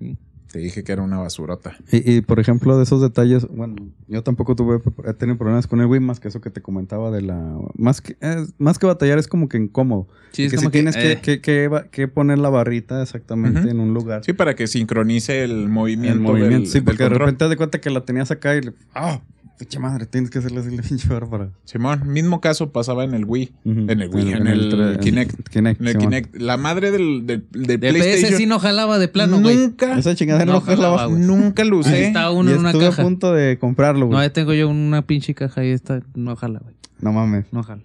[0.00, 0.16] Sí.
[0.54, 1.76] Te dije que era una basurota.
[1.90, 3.74] Y, y, por ejemplo, de esos detalles, bueno,
[4.06, 7.10] yo tampoco tuve, he tenido problemas con el Wii, más que eso que te comentaba
[7.10, 7.58] de la...
[7.76, 10.06] Más que, es- más que batallar es como que incómodo.
[10.30, 13.68] Sí, es que como si tienes que, eh, que, que que poner la barrita exactamente
[13.68, 14.22] en un lugar.
[14.24, 16.14] Sí, para que sincronice el movimiento.
[16.18, 18.54] el movimiento, del- sí, del porque de repente te das cuenta que la tenías acá
[18.54, 18.74] y le...
[18.94, 19.20] ¡Ah!
[19.56, 20.04] pinche madre!
[20.06, 21.50] Tienes que hacerle así la pinche barra para...
[21.64, 23.52] Simón, mismo caso pasaba en el Wii.
[23.64, 25.48] En el Wii, en el Kinect.
[25.48, 25.96] Kinect, En el.
[25.96, 26.36] Kinect.
[26.36, 28.32] La madre del, del, del de PlayStation.
[28.32, 29.56] PS sí no jalaba de plano, güey.
[29.56, 32.06] nunca, Esa chingadera No no, jalaba, nunca lo Ahí usé.
[32.06, 33.02] está uno Y en una estuve caja.
[33.02, 34.20] a punto de comprarlo, No, güey.
[34.22, 36.74] ahí tengo yo una pinche caja y esta no jala, güey.
[37.00, 37.46] No, mames.
[37.52, 37.82] No jala.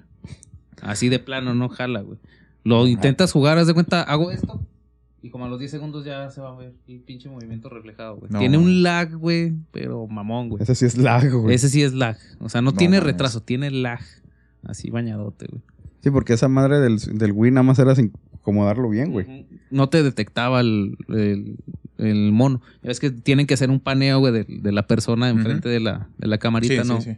[0.82, 2.20] Así de plano no jala, güey.
[2.64, 4.62] Lo intentas jugar, haz de cuenta, hago esto
[5.22, 8.16] y como a los 10 segundos ya se va a ver el pinche movimiento reflejado,
[8.18, 8.32] güey.
[8.32, 8.39] No.
[8.39, 10.64] Tiene un lag, güey, pero mamón, güey.
[10.64, 11.55] Ese sí es largo, güey.
[11.55, 12.16] Ese sí es lag.
[12.39, 13.12] O sea, no, No tiene mames.
[13.12, 13.99] retraso, tiene lag.
[14.64, 15.62] Así bañadote, güey.
[16.01, 19.45] Sí, porque esa madre del, del Wii nada más era sin acomodarlo bien, güey.
[19.72, 21.57] No te detectaba el, el-
[22.00, 22.62] el mono.
[22.84, 26.10] Es que tienen que hacer un paneo, güey, de, de la persona enfrente de, la,
[26.18, 27.02] de la Sí, camarita, sí, ¿no?
[27.02, 27.18] sí.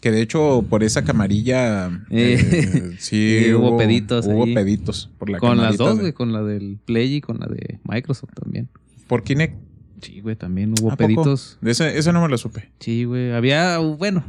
[0.00, 1.86] Que de hecho, por esa camarilla.
[2.10, 4.54] Eh, eh, sí, eh, hubo peditos Hubo ahí.
[4.54, 5.10] peditos.
[5.18, 7.80] Por la con las dos, de- güey, con la del Play y con la de
[7.84, 8.68] Microsoft también.
[9.08, 9.56] Por Kinect.
[10.02, 11.56] Sí, güey, también hubo peditos.
[11.62, 12.70] De ese, ese no me lo supe.
[12.80, 13.32] Sí, güey.
[13.32, 14.22] Había, bueno,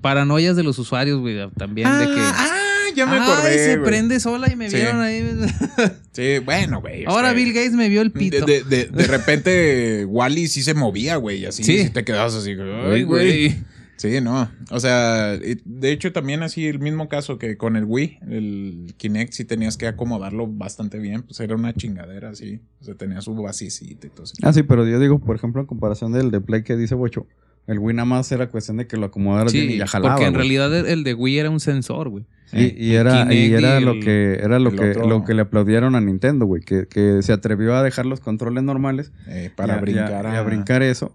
[0.00, 2.20] paranoias de los usuarios, güey, también de que.
[2.20, 2.58] ah,
[2.94, 3.64] ya me "Ay, acordé.
[3.64, 4.76] se prende sola y me Sí.
[4.76, 5.22] vieron ahí.
[6.12, 7.04] Sí, bueno, güey.
[7.06, 8.44] Ahora Bill Gates me vio el pito.
[8.44, 11.42] de, de, de repente, Wally sí se movía, güey.
[11.42, 11.90] y Así Sí.
[11.90, 12.56] te quedabas así.
[12.90, 13.56] Ay, güey.
[13.98, 14.48] Sí, no.
[14.70, 19.32] O sea, de hecho también así el mismo caso que con el Wii, el Kinect
[19.32, 23.34] sí tenías que acomodarlo bastante bien, pues era una chingadera así, o sea, tenía su
[23.34, 24.34] basicita y todo eso.
[24.42, 27.26] Ah, sí, pero yo digo, por ejemplo, en comparación del de Play que dice Bocho,
[27.66, 30.14] el Wii nada más era cuestión de que lo acomodaras bien y ya jalaba.
[30.14, 32.24] porque en realidad el de Wii era un sensor, güey.
[32.52, 35.94] Y, y era, y era lo que era lo que otro- lo que le aplaudieron
[35.94, 39.76] a Nintendo, güey, que, que se atrevió a dejar los controles normales Eh, para y
[39.76, 41.14] a- brincar y a, y a, a brincar eso.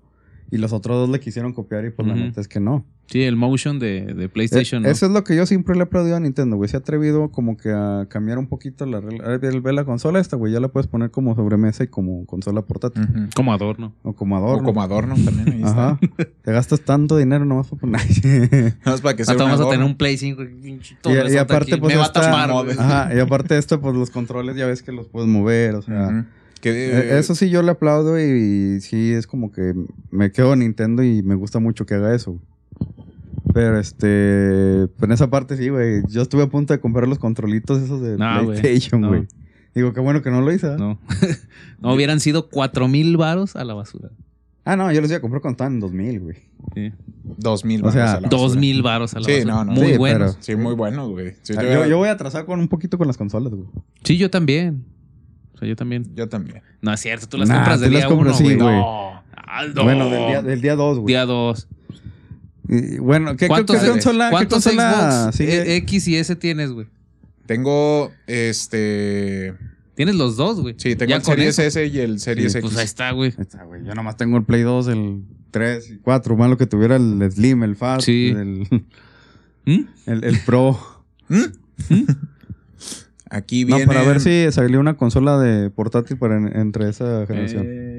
[0.51, 2.85] Y los otros dos le quisieron copiar y pues la neta es que no.
[3.13, 4.81] Sí, el motion de, de PlayStation.
[4.81, 4.91] Eh, ¿no?
[4.91, 6.67] Eso es lo que yo siempre le he aplaudido a Nintendo, güey.
[6.67, 9.23] Se ha atrevido como que a cambiar un poquito la regla.
[9.23, 10.51] A ver, ve la consola esta, güey.
[10.51, 13.07] Ya la puedes poner como sobremesa y como consola portátil.
[13.35, 13.93] Como adorno.
[14.01, 14.63] O como O adorno.
[14.63, 15.99] como adorno también, ahí Ajá.
[16.41, 18.01] Te gastas tanto dinero nomás para poner.
[18.01, 18.27] está.
[18.27, 20.41] Nada más para que sea Hasta un vamos a tener un Play 5.
[20.63, 21.81] pinche todo y, y aparte, aquí.
[21.81, 22.51] pues Me va a tapar.
[22.51, 22.75] güey.
[22.79, 23.15] Ajá.
[23.15, 25.75] Y aparte esto, pues los controles ya ves que los puedes mover.
[25.75, 26.25] O sea.
[26.61, 29.75] Que, eh, Eso sí yo le aplaudo y, sí es como que
[30.09, 32.39] me quedo en Nintendo y me gusta mucho que haga eso.
[33.53, 36.01] Pero este, pues en esa parte sí, güey.
[36.09, 38.59] Yo estuve a punto de comprar los controlitos esos de No, güey.
[38.59, 39.09] PlayStation, No.
[39.09, 39.27] güey.
[39.75, 40.67] Digo, qué bueno que no lo hice.
[40.67, 40.75] ¿eh?
[40.77, 40.99] No.
[41.79, 44.09] no hubieran sido 4 mil varos a la basura.
[44.65, 46.37] Ah, no, yo los iba a comprar cuando estaban en 2000, güey.
[46.73, 46.91] Sí.
[47.23, 48.59] Dos mil O sea, varos a la 2 basura.
[48.61, 49.53] mil varos a la Sí, basura.
[49.53, 49.71] no, no.
[49.73, 50.31] Muy Sí, buenos.
[50.33, 51.33] pero- Sí, muy buenos, güey.
[51.41, 53.67] Sí, Ah, yo, yo voy a atrasar con un poquito con las consolas, güey.
[54.03, 54.85] Sí, yo también.
[55.53, 56.05] O sea, yo también.
[56.15, 56.61] yo también.
[56.81, 58.75] No es cierto, tú las Nah, compras del las día compras, 1, sí, güey.
[58.75, 59.23] No.
[59.75, 59.83] No.
[59.83, 61.07] Bueno, del día, del día 2, güey.
[61.13, 61.67] Día 2.
[62.69, 65.57] Y, bueno, ¿qué, ¿Cuántos, qué consola, qué ¿cuántos consola Xbox sigue?
[65.73, 66.87] eh, X y S tienes, güey?
[67.45, 69.53] Tengo este.
[69.95, 70.75] Tienes los dos, güey.
[70.77, 71.79] Sí, tengo Ya el Series eso.
[71.79, 72.69] S y el Series Sí, X.
[72.69, 73.31] Pues ahí está, güey.
[73.37, 73.83] Ahí está, güey.
[73.85, 76.35] Yo nomás tengo el Play 2, el 3 y 4.
[76.37, 78.29] Malo que tuviera el Slim, el Fast, Sí.
[78.29, 78.67] el,
[79.65, 79.85] ¿Mm?
[80.07, 80.79] el, el Pro.
[81.27, 81.43] ¿Mm?
[83.29, 83.87] Aquí No, viene.
[83.91, 87.65] para ver si salió una consola de portátil para en- entre esa generación.
[87.67, 87.92] Eh,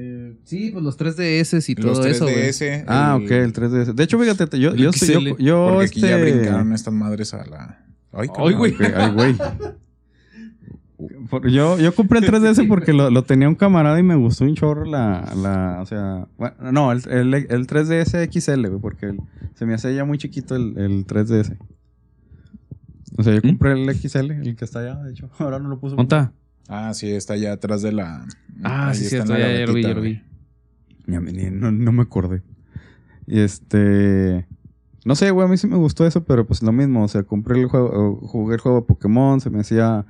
[0.45, 2.35] sí, pues los 3DS y los todo eso, güey.
[2.49, 2.85] 3DS.
[2.87, 3.93] ah, el- ok, el 3DS.
[3.93, 5.35] De hecho, fíjate, te- yo, yo, yo, XL.
[5.43, 7.85] yo, Porque aquí ya este- brincaron estas madres a la.
[8.13, 8.73] Ay, güey.
[8.95, 9.35] Ay, güey.
[11.51, 14.55] Yo, yo compré el 3DS porque lo, lo tenía un camarada y me gustó un
[14.55, 19.19] chorro la, la o sea, bueno, no, el, el, el 3DS XL, güey, porque el-
[19.55, 21.57] se me hacía ya muy chiquito el, el 3DS.
[23.17, 23.47] O sea, yo ¿Mm?
[23.47, 25.95] compré el XL, el que está allá, de hecho, ahora no lo puso.
[25.97, 26.31] ¿Dónde está?
[26.67, 28.25] Ah, sí, está allá atrás de la.
[28.63, 29.33] Ah, ahí sí, está en cierto.
[29.33, 30.13] la Ya, ya lo vi, ya lo güey.
[30.13, 30.21] vi.
[31.07, 32.41] No me acordé.
[33.27, 34.47] Y este.
[35.05, 37.03] No sé, güey, a mí sí me gustó eso, pero pues lo mismo.
[37.03, 40.05] O sea, compré el juego, jugué el juego de Pokémon, se me hacía.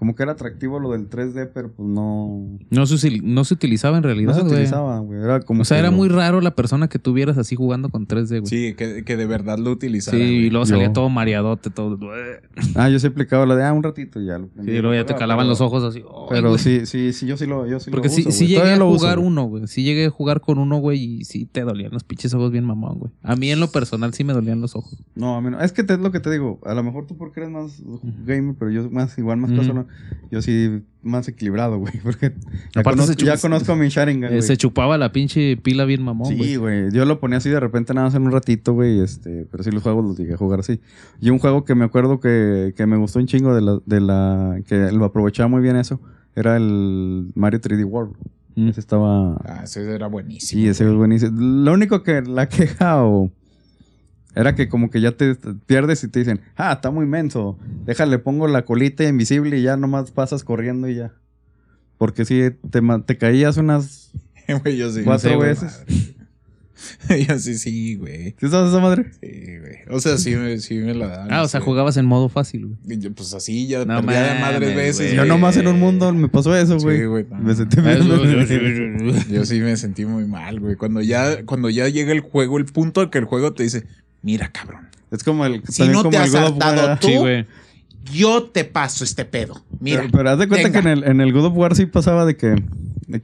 [0.00, 2.58] Como que era atractivo lo del 3D, pero pues no.
[2.70, 4.52] No se, no se utilizaba en No realidad, se güey.
[4.54, 5.20] utilizaba, güey.
[5.22, 5.60] Era como.
[5.60, 8.46] O sea, era lo- muy raro la persona que tuvieras así jugando con 3D, güey.
[8.46, 10.16] Sí, Sí, que, que de verdad lo utilizara.
[10.16, 10.50] y güey.
[10.50, 11.98] luego Yo- salía todo mareadote, todo.
[12.74, 14.38] Ah, yo sí aplicaba la de, ah, un ratito y ya.
[14.38, 16.02] Lo Sí, y luego ya te pero- calaban los ojos así.
[16.30, 18.48] Pero sí, sí, sí, yo sí lo, yo sí Porque lo sí, uso, sí güey.
[18.48, 19.66] llegué Todavía a uso, jugar uno, güey.
[19.66, 22.64] Sí llegué a jugar con uno, güey, y sí te dolían los pinches ojos bien
[22.64, 23.12] mamón, güey.
[23.22, 24.96] A mí en lo personal sí me dolían los ojos.
[25.14, 25.60] No, a mí no.
[25.60, 26.58] Es que te, es lo que te digo.
[26.64, 27.82] A lo mejor tú porque eres más
[28.24, 29.60] gamer, pero yo más, igual más Ujú.
[29.60, 29.86] casual.
[30.30, 31.92] Yo sí más equilibrado, güey.
[32.02, 32.32] Porque
[32.74, 34.42] ya, Aparte conozco, ya conozco a mi Sharingan, Eh, güey.
[34.42, 36.50] se chupaba la pinche pila bien mamón, güey.
[36.50, 36.90] Sí, güey.
[36.92, 39.00] Yo lo ponía así de repente nada más en un ratito, güey.
[39.00, 40.80] Este, pero sí los juegos los llegué a jugar así.
[41.20, 44.00] Y un juego que me acuerdo que, que me gustó un chingo de la, de
[44.00, 44.60] la.
[44.68, 46.00] que lo aprovechaba muy bien eso.
[46.36, 48.14] Era el Mario 3D World.
[48.54, 48.68] Mm.
[48.68, 49.34] Ese estaba.
[49.44, 50.60] Ah, ese era buenísimo.
[50.62, 51.32] Sí, ese es buenísimo.
[51.40, 53.30] Lo único que la queja o.
[54.34, 55.34] Era que como que ya te
[55.66, 57.58] pierdes y te dicen, ah, está muy menso.
[57.84, 61.12] Déjale, pongo la colita invisible y ya nomás pasas corriendo y ya.
[61.98, 64.12] Porque si te, caías unas
[64.62, 65.02] Güey, yo sí.
[65.04, 65.84] cuatro sé, veces.
[67.28, 68.34] yo sí, sí, güey.
[68.40, 69.10] ¿Sí sabes esa madre?
[69.20, 69.76] Sí, güey.
[69.90, 71.32] O sea, sí me, sí me la dan.
[71.32, 73.10] Ah, o sea, jugabas en modo fácil, güey.
[73.10, 75.14] Pues así, ya No perdía de madres veces.
[75.14, 76.98] Yo nomás en un mundo me pasó eso, güey.
[76.98, 77.26] Sí, güey.
[77.30, 77.38] no.
[77.38, 77.76] Me sentí
[79.30, 80.76] Yo sí me sentí muy mal, güey.
[80.76, 83.86] Cuando ya, cuando ya llega el juego, el punto en que el juego te dice,
[84.22, 85.62] mira, cabrón, Es como el.
[85.68, 87.00] Si no como te has God of saltado War.
[87.00, 87.46] tú, Sí,
[88.18, 89.62] yo te paso este pedo.
[89.78, 90.00] Mira.
[90.02, 90.82] Pero, pero haz de cuenta venga.
[90.82, 92.54] que en el, en el God of War sí pasaba de que.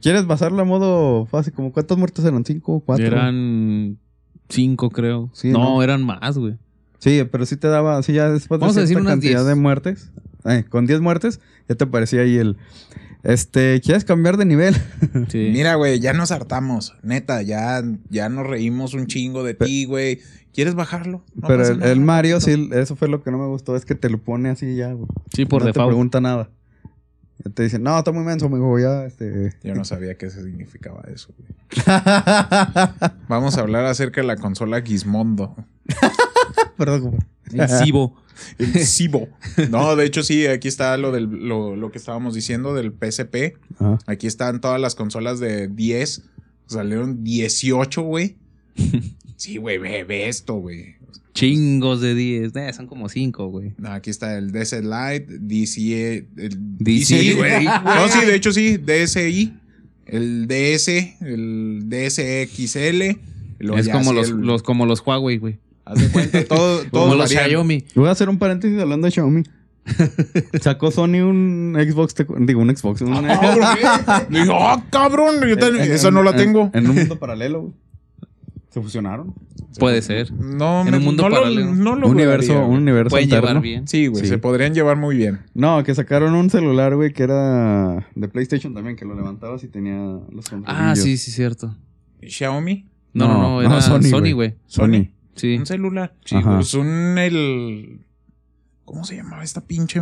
[0.01, 1.53] ¿Quieres pasarlo a modo fácil?
[1.53, 2.43] ¿Como cuántos muertos eran?
[2.45, 2.81] ¿Cinco?
[2.85, 3.05] ¿Cuatro?
[3.05, 3.97] Eran
[4.49, 5.29] cinco, creo.
[5.33, 5.83] Sí, no, ¿no?
[5.83, 6.55] eran más, güey.
[6.99, 9.45] Sí, pero sí te daba, sí ya después Vamos de cierta cantidad 10.
[9.47, 10.11] de muertes,
[10.45, 12.57] eh, con 10 muertes, ya te aparecía ahí el,
[13.23, 14.75] Este, ¿quieres cambiar de nivel?
[15.29, 15.49] Sí.
[15.53, 16.95] Mira, güey, ya nos hartamos.
[17.03, 20.19] Neta, ya, ya nos reímos un chingo de ti, güey.
[20.57, 21.23] ¿Quieres bajarlo?
[21.35, 24.09] No Pero el, Mario, sí, eso fue lo que no me gustó, es que te
[24.09, 25.07] lo pone así ya, güey.
[25.31, 25.89] Sí, por no te default.
[25.89, 26.49] pregunta nada.
[27.53, 29.53] Te dicen, no, está muy menso, amigo, ya, este...
[29.61, 31.51] Yo no sabía qué significaba eso, güey.
[33.29, 35.55] Vamos a hablar acerca de la consola Gizmondo.
[36.75, 37.23] Perdón.
[37.53, 38.15] El Cibo.
[38.57, 39.29] El Cibo.
[39.69, 43.59] No, de hecho sí, aquí está lo, del, lo, lo que estábamos diciendo del PSP.
[43.77, 43.99] Ajá.
[44.07, 46.23] Aquí están todas las consolas de 10.
[46.65, 48.37] Salieron 18, güey.
[49.37, 50.95] Sí, güey, ve, ve esto, güey.
[51.33, 52.55] Chingos de 10.
[52.55, 53.73] Eh, son como 5, güey.
[53.77, 57.65] No, aquí está el DS Lite, DCE, el DC, güey.
[57.85, 59.53] No, sí, de hecho sí, DSi,
[60.07, 60.87] el DS,
[61.21, 63.01] el DSXL.
[63.77, 65.59] Es como los, el- los, como los Huawei, güey.
[65.85, 67.29] Haz de cuenta, todo, Como todos los.
[67.29, 67.85] Xiaomi.
[67.95, 69.43] Voy a hacer un paréntesis hablando de Xiaomi.
[70.61, 73.01] Sacó Sony un Xbox, te- digo, un Xbox.
[73.01, 76.71] Un, Ah, Digo, ah, cabrón, yo también- en- esa no la en- tengo.
[76.73, 77.73] En, un mundo paralelo, güey.
[78.77, 79.33] Se fusionaron.
[79.79, 80.31] Puede ser.
[80.33, 81.73] No, En me- un mundo no lo- paralelo.
[81.73, 83.47] no lo Un universo, un universo Pueden alterno.
[83.49, 83.87] llevar bien.
[83.87, 84.29] Sí, güey, Sí.
[84.29, 85.39] se podrían llevar muy bien.
[85.55, 89.67] No, que sacaron un celular, güey, que era de PlayStation también, que lo levantabas y
[89.67, 89.97] tenía
[90.31, 90.99] los Ah, controlillos.
[90.99, 91.75] sí, sí, cierto.
[92.21, 94.55] Xiaomi, No, no, No, no, no, era Sony, Sony, güey.
[94.67, 95.09] Sony.
[95.35, 95.55] Sí.
[95.57, 96.13] un celular.
[96.23, 96.35] Sí.
[96.43, 98.01] Pues un el.
[98.85, 100.01] ¿Cómo se llamaba esta pinche?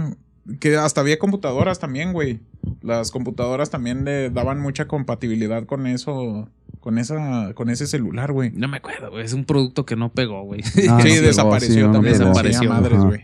[0.60, 2.40] Que hasta había computadoras también, güey.
[2.82, 6.50] Las computadoras también le daban mucha compatibilidad con eso.
[6.86, 7.52] Con esa.
[7.56, 8.52] Con ese celular, güey.
[8.52, 9.26] No me acuerdo, güey.
[9.26, 10.62] Es un producto que no pegó, güey.
[10.88, 12.14] Ah, sí, no pegó, desapareció sí, no también.
[12.20, 12.70] Desapareció.
[12.70, 13.22] Madres, güey.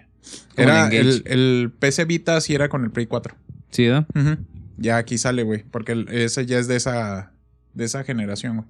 [0.57, 3.35] Era el el, PC Vita sí era con el Play 4.
[3.69, 4.07] Sí, ¿verdad?
[4.15, 4.43] Ujú.
[4.77, 5.63] Ya aquí sale, güey.
[5.69, 7.33] Porque el- ese ya es de esa.
[7.75, 8.67] De esa generación, güey.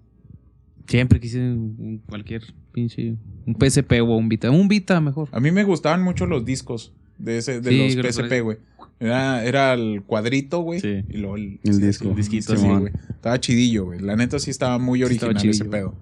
[0.88, 2.42] Siempre quise un- cualquier
[2.74, 3.16] pinche.
[3.46, 4.52] Un PSP o un Vita.
[4.52, 5.30] Un Vita mejor.
[5.32, 8.42] A mí me gustaban mucho los discos de ese, de Sí, los PSP, parece.
[8.42, 8.58] güey.
[9.02, 10.80] Era, era el cuadrito, güey.
[10.80, 11.04] Sí.
[11.10, 12.10] Y luego el, El sí, disco.
[12.10, 12.94] El disquito, sí, güey.
[13.10, 14.00] Estaba chidillo, güey.
[14.00, 15.96] La neta sí estaba muy original estaba ese pedo.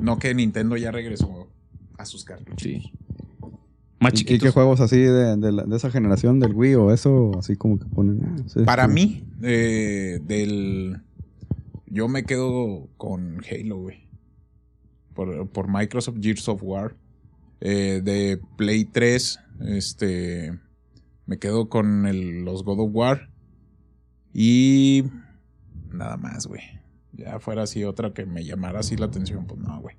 [0.00, 1.48] No que Nintendo ya regresó
[1.98, 2.62] a sus cartuchos.
[2.62, 2.92] Sí.
[3.98, 4.42] Más ¿Y- ¿Y chiquitos.
[4.48, 7.32] qué juegos así de, de, la- de esa generación del Wii o eso?
[7.38, 8.20] Así como que ponen.
[8.24, 8.92] ah, sí, Para sí.
[8.94, 11.00] mí, eh, del.
[11.86, 14.06] Yo me quedo con Halo, güey.
[15.12, 16.94] Por, por Microsoft Gears of War.
[17.60, 20.58] Eh, de Play 3, este.
[21.30, 22.02] Me quedo con
[22.44, 23.30] los God of War.
[24.34, 25.04] Y.
[25.92, 26.60] Nada más, güey.
[27.12, 29.94] Ya fuera así otra que me llamara así la atención, pues no, güey.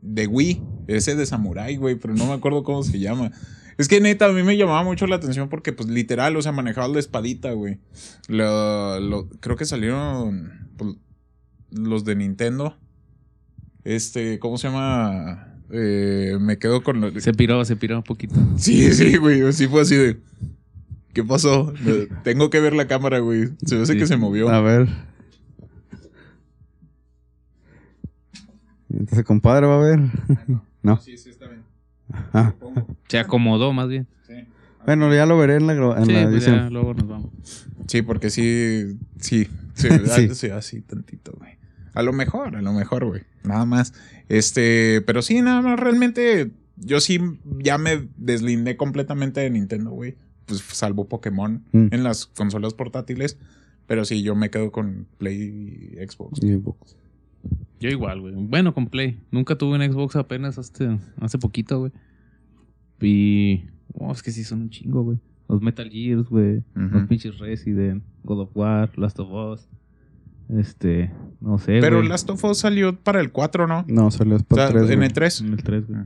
[0.00, 3.32] De Wii, ese de Samurai, güey, pero no me acuerdo cómo se llama.
[3.78, 6.52] Es que neta, a mí me llamaba mucho la atención porque, pues, literal, o sea,
[6.52, 7.80] manejaba la espadita, güey.
[8.28, 10.94] Lo- creo que salieron pues,
[11.72, 12.76] los de Nintendo.
[13.82, 15.49] Este, ¿cómo se llama?
[15.72, 18.34] Eh, me quedo con lo- Se piró, se piró un poquito.
[18.56, 19.52] Sí, sí, güey.
[19.52, 20.18] Sí fue así de.
[21.12, 21.72] ¿Qué pasó?
[22.24, 23.48] Tengo que ver la cámara, güey.
[23.64, 23.96] Se ve Sí.
[23.96, 24.48] que se movió.
[24.48, 24.88] A ver.
[28.88, 30.00] Entonces, compadre, va a ver.
[30.82, 31.00] no.
[31.00, 31.62] Sí, sí, está bien.
[32.32, 32.54] Ah.
[33.08, 34.06] Se acomodó más bien.
[34.26, 34.34] Sí.
[34.84, 36.56] Bueno, ya lo veré en la, en sí, la pues edición.
[36.56, 37.30] ya luego nos vamos.
[37.86, 40.34] Sí, porque sí, sí, sí, Sí.
[40.34, 41.52] sí, así tantito, güey.
[41.94, 43.22] A lo mejor, a lo mejor, güey.
[43.44, 43.92] Nada más.
[44.28, 47.18] Este, pero sí, nada más, realmente, yo sí
[47.58, 50.16] ya me deslindé completamente de Nintendo, güey.
[50.46, 51.86] Pues salvo Pokémon Mm.
[51.92, 53.38] en las consolas portátiles.
[53.86, 56.42] Pero sí, yo me quedo con Play y Xbox.
[56.42, 56.96] Y Xbox.
[57.80, 58.34] Yo igual, güey.
[58.36, 59.18] Bueno, con Play.
[59.32, 61.92] Nunca tuve un Xbox apenas hasta hace poquito, güey.
[63.00, 63.64] Y.
[63.94, 65.18] Oh, es que sí son un chingo, güey.
[65.48, 66.62] Los Metal Gears, güey.
[66.74, 69.68] Los pinches Resident, God of War, Last of Us.
[70.58, 71.10] Este.
[71.40, 72.08] No sé, Pero güey.
[72.08, 73.84] Last of Us salió para el 4, ¿no?
[73.88, 74.90] No, salió O para sea, 3.
[74.90, 75.40] en el 3.
[75.42, 76.00] En el 3, güey.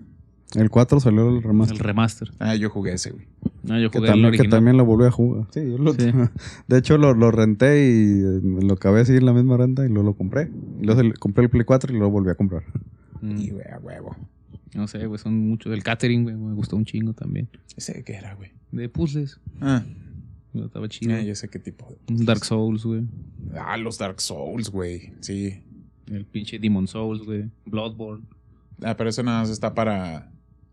[0.57, 1.77] El 4 salió el remaster.
[1.77, 2.31] El remaster.
[2.39, 3.27] Ah, yo jugué ese, güey.
[3.65, 4.51] No, yo Que jugué el también, que original.
[4.51, 5.47] también lo volví a jugar.
[5.51, 6.13] Sí, yo lo- Sí.
[6.69, 9.85] De hecho, lo, lo renté y eh, me lo acabé así en la misma renta
[9.85, 10.51] y luego lo compré.
[10.81, 12.63] Y luego compré el Play 4 y luego volví a comprar.
[13.21, 14.15] Mm, Y, güey, a huevo.
[14.77, 15.19] No sé, güey.
[15.19, 15.73] Son muchos.
[15.73, 16.37] El catering, güey.
[16.37, 17.49] Me gustó un chingo también.
[17.77, 18.53] ¿Ese qué era, güey?
[18.71, 19.41] De puzzles.
[19.61, 19.83] Ah,
[20.55, 21.15] Estaba chido.
[21.15, 22.15] ah, ya sé qué tipo de.
[22.15, 23.03] Un Dark Souls, güey.
[23.57, 25.13] Ah, los Dark Souls, güey.
[25.21, 25.63] Sí.
[26.07, 27.51] El pinche Demon Souls, güey.
[27.67, 28.25] Bloodborne.
[28.83, 30.31] Ah, pero eso nada más está para,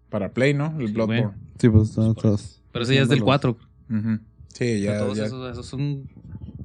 [0.10, 0.76] para Play, ¿no?
[0.80, 1.32] El Sí, Bloodborne.
[1.60, 2.62] Sí, pues Pues, estás.
[2.72, 3.58] Pero ese ya es del 4.
[3.90, 4.20] Ujú.
[4.54, 5.26] Sí, ya, todos ya.
[5.26, 6.10] Esos, esos son.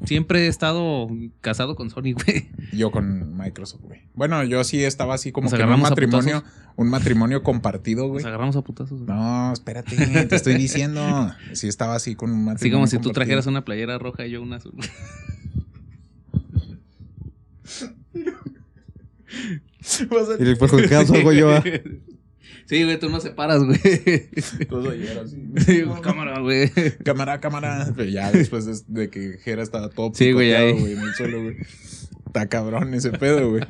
[0.07, 1.09] Siempre he estado
[1.41, 2.51] casado con Sony, güey.
[2.73, 4.03] Yo con Microsoft, güey.
[4.15, 6.45] Bueno, yo sí estaba así como Nos que un matrimonio,
[6.77, 8.23] un matrimonio compartido, güey.
[8.23, 9.03] Nos agarramos a putazos.
[9.03, 9.07] güey.
[9.07, 9.97] No, espérate,
[10.27, 11.35] te estoy diciendo.
[11.53, 12.57] Sí estaba así con un matrimonio.
[12.57, 13.15] Así como si tú compartido.
[13.15, 14.75] trajeras una playera roja y yo una azul.
[20.39, 21.51] Y el perjudicado salgo yo.
[22.67, 23.79] Sí, güey, tú no separas, güey.
[25.67, 26.71] Sí, güey, cámara, güey.
[27.05, 27.93] Cámara, cámara.
[27.97, 30.73] Pero ya después de, de que Jera estaba todo Sí, güey, ahí.
[30.73, 31.57] güey, en el suelo, güey.
[32.37, 33.63] Está cabrón ese pedo, güey.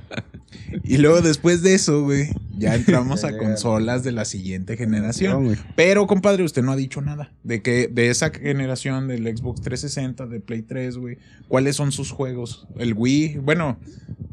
[0.82, 5.56] Y luego después de eso, güey, ya entramos a consolas de la siguiente generación.
[5.76, 10.26] Pero, compadre, usted no ha dicho nada de que de esa generación del Xbox 360,
[10.26, 11.18] de Play 3, güey.
[11.47, 12.66] ¿Cuáles son sus juegos?
[12.76, 13.78] El Wii, bueno,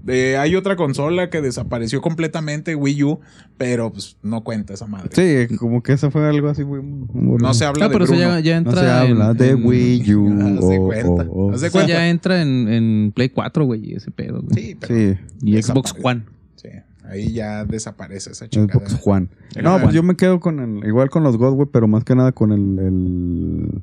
[0.08, 3.20] eh, hay otra consola que desapareció completamente, Wii U,
[3.58, 5.10] pero pues no cuenta esa madre.
[5.48, 6.82] Sí, como que eso fue algo así, güey.
[6.82, 8.30] muy- No se habla No, de pero eso Bruno.
[8.32, 10.28] ya, ya No se habla de en- Wii U.
[10.42, 11.24] Haz de oh, cuenta.
[11.30, 11.52] oh, oh.
[11.54, 14.44] Haz de Eso ya entra en, en Play 4, güey, ese pedo, güey.
[14.54, 15.94] Sí, pero Sí, Y Xbox.
[16.02, 16.24] One.
[16.56, 16.70] Sí,
[17.06, 18.66] ahí ya desaparece esa chica.
[18.74, 19.30] Xbox Juan.
[19.56, 20.88] El No, pues yo me quedo con el.
[20.88, 22.80] Igual con los God, güey, pero más que nada con el.
[22.80, 23.82] El,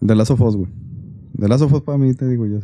[0.00, 0.70] el de Last of Us, güey.
[1.34, 2.60] De Last of Us para mí, te digo yo.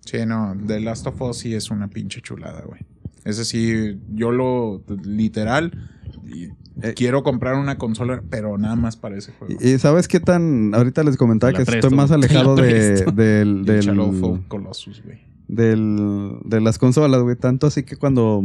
[0.00, 2.80] Sí, no, The Last of Us sí es una pinche chulada, güey.
[3.24, 5.88] Ese sí, yo lo literal
[6.26, 6.48] y
[6.82, 6.94] Eh.
[6.96, 9.54] quiero comprar una consola, pero nada más para ese juego.
[9.60, 10.74] Y, ¿sabes qué tan.
[10.74, 13.64] Ahorita les comentaba que presto, estoy más alejado de, del.
[13.64, 15.20] Del Shadow of Colossus, güey.
[15.54, 17.36] Del, de las consolas, güey.
[17.36, 18.42] Tanto así que cuando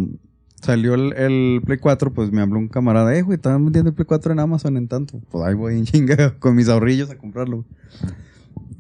[0.62, 3.96] salió el, el Play 4, pues me habló un camarada, eh, güey, estaban vendiendo el
[3.96, 5.20] Play 4 en Amazon en tanto.
[5.32, 7.68] Pues ahí voy en chinga con mis ahorrillos a comprarlo, güey.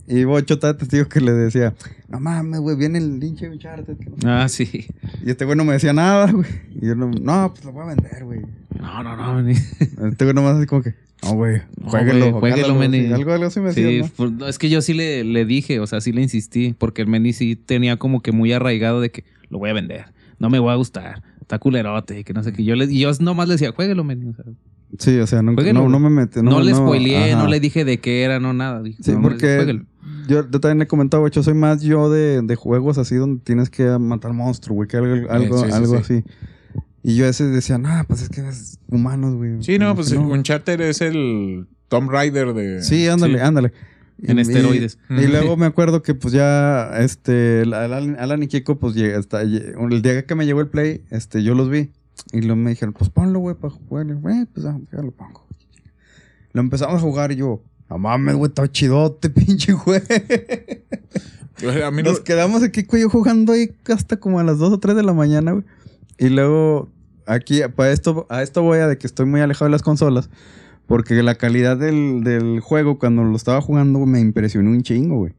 [0.09, 1.75] Y Bocho estaba testigo que le decía,
[2.07, 3.97] no mames, güey, viene el pinche Uncharted.
[4.23, 4.65] no Ah, sí.
[4.65, 4.87] qué".
[5.25, 6.47] Y este güey no me decía nada, güey.
[6.79, 8.39] Y yo no, no, pues lo voy a vender, güey.
[8.79, 9.41] No, no, no.
[9.41, 13.11] ni- Este güey nomás así como que, no, güey, No, jueguelo, juéguelo, jálalo", meni.
[13.11, 14.30] Algo, algo así me decía, Sí, ¿no?
[14.31, 17.07] no, es que yo sí le, le dije, o sea, sí le insistí, porque el
[17.07, 20.06] Meni sí tenía como que muy arraigado de que lo voy a vender,
[20.39, 22.64] no me va a gustar, está culerote, que no sé qué.
[22.64, 24.30] Yo le, y yo nomás le decía, jueguelo, Meni.
[24.30, 24.45] O sea,
[24.99, 26.41] Sí, o sea, no, Juéguelo, no, no me metí.
[26.41, 27.44] no, le spoileé, ajá.
[27.44, 28.81] no le dije de qué era, no nada.
[28.81, 29.84] Dije, Sí, no, porque juéguelo.
[30.30, 33.41] yo, yo también he comentado, güey, yo soy más yo de, de juegos así donde
[33.44, 36.14] tienes que matar monstruos, güey, que algo, algo, sí, algo sí.
[36.14, 36.23] así.
[37.07, 39.63] Y yo a veces decía, no, pues es que es humanos, güey.
[39.63, 40.27] Sí, no, pues no.
[40.27, 42.84] Uncharted es el Tomb Raider de...
[42.84, 43.43] Sí, ándale, Sí.
[43.45, 43.71] ándale.
[44.23, 44.97] En Y- esteroides.
[45.09, 49.17] Y, y luego me acuerdo que pues ya, este, Alan, Alan y Kiko, pues llega,
[49.19, 51.91] hasta, el día que me llegó el play, este, yo los vi.
[52.34, 54.05] Y luego me dijeron, pues ponlo, güey, para jugar.
[54.13, 55.45] Güey, pues ah, ya lo pongo.
[56.51, 60.01] Lo empezamos a jugar y yo, no mames, güey, está chidote, pinche güey.
[61.84, 64.73] A mí no- Nos quedamos aquí, güey, yo jugando ahí hasta como a las 2
[64.73, 65.63] o 3 de la mañana, güey.
[66.19, 66.89] Y luego,
[67.27, 70.29] aquí, para esto, a esto voy a de que estoy muy alejado de las consolas.
[70.87, 75.33] Porque la calidad del, del juego, cuando lo estaba jugando, me impresionó un chingo, güey.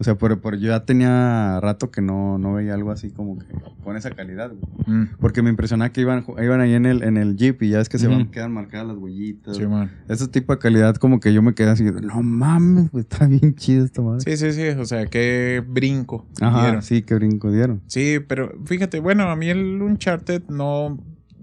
[0.00, 3.36] O sea, pero, pero yo ya tenía rato que no, no veía algo así como
[3.36, 3.46] que
[3.82, 4.62] con esa calidad, güey.
[4.86, 7.80] Mm, Porque me impresionaba que iban, iban ahí en el, en el Jeep y ya
[7.80, 9.56] es que se van, quedan marcadas las huellitas.
[9.56, 9.90] sí, man.
[10.08, 13.56] Ese tipo de calidad como que yo me quedé así, no mames, güey, está bien
[13.56, 14.20] chido esta madre.
[14.20, 16.24] Sí, sí, sí, o sea, qué brinco.
[16.40, 16.82] Ajá, dieron.
[16.82, 17.82] sí, qué brinco dieron.
[17.88, 20.96] Sí, pero fíjate, bueno, a mí el Uncharted no,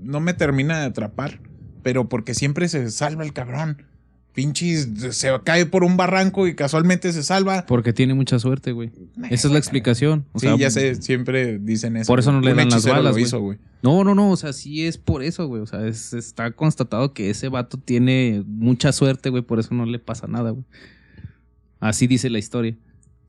[0.05, 1.39] no me termina de atrapar,
[1.83, 3.83] pero porque siempre se salva el cabrón.
[4.33, 7.65] Pinches, se cae por un barranco y casualmente se salva.
[7.65, 8.91] Porque tiene mucha suerte, güey.
[9.29, 10.25] Esa es la explicación.
[10.33, 12.07] O sí, sea, ya sé, siempre dicen eso.
[12.07, 13.23] por eso no le dan las balas, lo güey.
[13.23, 13.59] hizo, güey.
[13.81, 15.61] No, no, no, o sea, sí es por eso, güey.
[15.61, 19.85] O sea, es- está constatado que ese vato tiene mucha suerte, güey, por eso no
[19.85, 20.65] le pasa nada, güey.
[21.79, 22.75] Así dice la historia.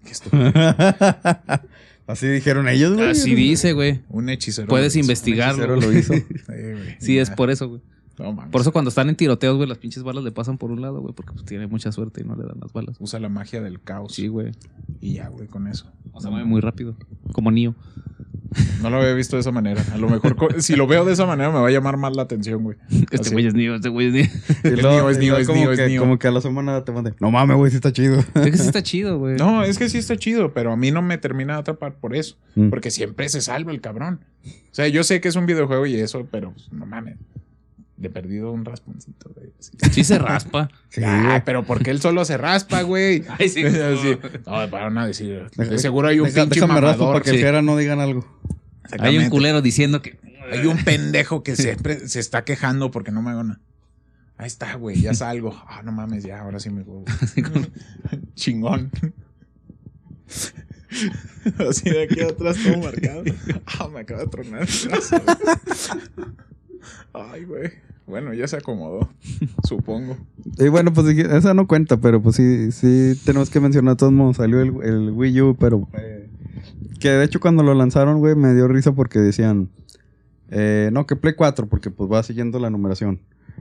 [0.05, 0.43] Qué estúpido.
[2.07, 3.11] Así dijeron ellos, güey.
[3.11, 4.01] Así dice, güey.
[4.09, 4.69] Un hechicero.
[4.69, 5.65] Puedes investigarlo.
[5.65, 6.15] Hechicero lo hizo.
[6.15, 6.97] Sí, güey.
[7.01, 7.81] Sí, es por eso, güey.
[8.19, 8.35] No.
[8.51, 11.01] Por eso cuando están en tiroteos, güey, las pinches balas le pasan por un lado,
[11.03, 12.97] güey, porque pues tiene mucha suerte y no le dan las balas.
[12.99, 14.15] Usa la magia del caos.
[14.15, 14.53] Sí, güey.
[15.01, 15.93] Y ya, güey, con eso.
[16.13, 16.97] O sea, mueve muy rápido.
[17.33, 17.75] Como Neo.
[18.83, 19.85] No lo había visto de esa manera.
[19.93, 22.23] A lo mejor, si lo veo de esa manera, me va a llamar más la
[22.23, 22.77] atención, güey.
[23.11, 24.31] Este güey es Neo, este güey es.
[24.65, 26.01] Y Es Neo, es luego es Neo, es Neo.
[26.01, 27.15] Como que a la semana te mandé.
[27.21, 28.19] No mames, güey, sí está chido.
[28.19, 29.37] Es que sí está chido, güey.
[29.37, 32.15] No, es que sí está chido, pero a mí no me termina de atrapar por
[32.15, 32.37] eso.
[32.55, 32.71] Mm.
[32.71, 34.21] Porque siempre se salva el cabrón.
[34.45, 37.17] O sea, yo sé que es un videojuego y eso, pero pues, no mames.
[37.97, 39.53] De perdido un rasponcito, güey.
[39.59, 39.71] Sí.
[39.91, 40.69] Sí se raspa.
[40.91, 43.25] Sí, Ah, pero porque él solo se raspa, güey.
[43.39, 43.65] Ay, sí.
[43.65, 44.19] Así.
[44.47, 45.49] No, para no decir.
[45.57, 47.15] De seguro hay un deja- pinche Déjame raspo mamador.
[47.15, 47.37] para que sí.
[47.37, 48.27] el Jera no digan algo.
[48.99, 50.19] Hay un culero diciendo que.
[50.53, 53.61] Hay un pendejo que siempre se está quejando porque no me hago nada.
[54.39, 55.55] Ahí está, güey, ya salgo.
[55.67, 57.05] Ah, no mames, ya, ahora sí me voy.
[58.35, 58.91] Chingón.
[61.69, 63.25] Así de aquí atrás todo marcado.
[63.67, 64.69] Ah, me acaba de tronar.
[67.13, 67.73] Ay, güey.
[68.07, 69.09] Bueno, ya se acomodó,
[69.65, 70.17] supongo.
[70.59, 74.37] Y bueno, pues esa no cuenta, pero pues sí, sí tenemos que mencionar todos modos.
[74.37, 76.29] Salió el, el Wii U, pero eh,
[77.01, 79.71] que de hecho cuando lo lanzaron, güey, me dio risa porque decían,
[80.51, 83.21] eh, no, que Play 4, porque pues va siguiendo la numeración.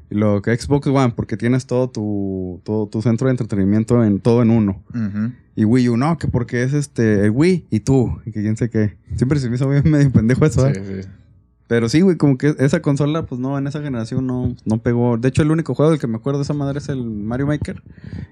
[0.09, 4.19] Y luego que Xbox One, porque tienes todo tu, todo tu centro de entretenimiento en
[4.19, 4.83] todo en uno.
[5.55, 8.57] Y Wii U, no, que porque es este, el Wii y tú, y que quién
[8.57, 8.97] sé qué.
[9.15, 10.73] Siempre se me hizo bien medio pendejo eso, ¿eh?
[10.75, 11.09] Sí, sí.
[11.67, 15.17] Pero sí, güey, como que esa consola, pues no, en esa generación no, no pegó.
[15.17, 17.47] De hecho, el único juego del que me acuerdo de esa madre es el Mario
[17.47, 17.81] Maker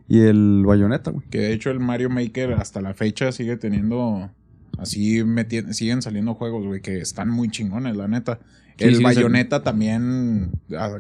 [0.08, 1.28] y el Bayonetta, güey.
[1.30, 4.30] Que de hecho el Mario Maker hasta la fecha sigue teniendo.
[4.78, 5.24] Así
[5.72, 8.40] siguen saliendo juegos, güey, que están muy chingones, la neta.
[8.78, 10.52] Sí, el sí, Bayonetta también.
[10.78, 11.00] ah,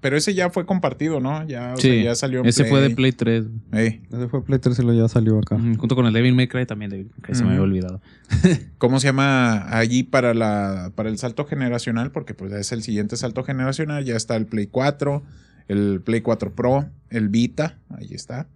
[0.00, 1.46] pero ese ya fue compartido, ¿no?
[1.46, 3.44] Ya, o Sí, sea, ya salió en ese fue de Play 3.
[3.70, 3.84] güey.
[3.86, 5.56] Ey, Ese fue Play 3 y lo ya salió acá.
[5.56, 8.00] Junto con el Devil May Cry también, Devil May Cry, se me había olvidado.
[8.78, 12.10] ¿Cómo se llama allí para la para el salto generacional?
[12.10, 14.04] Porque pues es el siguiente salto generacional.
[14.04, 15.22] Ya está el Play 4,
[15.68, 18.48] el Play 4 Pro, el Vita, ahí está.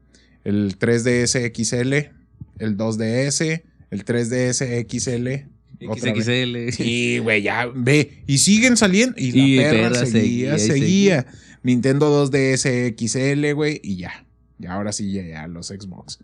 [0.42, 2.10] El 3DS XL,
[2.58, 5.48] el 2DS, el 3DS XL.
[5.80, 6.70] XXL.
[6.72, 8.22] Sí, güey, ya ve.
[8.26, 9.16] Y siguen saliendo.
[9.18, 11.26] Y la perra, perra seguía, seguía y seguía.
[11.62, 14.24] Nintendo 2DS XL, güey, y ya.
[14.58, 16.18] Y ahora sí ya los Xbox.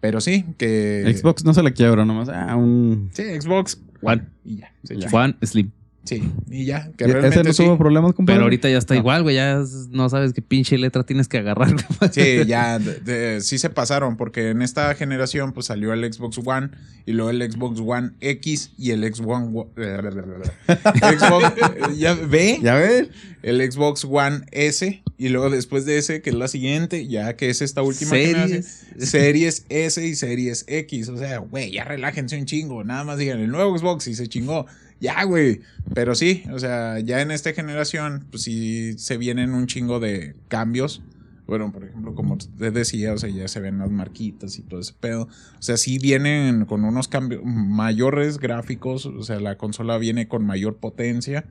[0.00, 1.12] Pero sí, que.
[1.16, 2.28] Xbox no se le quiebra nomás.
[2.28, 3.10] Ah, un...
[3.12, 4.26] Sí, Xbox One.
[4.44, 4.72] Y ya.
[5.10, 5.72] One Slim.
[6.08, 6.90] Sí, y ya.
[6.96, 7.64] Que Ese realmente no sí.
[7.64, 8.36] tuvo problemas, compadre.
[8.38, 9.00] Pero ahorita ya está No.
[9.00, 9.34] igual, güey.
[9.36, 11.72] Ya no sabes qué pinche letra tienes que agarrar.
[11.72, 11.84] güey.
[12.12, 16.38] Sí, ya, de- de- sí se pasaron, porque en esta generación pues salió el Xbox
[16.44, 16.70] One
[17.04, 19.66] y luego el Xbox One X y el Xbox One...
[20.66, 21.52] Xbox,
[21.98, 23.08] ya ve, ¿Ya ves?
[23.42, 27.50] el Xbox One S y luego después de ese, que es la siguiente, ya que
[27.50, 28.34] es esta última Series.
[28.34, 28.64] generación,
[29.06, 31.08] Series S y Series X.
[31.08, 34.28] O sea, güey, ya relájense un chingo, nada más digan el nuevo Xbox y se
[34.28, 34.66] chingó.
[35.00, 35.60] Ya, güey.
[35.94, 40.34] Pero sí, o sea, ya en esta generación, pues sí se vienen un chingo de
[40.48, 41.02] cambios.
[41.46, 44.80] Bueno, por ejemplo, como te decía, o sea, ya se ven las marquitas y todo
[44.80, 45.22] ese pedo.
[45.22, 49.06] O sea, sí vienen con unos cambios mayores gráficos.
[49.06, 51.46] O sea, la consola viene con mayor potencia.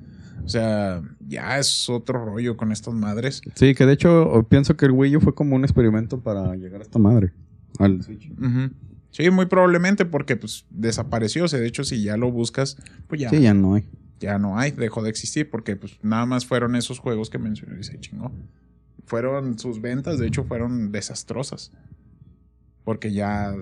[0.45, 3.41] O sea, ya es otro rollo con estas madres.
[3.55, 6.81] Sí, que de hecho pienso que el Wii U fue como un experimento para llegar
[6.81, 7.31] a esta madre.
[7.79, 8.31] Al Switch.
[9.11, 11.45] Sí, muy probablemente porque pues desapareció.
[11.45, 12.77] O sea, de hecho, si ya lo buscas,
[13.07, 13.85] pues ya, Sí, ya no hay.
[14.19, 17.79] ya no hay, dejó de existir porque pues nada más fueron esos juegos que mencioné
[17.79, 18.31] y se chingó.
[19.05, 21.71] Fueron sus ventas, de hecho, fueron desastrosas.
[22.83, 23.55] Porque ya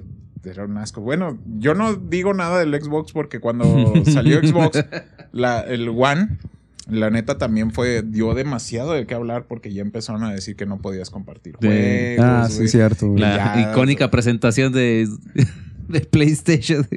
[0.43, 1.01] era un asco.
[1.01, 3.65] Bueno, yo no digo nada del Xbox porque cuando
[4.05, 4.83] salió Xbox,
[5.31, 6.37] la, el One,
[6.87, 10.65] la neta también fue, dio demasiado de qué hablar porque ya empezaron a decir que
[10.65, 12.25] no podías compartir De- juegos.
[12.31, 12.67] Ah, sí, güey.
[12.67, 13.07] cierto.
[13.09, 13.21] güey.
[13.21, 15.07] La Ya, icónica presentación de,
[15.87, 16.87] de PlayStation.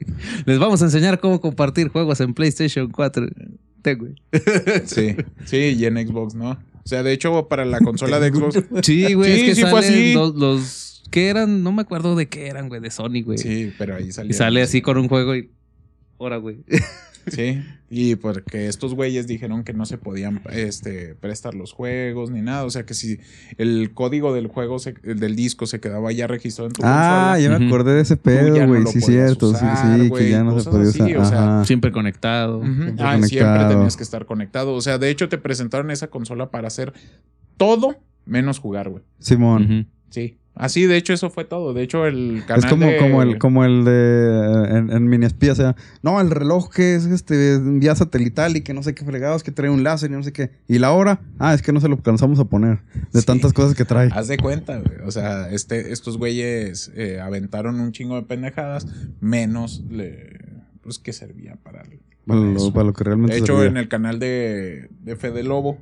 [0.47, 3.27] Les vamos a enseñar cómo compartir juegos en PlayStation 4.
[3.82, 4.15] Ten, güey.
[4.85, 6.51] Sí, sí, y en Xbox, ¿no?
[6.51, 6.59] O
[6.89, 8.62] sea, de hecho, para la consola de Xbox.
[8.82, 9.32] Sí, güey.
[9.35, 10.15] Sí, es que sí fue salen así.
[10.15, 11.62] Los, los- ¿Qué eran?
[11.62, 12.82] No me acuerdo de qué eran, güey.
[12.82, 13.39] De Sony, güey.
[13.39, 14.31] Sí, pero ahí salió.
[14.31, 15.51] y sale así con un juego y.
[16.19, 16.59] Ahora, güey.
[17.28, 22.43] Sí, y porque estos güeyes dijeron que no se podían este, prestar los juegos ni
[22.43, 22.65] nada.
[22.65, 23.19] O sea, que si
[23.56, 27.40] el código del juego, se- del disco, se quedaba ya registrado en tu Ah, consola.
[27.55, 28.86] ya me acordé de ese pedo, güey.
[28.89, 29.48] sí, cierto.
[29.51, 31.16] usar, sí, sí, güey, que ya no se podía así, usar.
[31.19, 31.65] o sea.
[31.65, 32.59] Siempre conectado.
[32.59, 32.73] Ujú.
[32.74, 34.74] Siempre Ah, siempre tenías que estar conectado.
[34.74, 36.93] O sea, de hecho, te presentaron esa consola para hacer
[37.56, 37.97] todo
[38.27, 39.02] menos jugar, güey.
[39.19, 39.89] Simón.
[40.10, 40.36] Sí.
[40.59, 41.72] Así, de hecho, eso fue todo.
[41.72, 42.64] De hecho, el canal.
[42.64, 46.20] Es como, de- como el, como el de en, en mini espía, o sea, no,
[46.20, 49.70] el reloj que es este vía satelital y que no sé qué fregados, que trae
[49.70, 50.51] un láser y no sé qué.
[50.66, 52.80] Y la hora, ah, es que no se lo alcanzamos a poner.
[53.12, 53.26] De Sí.
[53.26, 54.09] tantas cosas que trae.
[54.12, 54.98] Haz de cuenta, güey.
[55.06, 58.86] O sea, este, estos güeyes eh, aventaron un chingo de pendejadas,
[59.20, 60.39] menos le,
[60.82, 63.70] pues que servía para, el- Para para lo, para lo que realmente De hecho, servía.
[63.70, 65.78] en el canal de, de Fede Lobo,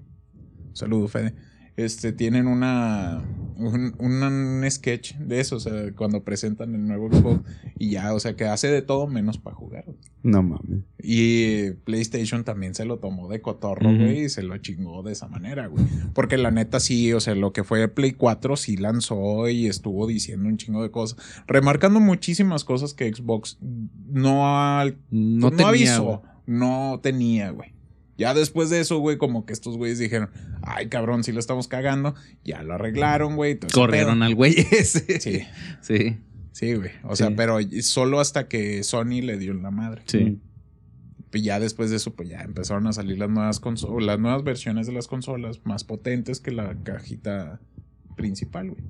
[0.74, 1.34] saludo Fede,
[1.76, 3.22] este, tienen una,
[3.56, 7.42] un, un- sketch de eso, o sea, cuando presentan el nuevo Xbox
[7.78, 9.84] y ya, o sea, que hace de todo menos para jugar.
[9.86, 9.98] güey.
[10.22, 10.80] No mames.
[10.98, 15.28] Y PlayStation también se lo tomó de cotorro, güey, y se lo chingó de esa
[15.28, 15.84] manera, güey.
[16.14, 20.06] Porque la neta sí, o sea, lo que fue Play 4 sí lanzó y estuvo
[20.08, 25.68] diciendo un chingo de cosas, remarcando muchísimas cosas que Xbox no, ha- No, no, tenía,
[25.68, 26.18] avisó, güey.
[26.46, 27.75] no tenía, güey.
[28.18, 30.30] Ya después de eso, güey, como que estos güeyes dijeron,
[30.62, 32.14] ay, cabrón, si lo estamos cagando,
[32.44, 33.58] ya lo arreglaron, güey.
[33.72, 35.20] Corrieron al güey ese.
[35.20, 35.42] Sí,
[35.82, 36.16] Sí.
[36.52, 36.90] sí, güey.
[37.04, 37.24] O Sí.
[37.24, 40.02] sea, pero solo hasta que Sony le dio en la madre.
[40.06, 40.40] Sí.
[41.34, 44.42] Y ya después de eso, pues ya empezaron a salir las nuevas consolas, las nuevas
[44.42, 47.60] versiones de las consolas más potentes que la cajita
[48.16, 48.82] principal, güey.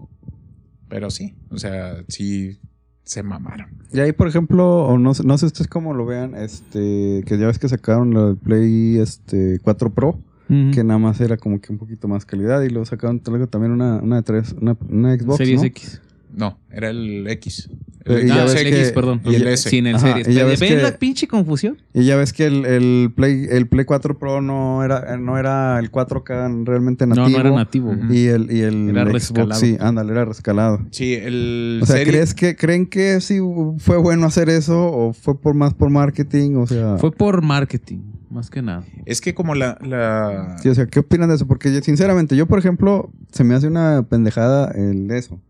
[0.89, 2.61] Pero sí, o sea, sí
[3.07, 3.69] se mamaron.
[3.93, 7.39] Y ahí, por ejemplo, o no, sé- no sé ustedes cómo lo vean, este, que
[7.39, 10.19] ya ves que sacaron la Play este, 4 Pro,
[10.49, 13.73] que nada más era como que un poquito más calidad, y luego sacaron luego también
[13.73, 15.67] una, una de tres, una, una Xbox, Series ¿no?
[15.67, 16.03] X.
[16.33, 17.69] No, era el X.
[18.05, 19.21] El Ah, ves el que- X, perdón.
[19.25, 19.69] y el S.
[19.69, 20.29] Sin el Ajá, Series.
[20.29, 21.77] ¿Ven ves que- la pinche confusión?
[21.93, 25.77] Y ya ves que el, el Play el Play 4 Pro no era no era
[25.81, 27.27] el 4K realmente nativo.
[27.29, 27.93] No, no era nativo.
[28.09, 29.61] Y el, y el Era Xbox, rescalado.
[29.61, 30.87] sí, ándale, era rescalado.
[30.93, 33.41] Sí, el O sea, serie- ¿crees que, ¿creen que sí
[33.79, 36.55] fue bueno hacer eso o fue por más por marketing?
[36.57, 37.99] O sea, Fue por marketing.
[38.31, 38.85] Más que nada.
[39.05, 39.79] Es que como la...
[39.83, 40.57] la...
[40.61, 41.47] Sí, o sea, ¿qué opinan de eso?
[41.47, 45.41] Porque yo, sinceramente, yo, por ejemplo, se me hace una pendejada el de eso.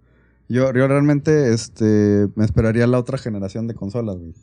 [0.49, 4.35] Yo, yo realmente este, me esperaría la otra generación de consolas, güey.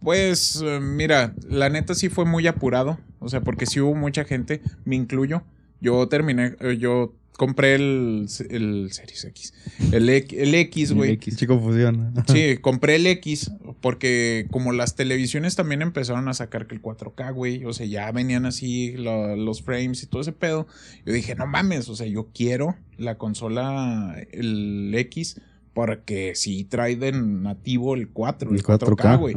[0.00, 2.98] Pues eh, mira, la neta sí fue muy apurado.
[3.20, 5.42] O sea, porque sí hubo mucha gente, me incluyo.
[5.80, 9.54] Yo terminé, eh, yo compré el, el Series X.
[9.92, 11.12] El, X- el X, güey.
[11.12, 11.36] X.
[11.36, 12.14] Chico fusión.
[12.28, 13.50] Sí, compré el X
[13.80, 18.10] porque como las televisiones también empezaron a sacar que el 4K, güey, o sea, ya
[18.12, 20.66] venían así lo- los frames y todo ese pedo.
[21.04, 25.40] Yo dije, no mames, o sea, yo quiero la consola, el X,
[25.72, 29.34] porque sí trae de nativo el 4, el, El 4K, 4K, güey.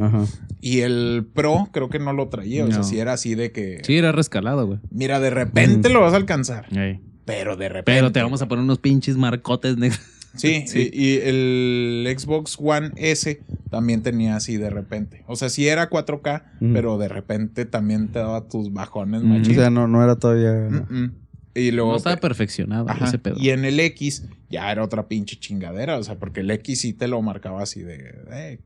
[0.60, 3.80] Y el Pro creo que no lo traía, o sea, sí era así de que,
[3.82, 4.78] Sí, era rescalado, güey.
[4.90, 5.92] mira, de repente Mm.
[5.92, 7.00] lo vas a alcanzar, Ey.
[7.28, 7.92] Pero de repente.
[7.92, 10.00] Pero te vamos a poner unos pinches marcotes negros.
[10.34, 10.90] Sí, Sí.
[10.92, 13.40] Y, y el Xbox One S
[13.70, 15.24] también tenía así de repente.
[15.26, 16.72] O sea, sí era 4K, Mm.
[16.72, 19.42] pero de repente también te daba tus bajones, Mm.
[19.42, 20.52] O sea, no, no era todavía.
[20.70, 21.14] Mm, mm.
[21.54, 21.90] Y luego.
[21.92, 23.36] No estaba perfeccionado Ajá, ese pedo.
[23.38, 25.98] Y en el X ya era otra pinche chingadera.
[25.98, 28.14] O sea, porque el X sí te lo marcaba así de.
[28.30, 28.58] eh,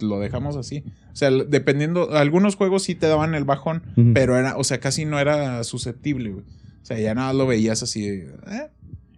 [0.00, 0.84] lo dejamos así.
[1.12, 2.14] O sea, dependiendo.
[2.16, 3.82] Algunos juegos sí te daban el bajón,
[4.14, 4.56] pero era.
[4.56, 6.44] O sea, casi no era susceptible, güey.
[6.86, 8.26] O sea, ya nada lo veías así de.
[8.46, 8.68] eh,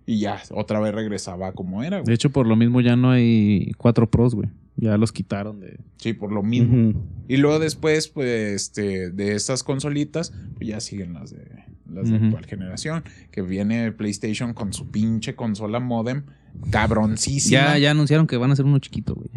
[0.07, 2.15] y ya, otra vez regresaba como era, De güey.
[2.15, 4.49] hecho, por lo mismo ya no hay 4 Pros, güey.
[4.77, 5.77] Ya los quitaron de.
[5.99, 6.95] Sí, por lo mismo.
[7.29, 11.45] Y luego después, pues, este, de estas consolitas, pues ya siguen las de
[11.93, 13.05] las de actual generación.
[13.31, 16.23] Que viene PlayStation con su pinche consola modem
[16.71, 17.61] cabroncísima.
[17.61, 19.29] Ya, ya anunciaron que van a hacer uno chiquito, güey.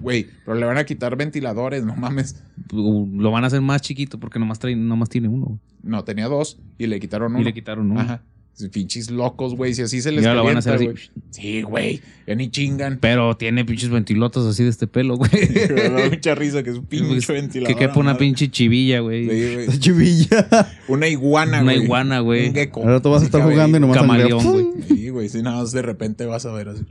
[0.00, 2.42] Güey, pero le van a quitar ventiladores, no mames.
[2.72, 5.58] Uh, Lo van a hacer más chiquito porque nomás, trae, nomás tiene uno.
[5.82, 7.40] No, tenía dos y le quitaron uno.
[7.40, 8.00] Y le quitaron uno.
[8.00, 8.22] Ajá.
[8.68, 9.74] Pinches locos, güey.
[9.74, 10.96] Si así se les lo van a calienta, hacer güey.
[10.96, 11.10] así.
[11.30, 12.00] Sí, güey.
[12.26, 12.98] Ya ni chingan.
[13.00, 15.30] Pero tiene pinches ventilotos así de este pelo, güey.
[15.70, 17.74] Me da mucha risa que es un pinche ventilador.
[17.74, 18.18] que quepa una madre.
[18.26, 19.28] pinche chivilla, güey.
[19.28, 19.78] Sí, güey.
[19.80, 20.68] Chivilla.
[20.88, 21.84] Una iguana, Una güey.
[21.84, 22.48] iguana, güey.
[22.48, 22.80] Un gecko.
[22.82, 24.66] Ahora tú vas a estar jugando y nomás Camaleón, güey.
[24.88, 26.82] Sí, güey, si nada más de repente vas a ver así,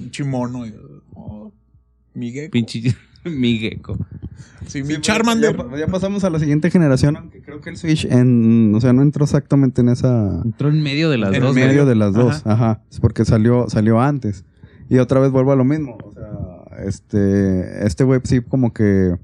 [0.00, 0.66] un chimono.
[0.66, 0.74] y,
[1.14, 1.52] oh,
[2.14, 2.52] mi gecko.
[2.52, 2.94] Pinche
[3.38, 3.96] mi gecko.
[4.66, 5.56] Sí, mi Charmander.
[5.56, 8.80] Ya, pa- ya pasamos a la siguiente generación, aunque creo que el Switch en, o
[8.80, 11.86] sea, no entró exactamente en esa Entró en medio de las En en dos, medio.
[11.86, 12.82] de las dos, ajá.
[12.90, 14.44] Es porque salió salió antes.
[14.88, 19.16] Y otra vez vuelvo a lo mismo, o sea, este este web sí como que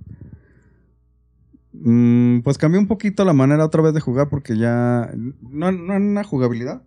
[1.72, 5.10] mm, pues cambió un poquito la manera otra vez de jugar porque ya
[5.50, 6.82] no no en una jugabilidad,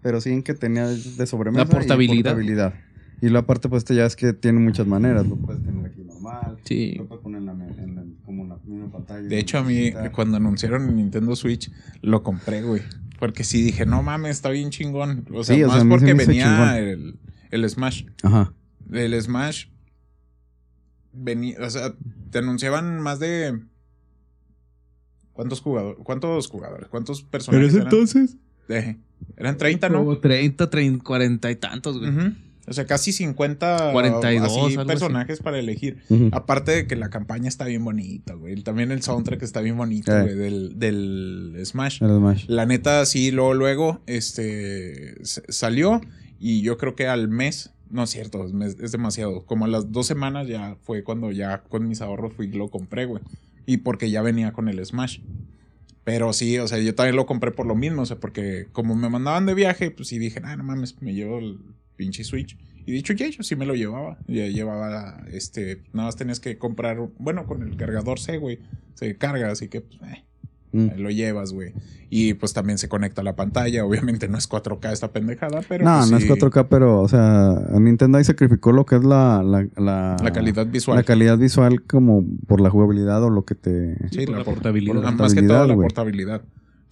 [0.00, 2.14] pero sí en que tenía de sobremesa La portabilidad.
[2.14, 2.74] y portabilidad.
[3.20, 6.01] Y la parte pues este ya es que tiene muchas maneras, lo puedes tener aquí
[6.32, 6.94] normal, Sí.
[6.96, 9.28] lo puedes poner en la, en la- como una misma pantalla.
[9.28, 10.12] De hecho, a mí, Digital.
[10.12, 12.82] cuando anunciaron el Nintendo Switch, lo compré, güey.
[13.18, 15.26] Porque sí dije, no mames, está bien chingón.
[15.32, 17.16] O sea, Sí, o más sea, porque venía el,
[17.50, 18.04] el Smash.
[18.22, 18.52] Ajá.
[18.92, 19.66] El Smash
[21.12, 21.94] venía, o sea,
[22.30, 23.60] te anunciaban más de.
[25.32, 25.98] ¿Cuántos jugadores?
[26.04, 26.88] ¿Cuántos jugadores?
[26.88, 27.74] ¿Cuántos personajes?
[27.74, 27.86] eran?
[27.86, 28.36] entonces?
[28.68, 28.98] Eh,
[29.36, 29.98] eran 30, ¿no?
[29.98, 32.10] Como 30, 30, 40 y tantos, güey.
[32.10, 32.32] Ujú.
[32.68, 34.86] O sea, casi 50 42, así, algo así.
[34.88, 35.98] personajes para elegir.
[36.30, 38.54] Aparte de que la campaña está bien bonita, güey.
[38.62, 40.22] También el soundtrack está bien bonito, Eh.
[40.22, 42.02] güey, del, del Smash.
[42.02, 42.44] El Smash.
[42.48, 46.00] La neta, sí, luego, luego, este, salió
[46.38, 49.44] y yo creo que al mes, no es cierto, es, mes- es demasiado.
[49.44, 52.68] Como a las dos semanas ya fue cuando ya con mis ahorros fui y lo
[52.68, 53.22] compré, güey.
[53.66, 55.18] Y porque ya venía con el Smash.
[56.04, 58.94] Pero sí, o sea, yo también lo compré por lo mismo, o sea, porque como
[58.96, 61.58] me mandaban de viaje, pues sí dije, ah, no mames, me llevo el
[62.02, 62.56] pinche Switch.
[62.84, 64.18] Y dicho ya, yo sí me lo llevaba.
[64.26, 68.58] Ya llevaba, este, nada más tenías que comprar, bueno, con el cargador C, güey,
[68.94, 70.24] se carga, así que, pues, eh,
[70.74, 70.88] Mm.
[71.02, 71.74] Lo llevas, güey.
[72.08, 73.84] Y pues también se conecta a la pantalla.
[73.84, 75.84] Obviamente no es 4K esta pendejada, pero.
[75.84, 79.04] no, pues, no sí, es 4K, pero, o sea, Nintendo ahí sacrificó lo que es
[79.04, 80.96] la, la, la, La calidad visual.
[80.96, 83.96] La calidad visual como por la jugabilidad o lo que te...
[84.12, 84.94] Sí, por la por- portabilidad.
[84.94, 86.40] por- La más que todo la portabilidad.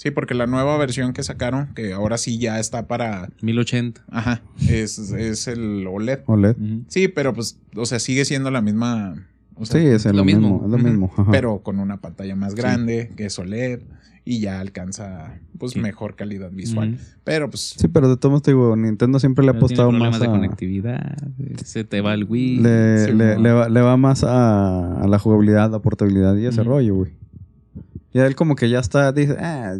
[0.02, 3.28] Sí, porque la nueva versión que sacaron, que ahora sí ya está para.
[3.42, 4.02] 1080.
[4.10, 4.40] Ajá.
[4.66, 6.20] Es, es el OLED.
[6.24, 6.56] OLED.
[6.88, 9.26] Sí, pero pues, o sea, sigue siendo la misma.
[9.56, 10.60] o sea, Sí, es lo lo mismo.
[10.60, 10.64] mismo.
[10.64, 11.12] Es lo mismo.
[11.18, 11.30] ajá.
[11.30, 13.80] Pero con una pantalla más grande, que es OLED.
[14.24, 15.80] Y ya alcanza, pues, Sí.
[15.80, 16.96] mejor calidad visual.
[17.24, 17.74] Pero pues.
[17.76, 20.26] Sí, pero de todos modos te digo, Nintendo siempre le ha apostado problemas más de
[20.26, 20.30] a...
[20.30, 21.16] conectividad.
[21.36, 21.56] güey.
[21.62, 22.56] Se te va el Wii.
[22.56, 26.62] Le, Sí, le, va, le va más a, a la jugabilidad, la portabilidad y ese
[26.62, 26.70] Ujú.
[26.70, 27.12] rollo, güey.
[28.12, 29.76] Y él como que ya está, dice, ah,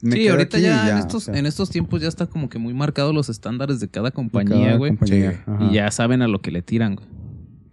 [0.00, 2.08] me Sí, quedo ahorita aquí y ya, en, o estos, sea, en estos tiempos ya
[2.08, 4.96] está como que muy marcados los estándares de cada de compañía, güey.
[5.04, 5.22] Sí.
[5.60, 7.06] Y ya saben a lo que le tiran, güey.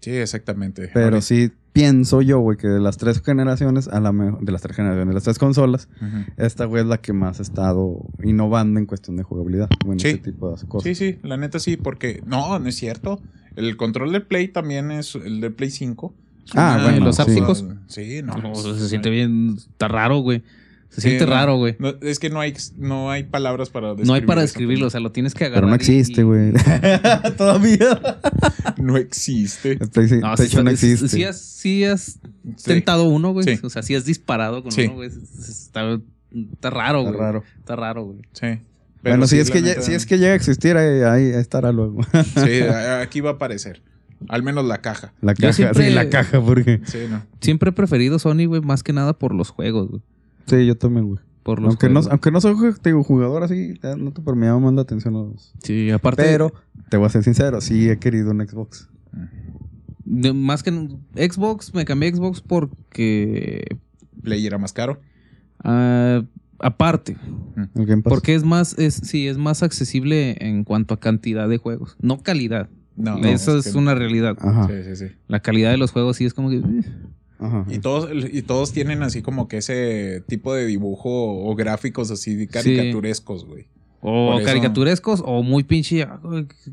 [0.02, 0.90] Sí, exactamente.
[0.94, 4.62] Pero sí pienso yo, güey, que de las tres generaciones, a la mejor, de las
[4.62, 5.90] tres generaciones, de las tres consolas,
[6.38, 9.70] esta güey es la que más ha estado innovando en cuestión de jugabilidad.
[9.86, 10.10] Bueno, Sí.
[10.10, 10.84] ese tipo de cosas.
[10.84, 13.22] Sí, sí, la neta sí, porque no, no es cierto.
[13.56, 16.14] El control del Play también es el del Play 5.
[16.56, 17.22] Ah, una- bueno, los sí.
[17.22, 17.66] ápticos.
[17.88, 18.38] Sí, no.
[18.38, 19.56] No, se siente bien.
[19.58, 20.44] Está raro, güey.
[20.90, 21.76] Se siente no, raro, güey.
[21.78, 25.00] no, es que no hay, no hay palabras para No hay para describirlo, o sea,
[25.00, 25.62] lo tienes que agarrar.
[25.62, 26.52] Pero no existe, güey.
[27.38, 28.18] Todavía.
[28.78, 29.76] No existe.
[29.76, 31.08] No, no, sí, sí, existe.
[31.10, 32.20] sí has, sí has
[32.56, 32.66] Sí.
[32.66, 33.46] tentado uno, güey.
[33.46, 33.60] Sí.
[33.64, 34.86] O sea, sí has disparado con Sí.
[34.86, 35.10] uno, güey.
[35.10, 36.00] Está,
[36.34, 37.22] está raro, Está güey.
[37.22, 37.44] raro.
[37.60, 38.20] Está raro, güey.
[38.34, 38.60] Sí.
[39.02, 42.02] Pero bueno, si, es que si es que llega a existir, ahí, ahí estará luego.
[42.44, 42.62] Sí,
[43.02, 43.82] aquí va a aparecer.
[44.28, 45.14] Al menos la caja.
[45.22, 46.82] La caja, siempre- sí, la caja, porque.
[46.86, 47.22] Sí, no.
[47.42, 50.02] Siempre he preferido Sony, güey, más que nada por los juegos, güey.
[50.48, 51.20] Sí, yo también, güey.
[51.44, 52.12] Por los Aunque no, juegos.
[52.12, 55.54] aunque no soy digo, jugador así, no te por me llama la atención a los.
[55.64, 56.22] Sí, aparte.
[56.24, 56.54] Pero,
[56.90, 58.90] te voy a ser sincero, sí he querido un Xbox.
[60.06, 60.72] de- más que
[61.16, 63.78] Xbox, me cambié a Xbox porque.
[64.22, 65.00] Play era más caro.
[65.64, 66.24] ah,
[66.60, 67.16] aparte,
[68.04, 72.22] porque es más, es, sí, es más accesible en cuanto a cantidad de juegos, no
[72.22, 72.70] calidad.
[73.00, 74.38] No, Eso es, que- una realidad.
[74.40, 74.68] Ajá.
[74.68, 75.16] Sí, sí, sí.
[75.28, 76.58] La calidad de los juegos sí es como que.
[76.58, 76.84] eh,
[77.40, 77.66] Ajá.
[77.70, 81.10] Y todos, y todos tienen así como que ese tipo de dibujo
[81.50, 83.68] o gráficos así caricaturescos, güey.
[84.02, 86.04] O Por eso- caricaturescos o muy pinche.
[86.04, 86.20] ah,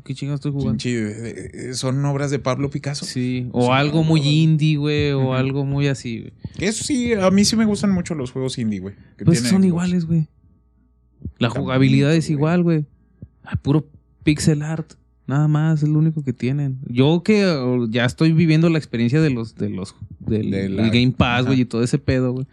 [0.03, 0.71] ¿Qué, chingados estoy jugando?
[0.71, 3.05] Pinche, eh, son obras de Pablo Picasso.
[3.05, 6.33] Sí, o algo muy indie, güey, o algo muy así, güey.
[6.59, 8.95] Eso sí, a mí sí me gustan mucho los juegos indie, güey.
[9.23, 9.65] Pues son Xbox.
[9.65, 10.27] iguales, güey.
[11.39, 12.85] La jugabilidad es igual, güey.
[13.61, 13.87] Puro
[14.23, 14.93] pixel art.
[15.27, 16.79] Nada más, es lo único que tienen.
[16.87, 20.83] Yo que oh, ya estoy viviendo la experiencia de los, de los, del, De la-
[20.83, 22.47] del Game Pass, güey, y todo ese pedo, güey.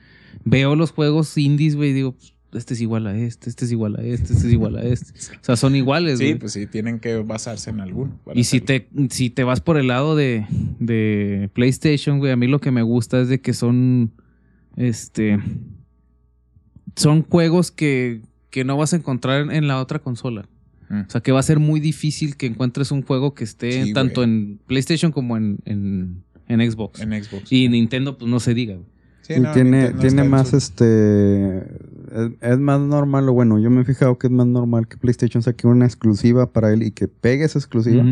[0.44, 3.72] Veo los juegos indies, güey, y digo, pues, este es igual a este, este es
[3.72, 5.12] igual a este, este es igual a este.
[5.40, 6.38] O sea, son iguales, Sí, güey.
[6.38, 8.18] pues sí, tienen que basarse en alguno.
[8.34, 10.46] Y si te, si te vas por el lado de,
[10.80, 14.12] de PlayStation, güey, a mí lo que me gusta es de que son,
[14.76, 15.38] este,
[16.96, 18.20] son juegos que,
[18.50, 20.48] que no vas a encontrar en, en la otra consola.
[20.88, 21.00] Mm.
[21.06, 23.92] O sea, que va a ser muy difícil que encuentres un juego que esté Sí,
[23.92, 24.30] tanto güey.
[24.30, 27.00] en PlayStation como en, en, en Xbox.
[27.00, 27.50] En Xbox.
[27.52, 28.86] Y Nintendo, pues no se diga, güey.
[29.22, 31.56] Sí, Y no, tiene, Nintendo tiene más este.
[31.58, 34.98] Es, es más normal, o bueno, yo me he fijado que es más normal que
[34.98, 38.04] PlayStation saque una exclusiva para él y que pegue esa exclusiva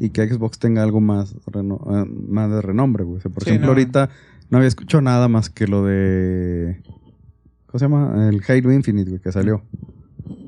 [0.00, 3.18] y que Xbox tenga algo más, reno- eh, más de renombre, güey.
[3.18, 3.72] O sea, por Sí, ejemplo, no.
[3.74, 4.10] ahorita
[4.50, 6.80] no había escuchado nada más que lo de.
[7.66, 8.28] ¿Cómo se llama?
[8.28, 9.62] El Halo Infinite, güey, que salió.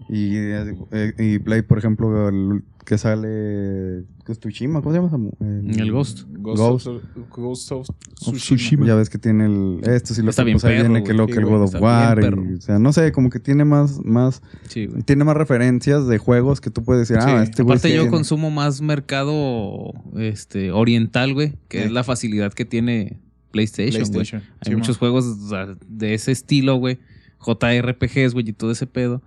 [0.09, 4.05] Y, eh, y Play, por ejemplo, el que sale.
[4.25, 4.81] ¿qué es Tsushima?
[4.81, 5.17] ¿Cómo se llama?
[5.19, 6.23] mu- El Ghost.
[6.31, 6.87] Ghost, Ghost.
[6.87, 7.89] of, Ghost of
[8.27, 8.87] Of Tsushima.
[8.87, 9.81] Ya ves que tiene el.
[9.85, 11.75] Esto sí lo Está que, bien pues, perro, viene que lo que el God of
[11.83, 12.19] War.
[12.23, 14.41] y- o sea, no sé, como que tiene más, más.
[14.69, 14.89] Sí.
[15.05, 17.51] Tiene más referencias de juegos que tú puedes decir, ah, Sí.
[17.51, 17.75] este güey.
[17.77, 18.11] Aparte yo tiene".
[18.11, 21.85] consumo más mercado este oriental, güey, que Sí.
[21.85, 23.19] es la facilidad que tiene
[23.51, 24.27] PlayStation, güey.
[24.33, 25.51] Hay Sí, muchos juegos
[25.89, 26.99] de ese estilo, güey.
[27.41, 29.23] JRPGs, güey, y todo ese pedo.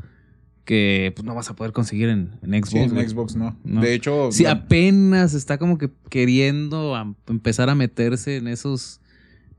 [0.71, 2.69] Que pues no vas a poder conseguir en, en Xbox.
[2.69, 3.09] Sí, en güey.
[3.09, 3.57] Xbox no.
[3.65, 3.81] No.
[3.81, 9.01] De hecho, Sí, apenas está como que queriendo a- empezar a meterse en esos.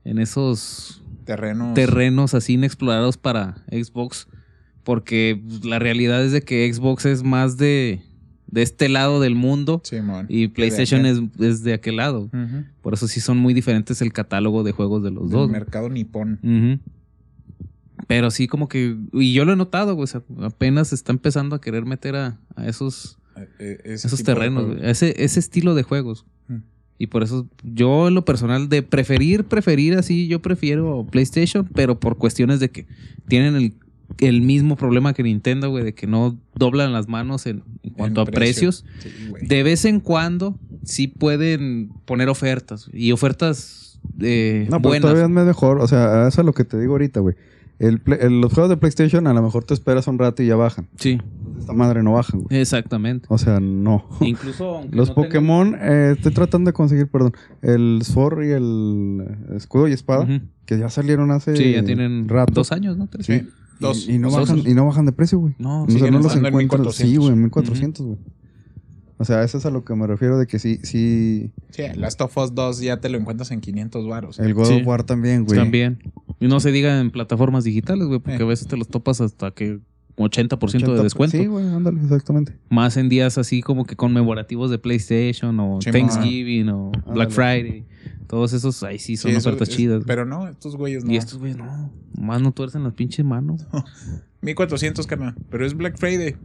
[0.05, 1.75] En esos terrenos.
[1.75, 4.27] terrenos así inexplorados para Xbox.
[4.83, 8.01] Porque pues, la realidad es de que Xbox es más de,
[8.47, 9.81] de este lado del mundo.
[9.85, 10.25] Simón.
[10.29, 12.31] Y PlayStation es, es de aquel lado.
[12.81, 15.49] Por eso sí son muy diferentes el catálogo de juegos de los Del dos.
[15.51, 16.39] mercado nipón.
[16.41, 16.91] Ujú.
[18.07, 18.97] Pero sí como que...
[19.13, 20.03] Y yo lo he notado, güey.
[20.03, 23.17] o sea, apenas está empezando a querer meter a, a esos,
[23.59, 24.79] ese esos terrenos, güey.
[24.89, 26.25] Ese, ese estilo de juegos.
[26.47, 26.57] Mm.
[26.99, 31.99] Y por eso yo en lo personal de preferir, preferir así, yo prefiero PlayStation, pero
[31.99, 32.87] por cuestiones de que
[33.27, 33.73] tienen el,
[34.19, 38.21] el mismo problema que Nintendo, güey, de que no doblan las manos en, en cuanto
[38.21, 38.69] En a precio.
[38.71, 38.85] precios.
[39.01, 39.45] Sí.
[39.47, 45.01] De vez en cuando sí pueden poner ofertas y ofertas eh, No, pero buenas.
[45.11, 45.79] todavía es mejor.
[45.79, 47.35] O sea, eso es lo que te digo ahorita, güey.
[47.87, 50.87] El los juegos de PlayStation a lo mejor te esperas un rato y ya bajan.
[50.97, 51.19] Sí,
[51.59, 52.59] Esta madre no bajan, güey.
[52.61, 53.25] exactamente.
[53.29, 54.05] O sea, no.
[54.21, 59.23] Incluso aunque Los no Pokémon, eh, estoy tratando de conseguir, perdón, el Sword y el
[59.55, 60.27] Escudo y Espada,
[60.65, 62.53] que ya salieron hace Sí, ya tienen rato.
[62.53, 63.07] dos años, ¿no?
[63.07, 63.25] Tres.
[63.25, 63.39] Sí.
[63.39, 63.47] Sí.
[63.79, 64.07] Dos.
[64.07, 64.47] Y, y no dos.
[64.49, 65.55] bajan, y no bajan de precio, güey.
[65.57, 66.79] No, O sea, no los en encuentras.
[66.81, 66.95] 1400.
[66.95, 68.17] Sí, güey, en 1400, güey.
[69.17, 71.51] O sea, eso es a lo que me refiero de que sí, sí.
[71.69, 74.39] Sí, Last of Us 2 ya te lo encuentras en 500 varos.
[74.39, 74.73] El God Sí.
[74.81, 75.57] of War también, güey.
[75.57, 75.99] También.
[76.43, 78.43] Y no se diga en plataformas digitales, güey, porque Eh.
[78.43, 79.79] a veces te los topas hasta que
[80.17, 81.37] 80%, de 80, descuento.
[81.37, 82.57] Sí, güey, ándale, exactamente.
[82.69, 87.31] Más en días así como que conmemorativos de PlayStation o Thanksgiving o Black.
[87.31, 87.85] Friday.
[88.27, 90.03] Todos esos ahí sí son Sí, ofertas es- chidas.
[90.05, 91.11] Pero no, estos güeyes no.
[91.13, 91.91] Y estos güeyes no.
[92.19, 93.65] Más no tuercen las pinches manos.
[94.41, 95.35] 1400, carnal.
[95.49, 96.35] Pero es Black Friday.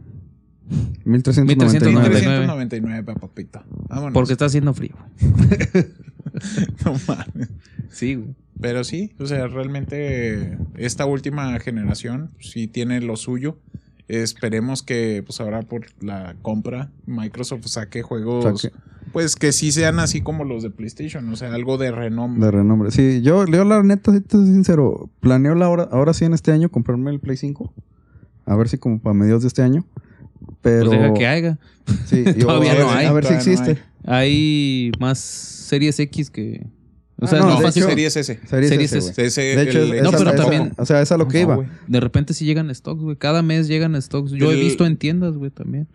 [1.03, 2.09] 1399.
[2.09, 3.61] 1399, papito.
[3.89, 4.13] Vámonos.
[4.13, 4.95] Porque está haciendo frío.
[6.85, 7.49] No mames.
[7.89, 8.35] Sí, güey.
[8.61, 13.57] Pero sí, o sea, realmente esta última generación sí tiene lo suyo.
[14.09, 18.75] Esperemos que, pues ahora por la compra, Microsoft saque juegos, Saque.
[19.13, 22.45] pues que sí sean así como los de PlayStation, o sea, algo de renombre.
[22.45, 22.91] De renombre.
[22.91, 26.33] Sí, yo, yo la neta, si te soy sincero, planeo la hora, ahora sí en
[26.33, 27.71] este año comprarme el Play 5.
[28.45, 29.85] A ver si como para mediados de este año.
[30.61, 30.87] Pero.
[30.89, 31.59] Pues deja que haya.
[32.05, 33.05] Sí, Todavía a ver, no hay.
[33.05, 33.77] A ver si no existe.
[34.05, 36.65] Hay más series X que.
[37.21, 37.83] O Ah, sea, no, no, de fácil.
[37.83, 38.39] hecho- Series S.
[38.47, 39.41] Series Series S, S.
[39.41, 41.39] De hecho, el- es- No, esa- pero esa- también- O sea, es a lo que
[41.39, 41.55] No, iba.
[41.55, 41.67] güey.
[41.87, 43.17] De repente sí llegan stocks, güey.
[43.17, 44.31] Cada mes llegan stocks.
[44.31, 45.87] Yo he visto en tiendas, güey, también.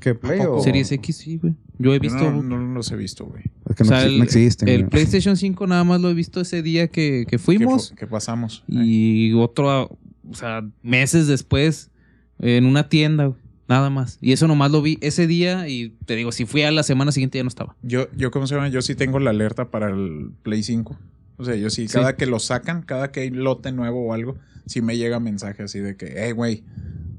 [0.00, 0.62] ¿Qué Play o.?
[0.62, 1.54] Series X, sí, güey.
[1.78, 2.18] Yo he visto.
[2.30, 3.42] no, no los he visto, güey.
[3.68, 4.68] Es que o no, sea, exi- no existen.
[4.68, 4.90] el güey.
[4.90, 7.90] PlayStation 5 nada más lo he visto ese día que, que ¿Qué, fuimos.
[7.90, 8.64] fu- qué pasamos?
[8.66, 9.98] Y otro,
[10.30, 11.90] o sea, meses después,
[12.38, 13.38] en una tienda, güey,
[13.70, 14.18] nada más.
[14.20, 17.12] Y eso nomás lo vi ese día y te digo, si fui a la semana
[17.12, 17.76] siguiente ya no estaba.
[17.82, 18.68] Yo, yo, ¿cómo se llama?
[18.68, 20.98] Yo sí tengo la alerta para el Play 5.
[21.38, 21.94] O sea, yo sí, Sí.
[21.94, 24.36] cada que lo sacan, cada que hay lote nuevo o algo,
[24.66, 26.64] sí me llega mensaje así de que, hey, güey.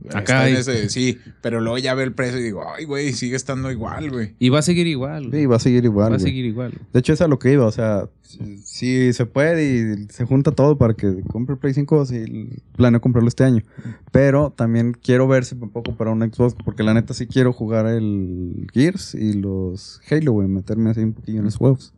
[0.10, 2.86] Acá está en hay- ese- sí, pero luego ya ve el precio y digo, ay,
[2.86, 4.36] güey, sigue estando igual, güey.
[4.40, 5.30] Y va a seguir igual.
[5.30, 5.42] güey.
[5.42, 6.12] Sí, va a seguir igual.
[6.12, 6.74] va a seguir igual.
[6.94, 7.66] De hecho, es a lo que iba.
[7.66, 9.64] O sea, si, si se puede
[10.02, 13.62] y se junta todo para que compre el Play 5, sí, planeo comprarlo este año.
[14.12, 17.54] Pero también quiero ver si me puedo comprar un Xbox, porque la neta sí quiero
[17.54, 21.94] jugar el Gears y los Halo, güey, meterme así un poquillo en los juegos.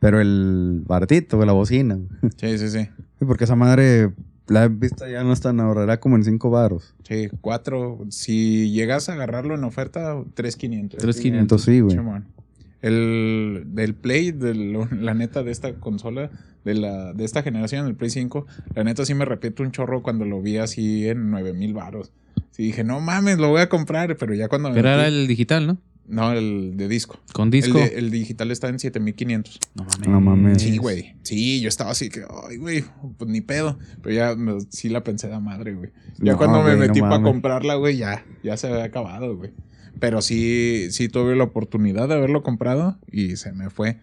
[0.00, 1.98] Pero el baratito, la bocina.
[2.36, 2.68] sí, sí.
[2.68, 4.10] Sí, porque esa madre,
[4.50, 6.94] la vista ya no es tan ahorrará como en 5 varos.
[7.08, 7.98] Sí, cuatro.
[8.10, 10.98] Si llegas a agarrarlo en oferta, 3.500.
[10.98, 11.62] 3,500.
[11.62, 11.96] sí, güey.
[12.82, 16.30] El del Play, de lo- la neta de esta consola,
[16.64, 20.02] de la de esta generación, el Play 5, la neta sí me repito un chorro
[20.02, 22.10] cuando lo vi así en 9000 varos.
[22.52, 25.08] Sí dije, no mames, lo voy a comprar, pero ya cuando me Pero metí- era
[25.08, 25.78] el digital, ¿no?
[26.10, 27.18] No, el de disco.
[27.32, 27.78] Con disco.
[27.78, 29.58] El, de- el digital está en 7500.
[29.74, 30.08] No mames.
[30.08, 30.62] No mames.
[30.62, 31.14] Sí, güey.
[31.22, 32.84] Sí, yo estaba así que, ay, güey,
[33.16, 33.78] pues ni pedo.
[34.02, 35.90] Pero ya me- sí la pensé de madre, güey.
[36.18, 39.36] Ya No, cuando me güey, no metí para comprarla, güey, ya, ya se había acabado,
[39.36, 39.52] güey.
[39.98, 43.98] Pero sí, sí tuve la oportunidad de haberlo comprado y se me fue.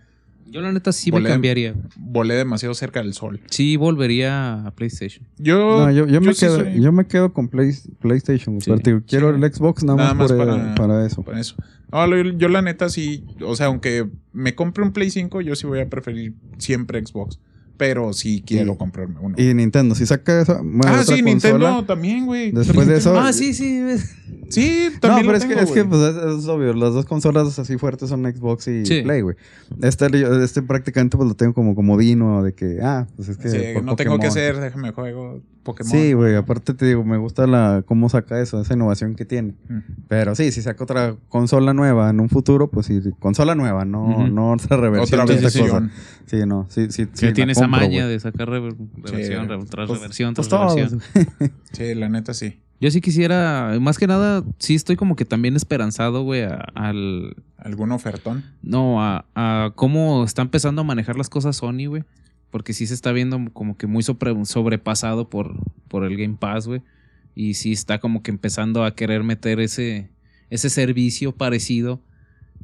[0.50, 1.76] Yo la neta sí Volé- me cambiaría.
[1.98, 3.40] Volé demasiado cerca del sol.
[3.50, 5.28] Sí volvería a PlayStation.
[5.38, 8.60] Yo, No, yo, yo me, sí quedo, soy- yo me quedo con Play- PlayStation.
[8.62, 8.72] Sí,
[9.08, 9.44] quiero sí.
[9.44, 11.22] el Xbox nada, Nada más, por, para- para eso.
[11.24, 11.56] Por eso.
[11.92, 15.66] No, yo la neta sí, o sea, aunque me compre un Play 5, yo sí
[15.68, 17.40] voy a preferir siempre Xbox.
[17.78, 19.36] Pero sí quiero Y- comprarme uno.
[19.38, 20.56] Y Nintendo, si saca esa.
[20.62, 22.52] Bueno, ah, otra sí, consola, Nintendo también, güey.
[22.52, 23.84] Después de eso- Ah, sí, sí.
[24.50, 26.74] Sí, No, también pero lo es que, tengo, es que pues, es, es obvio.
[26.74, 29.02] Las dos consolas así fuertes son Xbox y Sí.
[29.02, 29.36] Play, güey.
[29.82, 30.08] Este,
[30.44, 33.50] este prácticamente pues lo tengo como comodino de que, ah, pues es que.
[33.50, 35.92] Sí, por no tengo que hacer, déjame juego Pokémon.
[35.92, 36.36] Sí, güey.
[36.36, 39.54] Aparte te digo, me gusta la cómo saca eso, esa innovación que tiene.
[39.68, 39.80] Mm.
[40.08, 44.06] Pero sí, si saca otra consola nueva en un futuro, pues sí, consola nueva, no,
[44.06, 44.28] Ujú.
[44.28, 45.90] no otra reversión Otra de esta cosa.
[46.26, 47.08] Sí, no, sí, sí.
[47.12, 47.34] sí, Que
[47.72, 51.02] la maña de sacar rever- reversión, re- tras Pues- reversión, pues tras reversión.
[51.74, 52.60] Sí, la neta sí.
[52.80, 56.44] Yo sí quisiera, más que nada, sí estoy como que también esperanzado, güey,
[56.76, 57.36] al...
[57.58, 58.44] ¿Algún ofertón?
[58.62, 62.04] No, a, a cómo está empezando a manejar las cosas Sony, güey.
[62.52, 65.56] Porque sí se está viendo como que muy sobre- sobrepasado por,
[65.88, 66.82] por el Game Pass, güey.
[67.36, 70.10] Y sí está como que empezando a querer meter ese,
[70.52, 72.00] ese servicio parecido.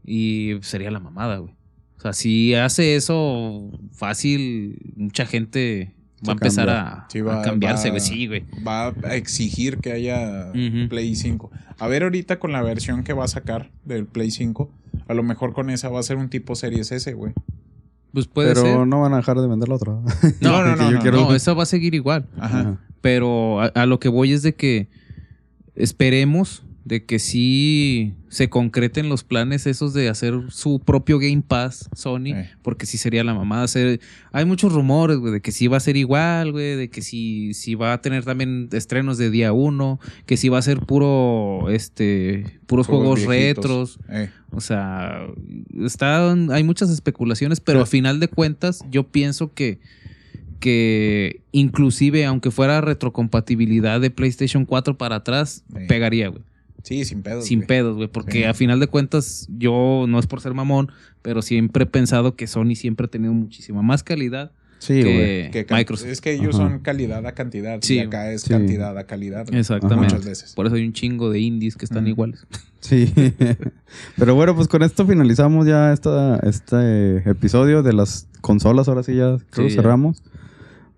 [0.06, 1.54] Y sería la mamada, güey.
[1.98, 5.94] O sea, si hace eso fácil, mucha gente
[6.28, 8.02] va a empezar a, Sí, va- a cambiarse, va- güey.
[8.02, 8.44] Sí, güey.
[8.66, 10.52] Va a exigir que haya.
[10.90, 11.50] Play 5.
[11.80, 14.70] A ver ahorita con la versión que va a sacar del Play 5,
[15.08, 17.34] a lo mejor con esa va a ser un tipo Series S, güey.
[18.14, 18.88] Pues puede Pero ser.
[18.88, 19.94] no van a dejar de vender la otra.
[19.94, 20.04] No,
[20.64, 22.28] no, no, yo no, quiero- No, esa va a seguir igual.
[22.38, 22.60] Ajá.
[22.60, 22.78] Ajá.
[23.02, 24.88] Pero a, a lo que voy es de que
[25.76, 31.90] esperemos de que sí se concreten los planes esos de hacer su propio Game Pass
[31.96, 32.50] Sony, Eh.
[32.62, 34.02] porque sí sería la mamada hacer...
[34.34, 37.54] Hay muchos rumores, güey, de que sí va a ser igual, güey, de que sí,
[37.54, 41.70] sí va a tener también estrenos de día uno, que sí va a ser puro,
[41.70, 43.98] este, puros juegos, retros.
[44.10, 45.26] Eh, O sea,
[45.84, 47.84] están, hay muchas especulaciones, pero Sí.
[47.84, 49.80] a final de cuentas yo pienso que,
[50.60, 55.86] que inclusive aunque fuera retrocompatibilidad de PlayStation 4 para atrás, Sí.
[55.88, 56.44] pegaría, güey.
[56.84, 57.46] Sí, sin pedos.
[57.46, 58.08] Sin pedos, güey.
[58.08, 58.44] Porque Sí.
[58.44, 60.92] a final de cuentas yo no es por ser mamón,
[61.24, 65.50] pero siempre he pensado que Sony siempre ha tenido muchísima más calidad Sí, güey.
[65.52, 66.10] que Microsoft.
[66.10, 66.70] Es que ellos Ajá.
[66.70, 67.80] son calidad a cantidad.
[67.82, 67.96] Sí.
[67.96, 68.50] Y acá es Sí.
[68.50, 69.46] cantidad a calidad.
[69.54, 70.14] Exactamente.
[70.14, 70.54] Muchas veces.
[70.54, 72.46] Por eso hay un chingo de indies que están iguales.
[72.84, 73.14] Sí.
[74.18, 78.90] Pero bueno, pues con esto finalizamos ya esta, este episodio de las consolas.
[78.90, 79.82] Ahora sí ya creo Sí, ya.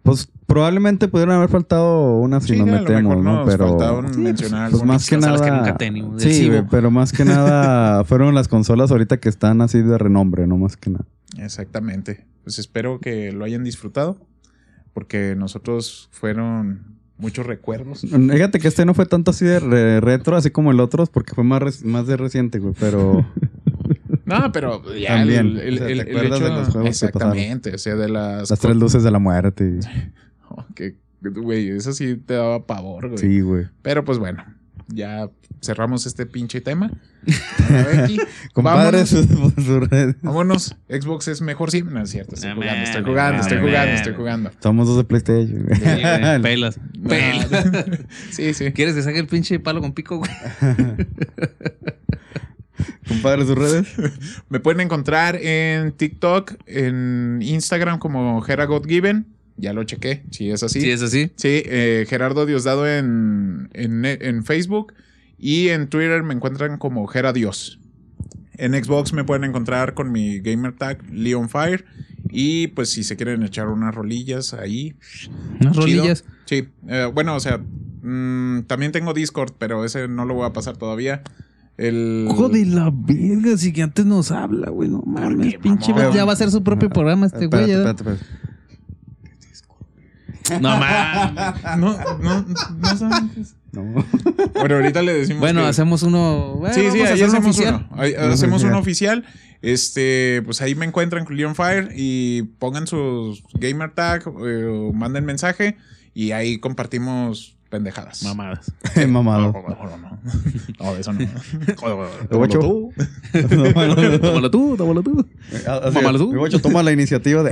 [0.06, 3.38] Pues probablemente pudieron haber faltado unas si Sí, nos metemos, ¿no?
[3.44, 3.70] nos Pero.
[3.70, 4.96] faltaron Sí, mencionar Pues algunas.
[5.02, 5.52] más que consolas nada.
[5.52, 9.62] que nunca tenemos, del sí, pero más que nada fueron las consolas ahorita que están
[9.62, 11.06] así de renombre, no más que nada.
[11.40, 12.26] Exactamente.
[12.44, 14.18] Pues espero que lo hayan disfrutado.
[14.94, 18.02] Porque nosotros fueron muchos recuerdos.
[18.02, 21.34] Fíjate que este no fue tanto así de re- retro, así como el otro, porque
[21.34, 22.74] fue más, más de reciente, güey.
[22.80, 23.26] Pero
[24.26, 26.68] No, pero ya También, el, el- o sea, ¿te el- el acuerdas de hecho- los
[26.70, 27.06] juegos que?
[27.06, 28.50] Exactamente, o sea, de las...
[28.50, 29.80] las tres luces de la muerte.
[30.48, 33.18] Oh, que, güey, eso sí te daba pavor, güey.
[33.18, 33.66] Sí, güey.
[33.82, 34.46] Pero pues bueno,
[34.88, 35.28] ya
[35.60, 36.92] cerramos este pinche tema.
[37.68, 38.20] A ver, aquí,
[38.54, 39.54] Compadres, vámonos.
[39.54, 40.16] por su red.
[40.22, 41.82] Vámonos, Xbox es mejor sí.
[41.82, 44.52] No es cierto, estoy No jugando, estoy jugando, estoy jugando, estoy jugando.
[44.62, 45.64] Somos dos de PlayStation.
[45.66, 45.76] güey.
[45.80, 46.80] Sí, güey, Pelas.
[47.10, 47.50] Pelas.
[47.52, 47.82] No.
[48.32, 48.72] Sí, sí.
[48.72, 50.30] ¿Quieres que saque el pinche palo con pico, güey?
[53.08, 53.88] Compadres, sus redes.
[54.50, 59.28] Me pueden encontrar en TikTok, en Instagram como Gera Given.
[59.58, 60.82] Ya lo chequé, si es así.
[60.82, 61.32] Sí, es así.
[61.36, 64.94] Sí, eh, Gerardo Diosdado en, en, en Facebook
[65.38, 67.80] y en Twitter me encuentran como Gera Dios.
[68.58, 71.86] En Xbox me pueden encontrar con mi gamer tag Leon Fire
[72.30, 74.96] y pues si se quieren echar unas rolillas ahí.
[75.60, 75.86] Unas chido.
[75.86, 76.26] rolillas.
[76.46, 80.54] Sí, eh, bueno, o sea, mm, también tengo Discord, pero ese no lo voy a
[80.54, 81.24] pasar todavía.
[81.78, 82.28] El...
[82.32, 84.90] Hijo de la verga, si que antes nos habla, güey.
[84.90, 85.94] No mames, qué, pinche.
[86.14, 87.70] Ya va a ser su propio programa este güey.
[87.72, 87.78] Espérate, ya.
[87.92, 88.46] espérate, espérate.
[90.62, 91.56] No mames.
[91.78, 92.46] No, no,
[92.78, 93.56] no saben qué es.
[93.72, 93.84] No.
[94.54, 96.56] Bueno, ahorita le decimos Bueno, que- hacemos uno.
[96.60, 97.88] bueno, Sí, sí, ahí hacemos oficial.
[97.92, 98.02] uno.
[98.02, 99.20] Ahí hacemos uno oficial.
[99.20, 99.46] oficial.
[99.62, 104.94] Este, pues ahí me encuentran con Leon Fire y pongan sus gamer tag eh, o
[104.94, 105.76] manden mensaje
[106.14, 108.24] y ahí compartimos pendejadas.
[108.24, 108.72] Mamadas.
[109.08, 109.52] Mamado.
[109.52, 109.98] No, no,
[110.80, 110.96] no.
[110.98, 111.20] Eso no.
[112.50, 112.92] Tú.
[114.22, 115.26] Tómalo tú, tómalo tú.
[115.68, 116.60] Así, Mámalo tú.
[116.62, 117.52] toma la iniciativa de.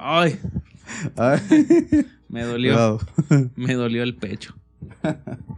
[0.00, 0.38] Ay,
[1.16, 1.38] Ay,
[2.28, 2.72] me dolió.
[2.72, 3.00] cuidado.
[3.56, 4.54] Me dolió el pecho.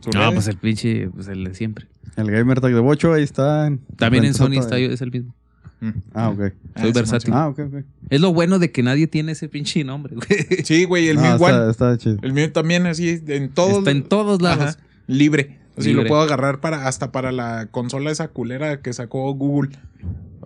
[0.01, 1.87] ¿Sus No, pues el pinche, pues el de siempre.
[2.17, 3.71] El gamer tag de Bocho ahí está.
[3.97, 5.35] También en Sony está, de- es el mismo.
[5.81, 5.91] Mm.
[6.15, 6.41] Ah, ok.
[6.75, 7.33] Ah, Soy sí, versátil.
[7.35, 7.85] Ah, ok, ok.
[8.11, 10.47] Es lo bueno de que nadie tiene ese pinche nombre, güey.
[10.65, 11.71] Sí, güey, el No, mío igual.
[11.71, 12.19] está, está chido.
[12.23, 13.79] El mío también así en todos.
[13.79, 14.77] Está en todos lados.
[14.77, 15.59] Ajá, libre.
[15.79, 16.03] Así Libre.
[16.05, 19.71] lo puedo agarrar para hasta para la consola esa culera que sacó Google.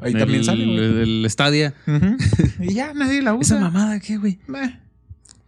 [0.01, 0.65] Ahí también sale.
[0.65, 0.77] güey.
[0.79, 1.75] El, el Stadia.
[2.61, 3.57] Y ya nadie la usa.
[3.57, 4.39] Esa mamada, ¿qué, güey?
[4.47, 4.79] Meh.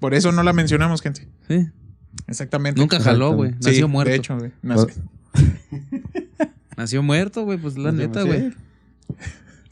[0.00, 1.28] Por eso no la mencionamos, gente.
[1.48, 1.68] Sí.
[2.26, 2.80] Exactamente.
[2.80, 3.52] Nunca jaló, güey.
[3.60, 4.10] Sí, Nació muerto.
[4.10, 4.50] De hecho, güey.
[4.62, 4.88] Nació-
[6.76, 7.58] Nació muerto, güey.
[7.58, 8.26] Pues la Sí, neta, sí.
[8.28, 8.52] güey.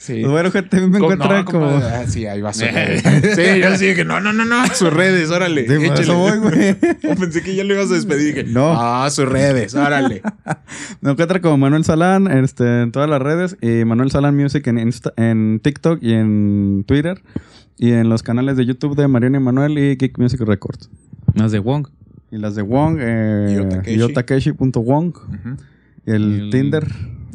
[0.05, 0.20] Sí.
[0.20, 1.70] Pues bueno, gente, a mí me Co- encuentra no, como.
[1.70, 1.94] compadre.
[1.97, 3.02] Ah, sí, ahí va sus redes.
[3.36, 4.66] Sí, yo sí que no, no, no, no.
[4.74, 5.62] Sus redes, órale.
[5.62, 6.02] Sí, por échale.
[6.02, 6.76] eso voy, güey.
[7.10, 8.35] Oh, pensé que ya lo ibas a despedir.
[8.35, 8.74] Dije, No.
[8.78, 10.20] Ah, sus redes, órale.
[11.01, 14.76] Me encuentra como Manuel Salán este, en todas las redes y Manuel Salán Music en,
[14.76, 17.22] Insta- en TikTok y en Twitter
[17.78, 20.90] y en los canales de YouTube de Mariana y Manuel y Geek Music Records.
[21.35, 21.89] Más de Wong.
[22.31, 23.98] Y las de Wong, eh, Yotakeshi.
[23.98, 25.56] yotakeshi.wong Ujú.
[26.05, 26.86] y el, Y el- Tinder.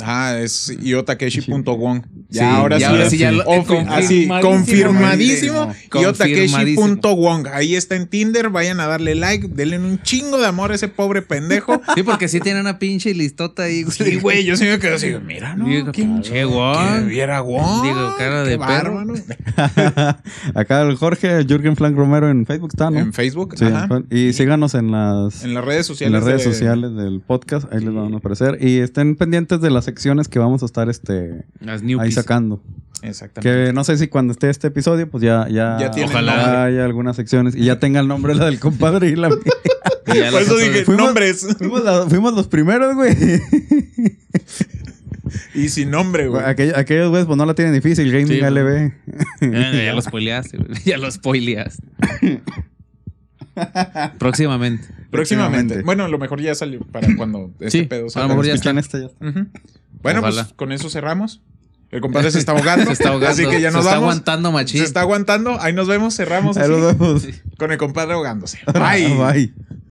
[0.04, 2.04] Ah, es iotakeshi.wong.
[2.32, 2.86] Ya, Sí, ahora y sí.
[2.86, 4.42] ahora sí ya lo- Ofi- así, confirmadísimo.
[4.42, 5.74] confirmadísimo.
[5.90, 6.86] Confirmadísimo.
[6.88, 7.48] Yotakeshi.wong.
[7.52, 8.50] Ahí está en Tinder.
[8.50, 9.48] Vayan a darle like.
[9.48, 11.82] Denle un chingo de amor a ese pobre pendejo.
[11.96, 13.96] Sí, porque sí tiene una pinche listota ahí, güey.
[13.98, 14.46] Sí, güey.
[14.46, 15.12] Yo sí me quedo así.
[15.26, 15.66] Mira, no.
[15.66, 17.00] Digo, qué pinche Wong.
[17.00, 17.84] Que viera Wong.
[17.84, 18.94] Digo, cara de perro.
[18.96, 19.14] bárbaro.
[20.56, 23.00] Acá el Jorge, Jürgen Flank Romero en Facebook está, ¿no?
[23.00, 23.56] En Facebook.
[23.58, 24.04] Sí, ajá.
[24.12, 26.14] y síganos en las, En las redes en sociales.
[26.14, 28.58] las redes de- sociales del podcast, ahí les van a aparecer.
[28.62, 32.19] Y estén pendientes de las secciones que vamos a estar este, Las ahí newbies.
[32.22, 32.62] Sacando.
[33.02, 33.66] Exactamente.
[33.68, 36.66] Que no sé si cuando esté este episodio, pues ya, ya, Ya tiene Ojalá.
[36.66, 39.38] haya algunas secciones y ya tenga el nombre la del compadre y la mía.
[40.08, 41.48] Ya Por eso dije Fuimos- nombres.
[41.58, 43.16] fuimos, la- fuimos los primeros, güey.
[45.54, 46.42] Y sin nombre, güey.
[46.44, 48.92] Aquell- aquellos güeyes pues no la tienen difícil, Gaming Sí, LB.
[49.42, 50.70] Ya, ya lo spoileaste, güey.
[50.86, 51.84] Ya lo spoileaste.
[54.18, 54.88] Próximamente.
[55.12, 55.82] Próximamente.
[55.84, 58.28] Bueno, a lo mejor ya salió para cuando este Sí, pedo a lo salga.
[58.30, 58.98] mejor ya esta ya está.
[59.00, 59.48] Ujú.
[60.02, 60.44] Bueno, Ojalá.
[60.44, 61.42] pues con eso cerramos.
[61.92, 62.86] El compadre se está ahogando.
[62.88, 63.34] Se está ahogando.
[63.34, 64.12] Así que ya nos se está vamos.
[64.14, 64.80] aguantando, machín.
[64.80, 65.60] Se está aguantando.
[65.60, 66.16] Ahí nos vemos.
[66.16, 67.28] Cerramos Ahí así, nos vemos.
[67.58, 68.60] con el compadre ahogándose.
[68.74, 69.16] Bye.
[69.16, 69.54] Bye.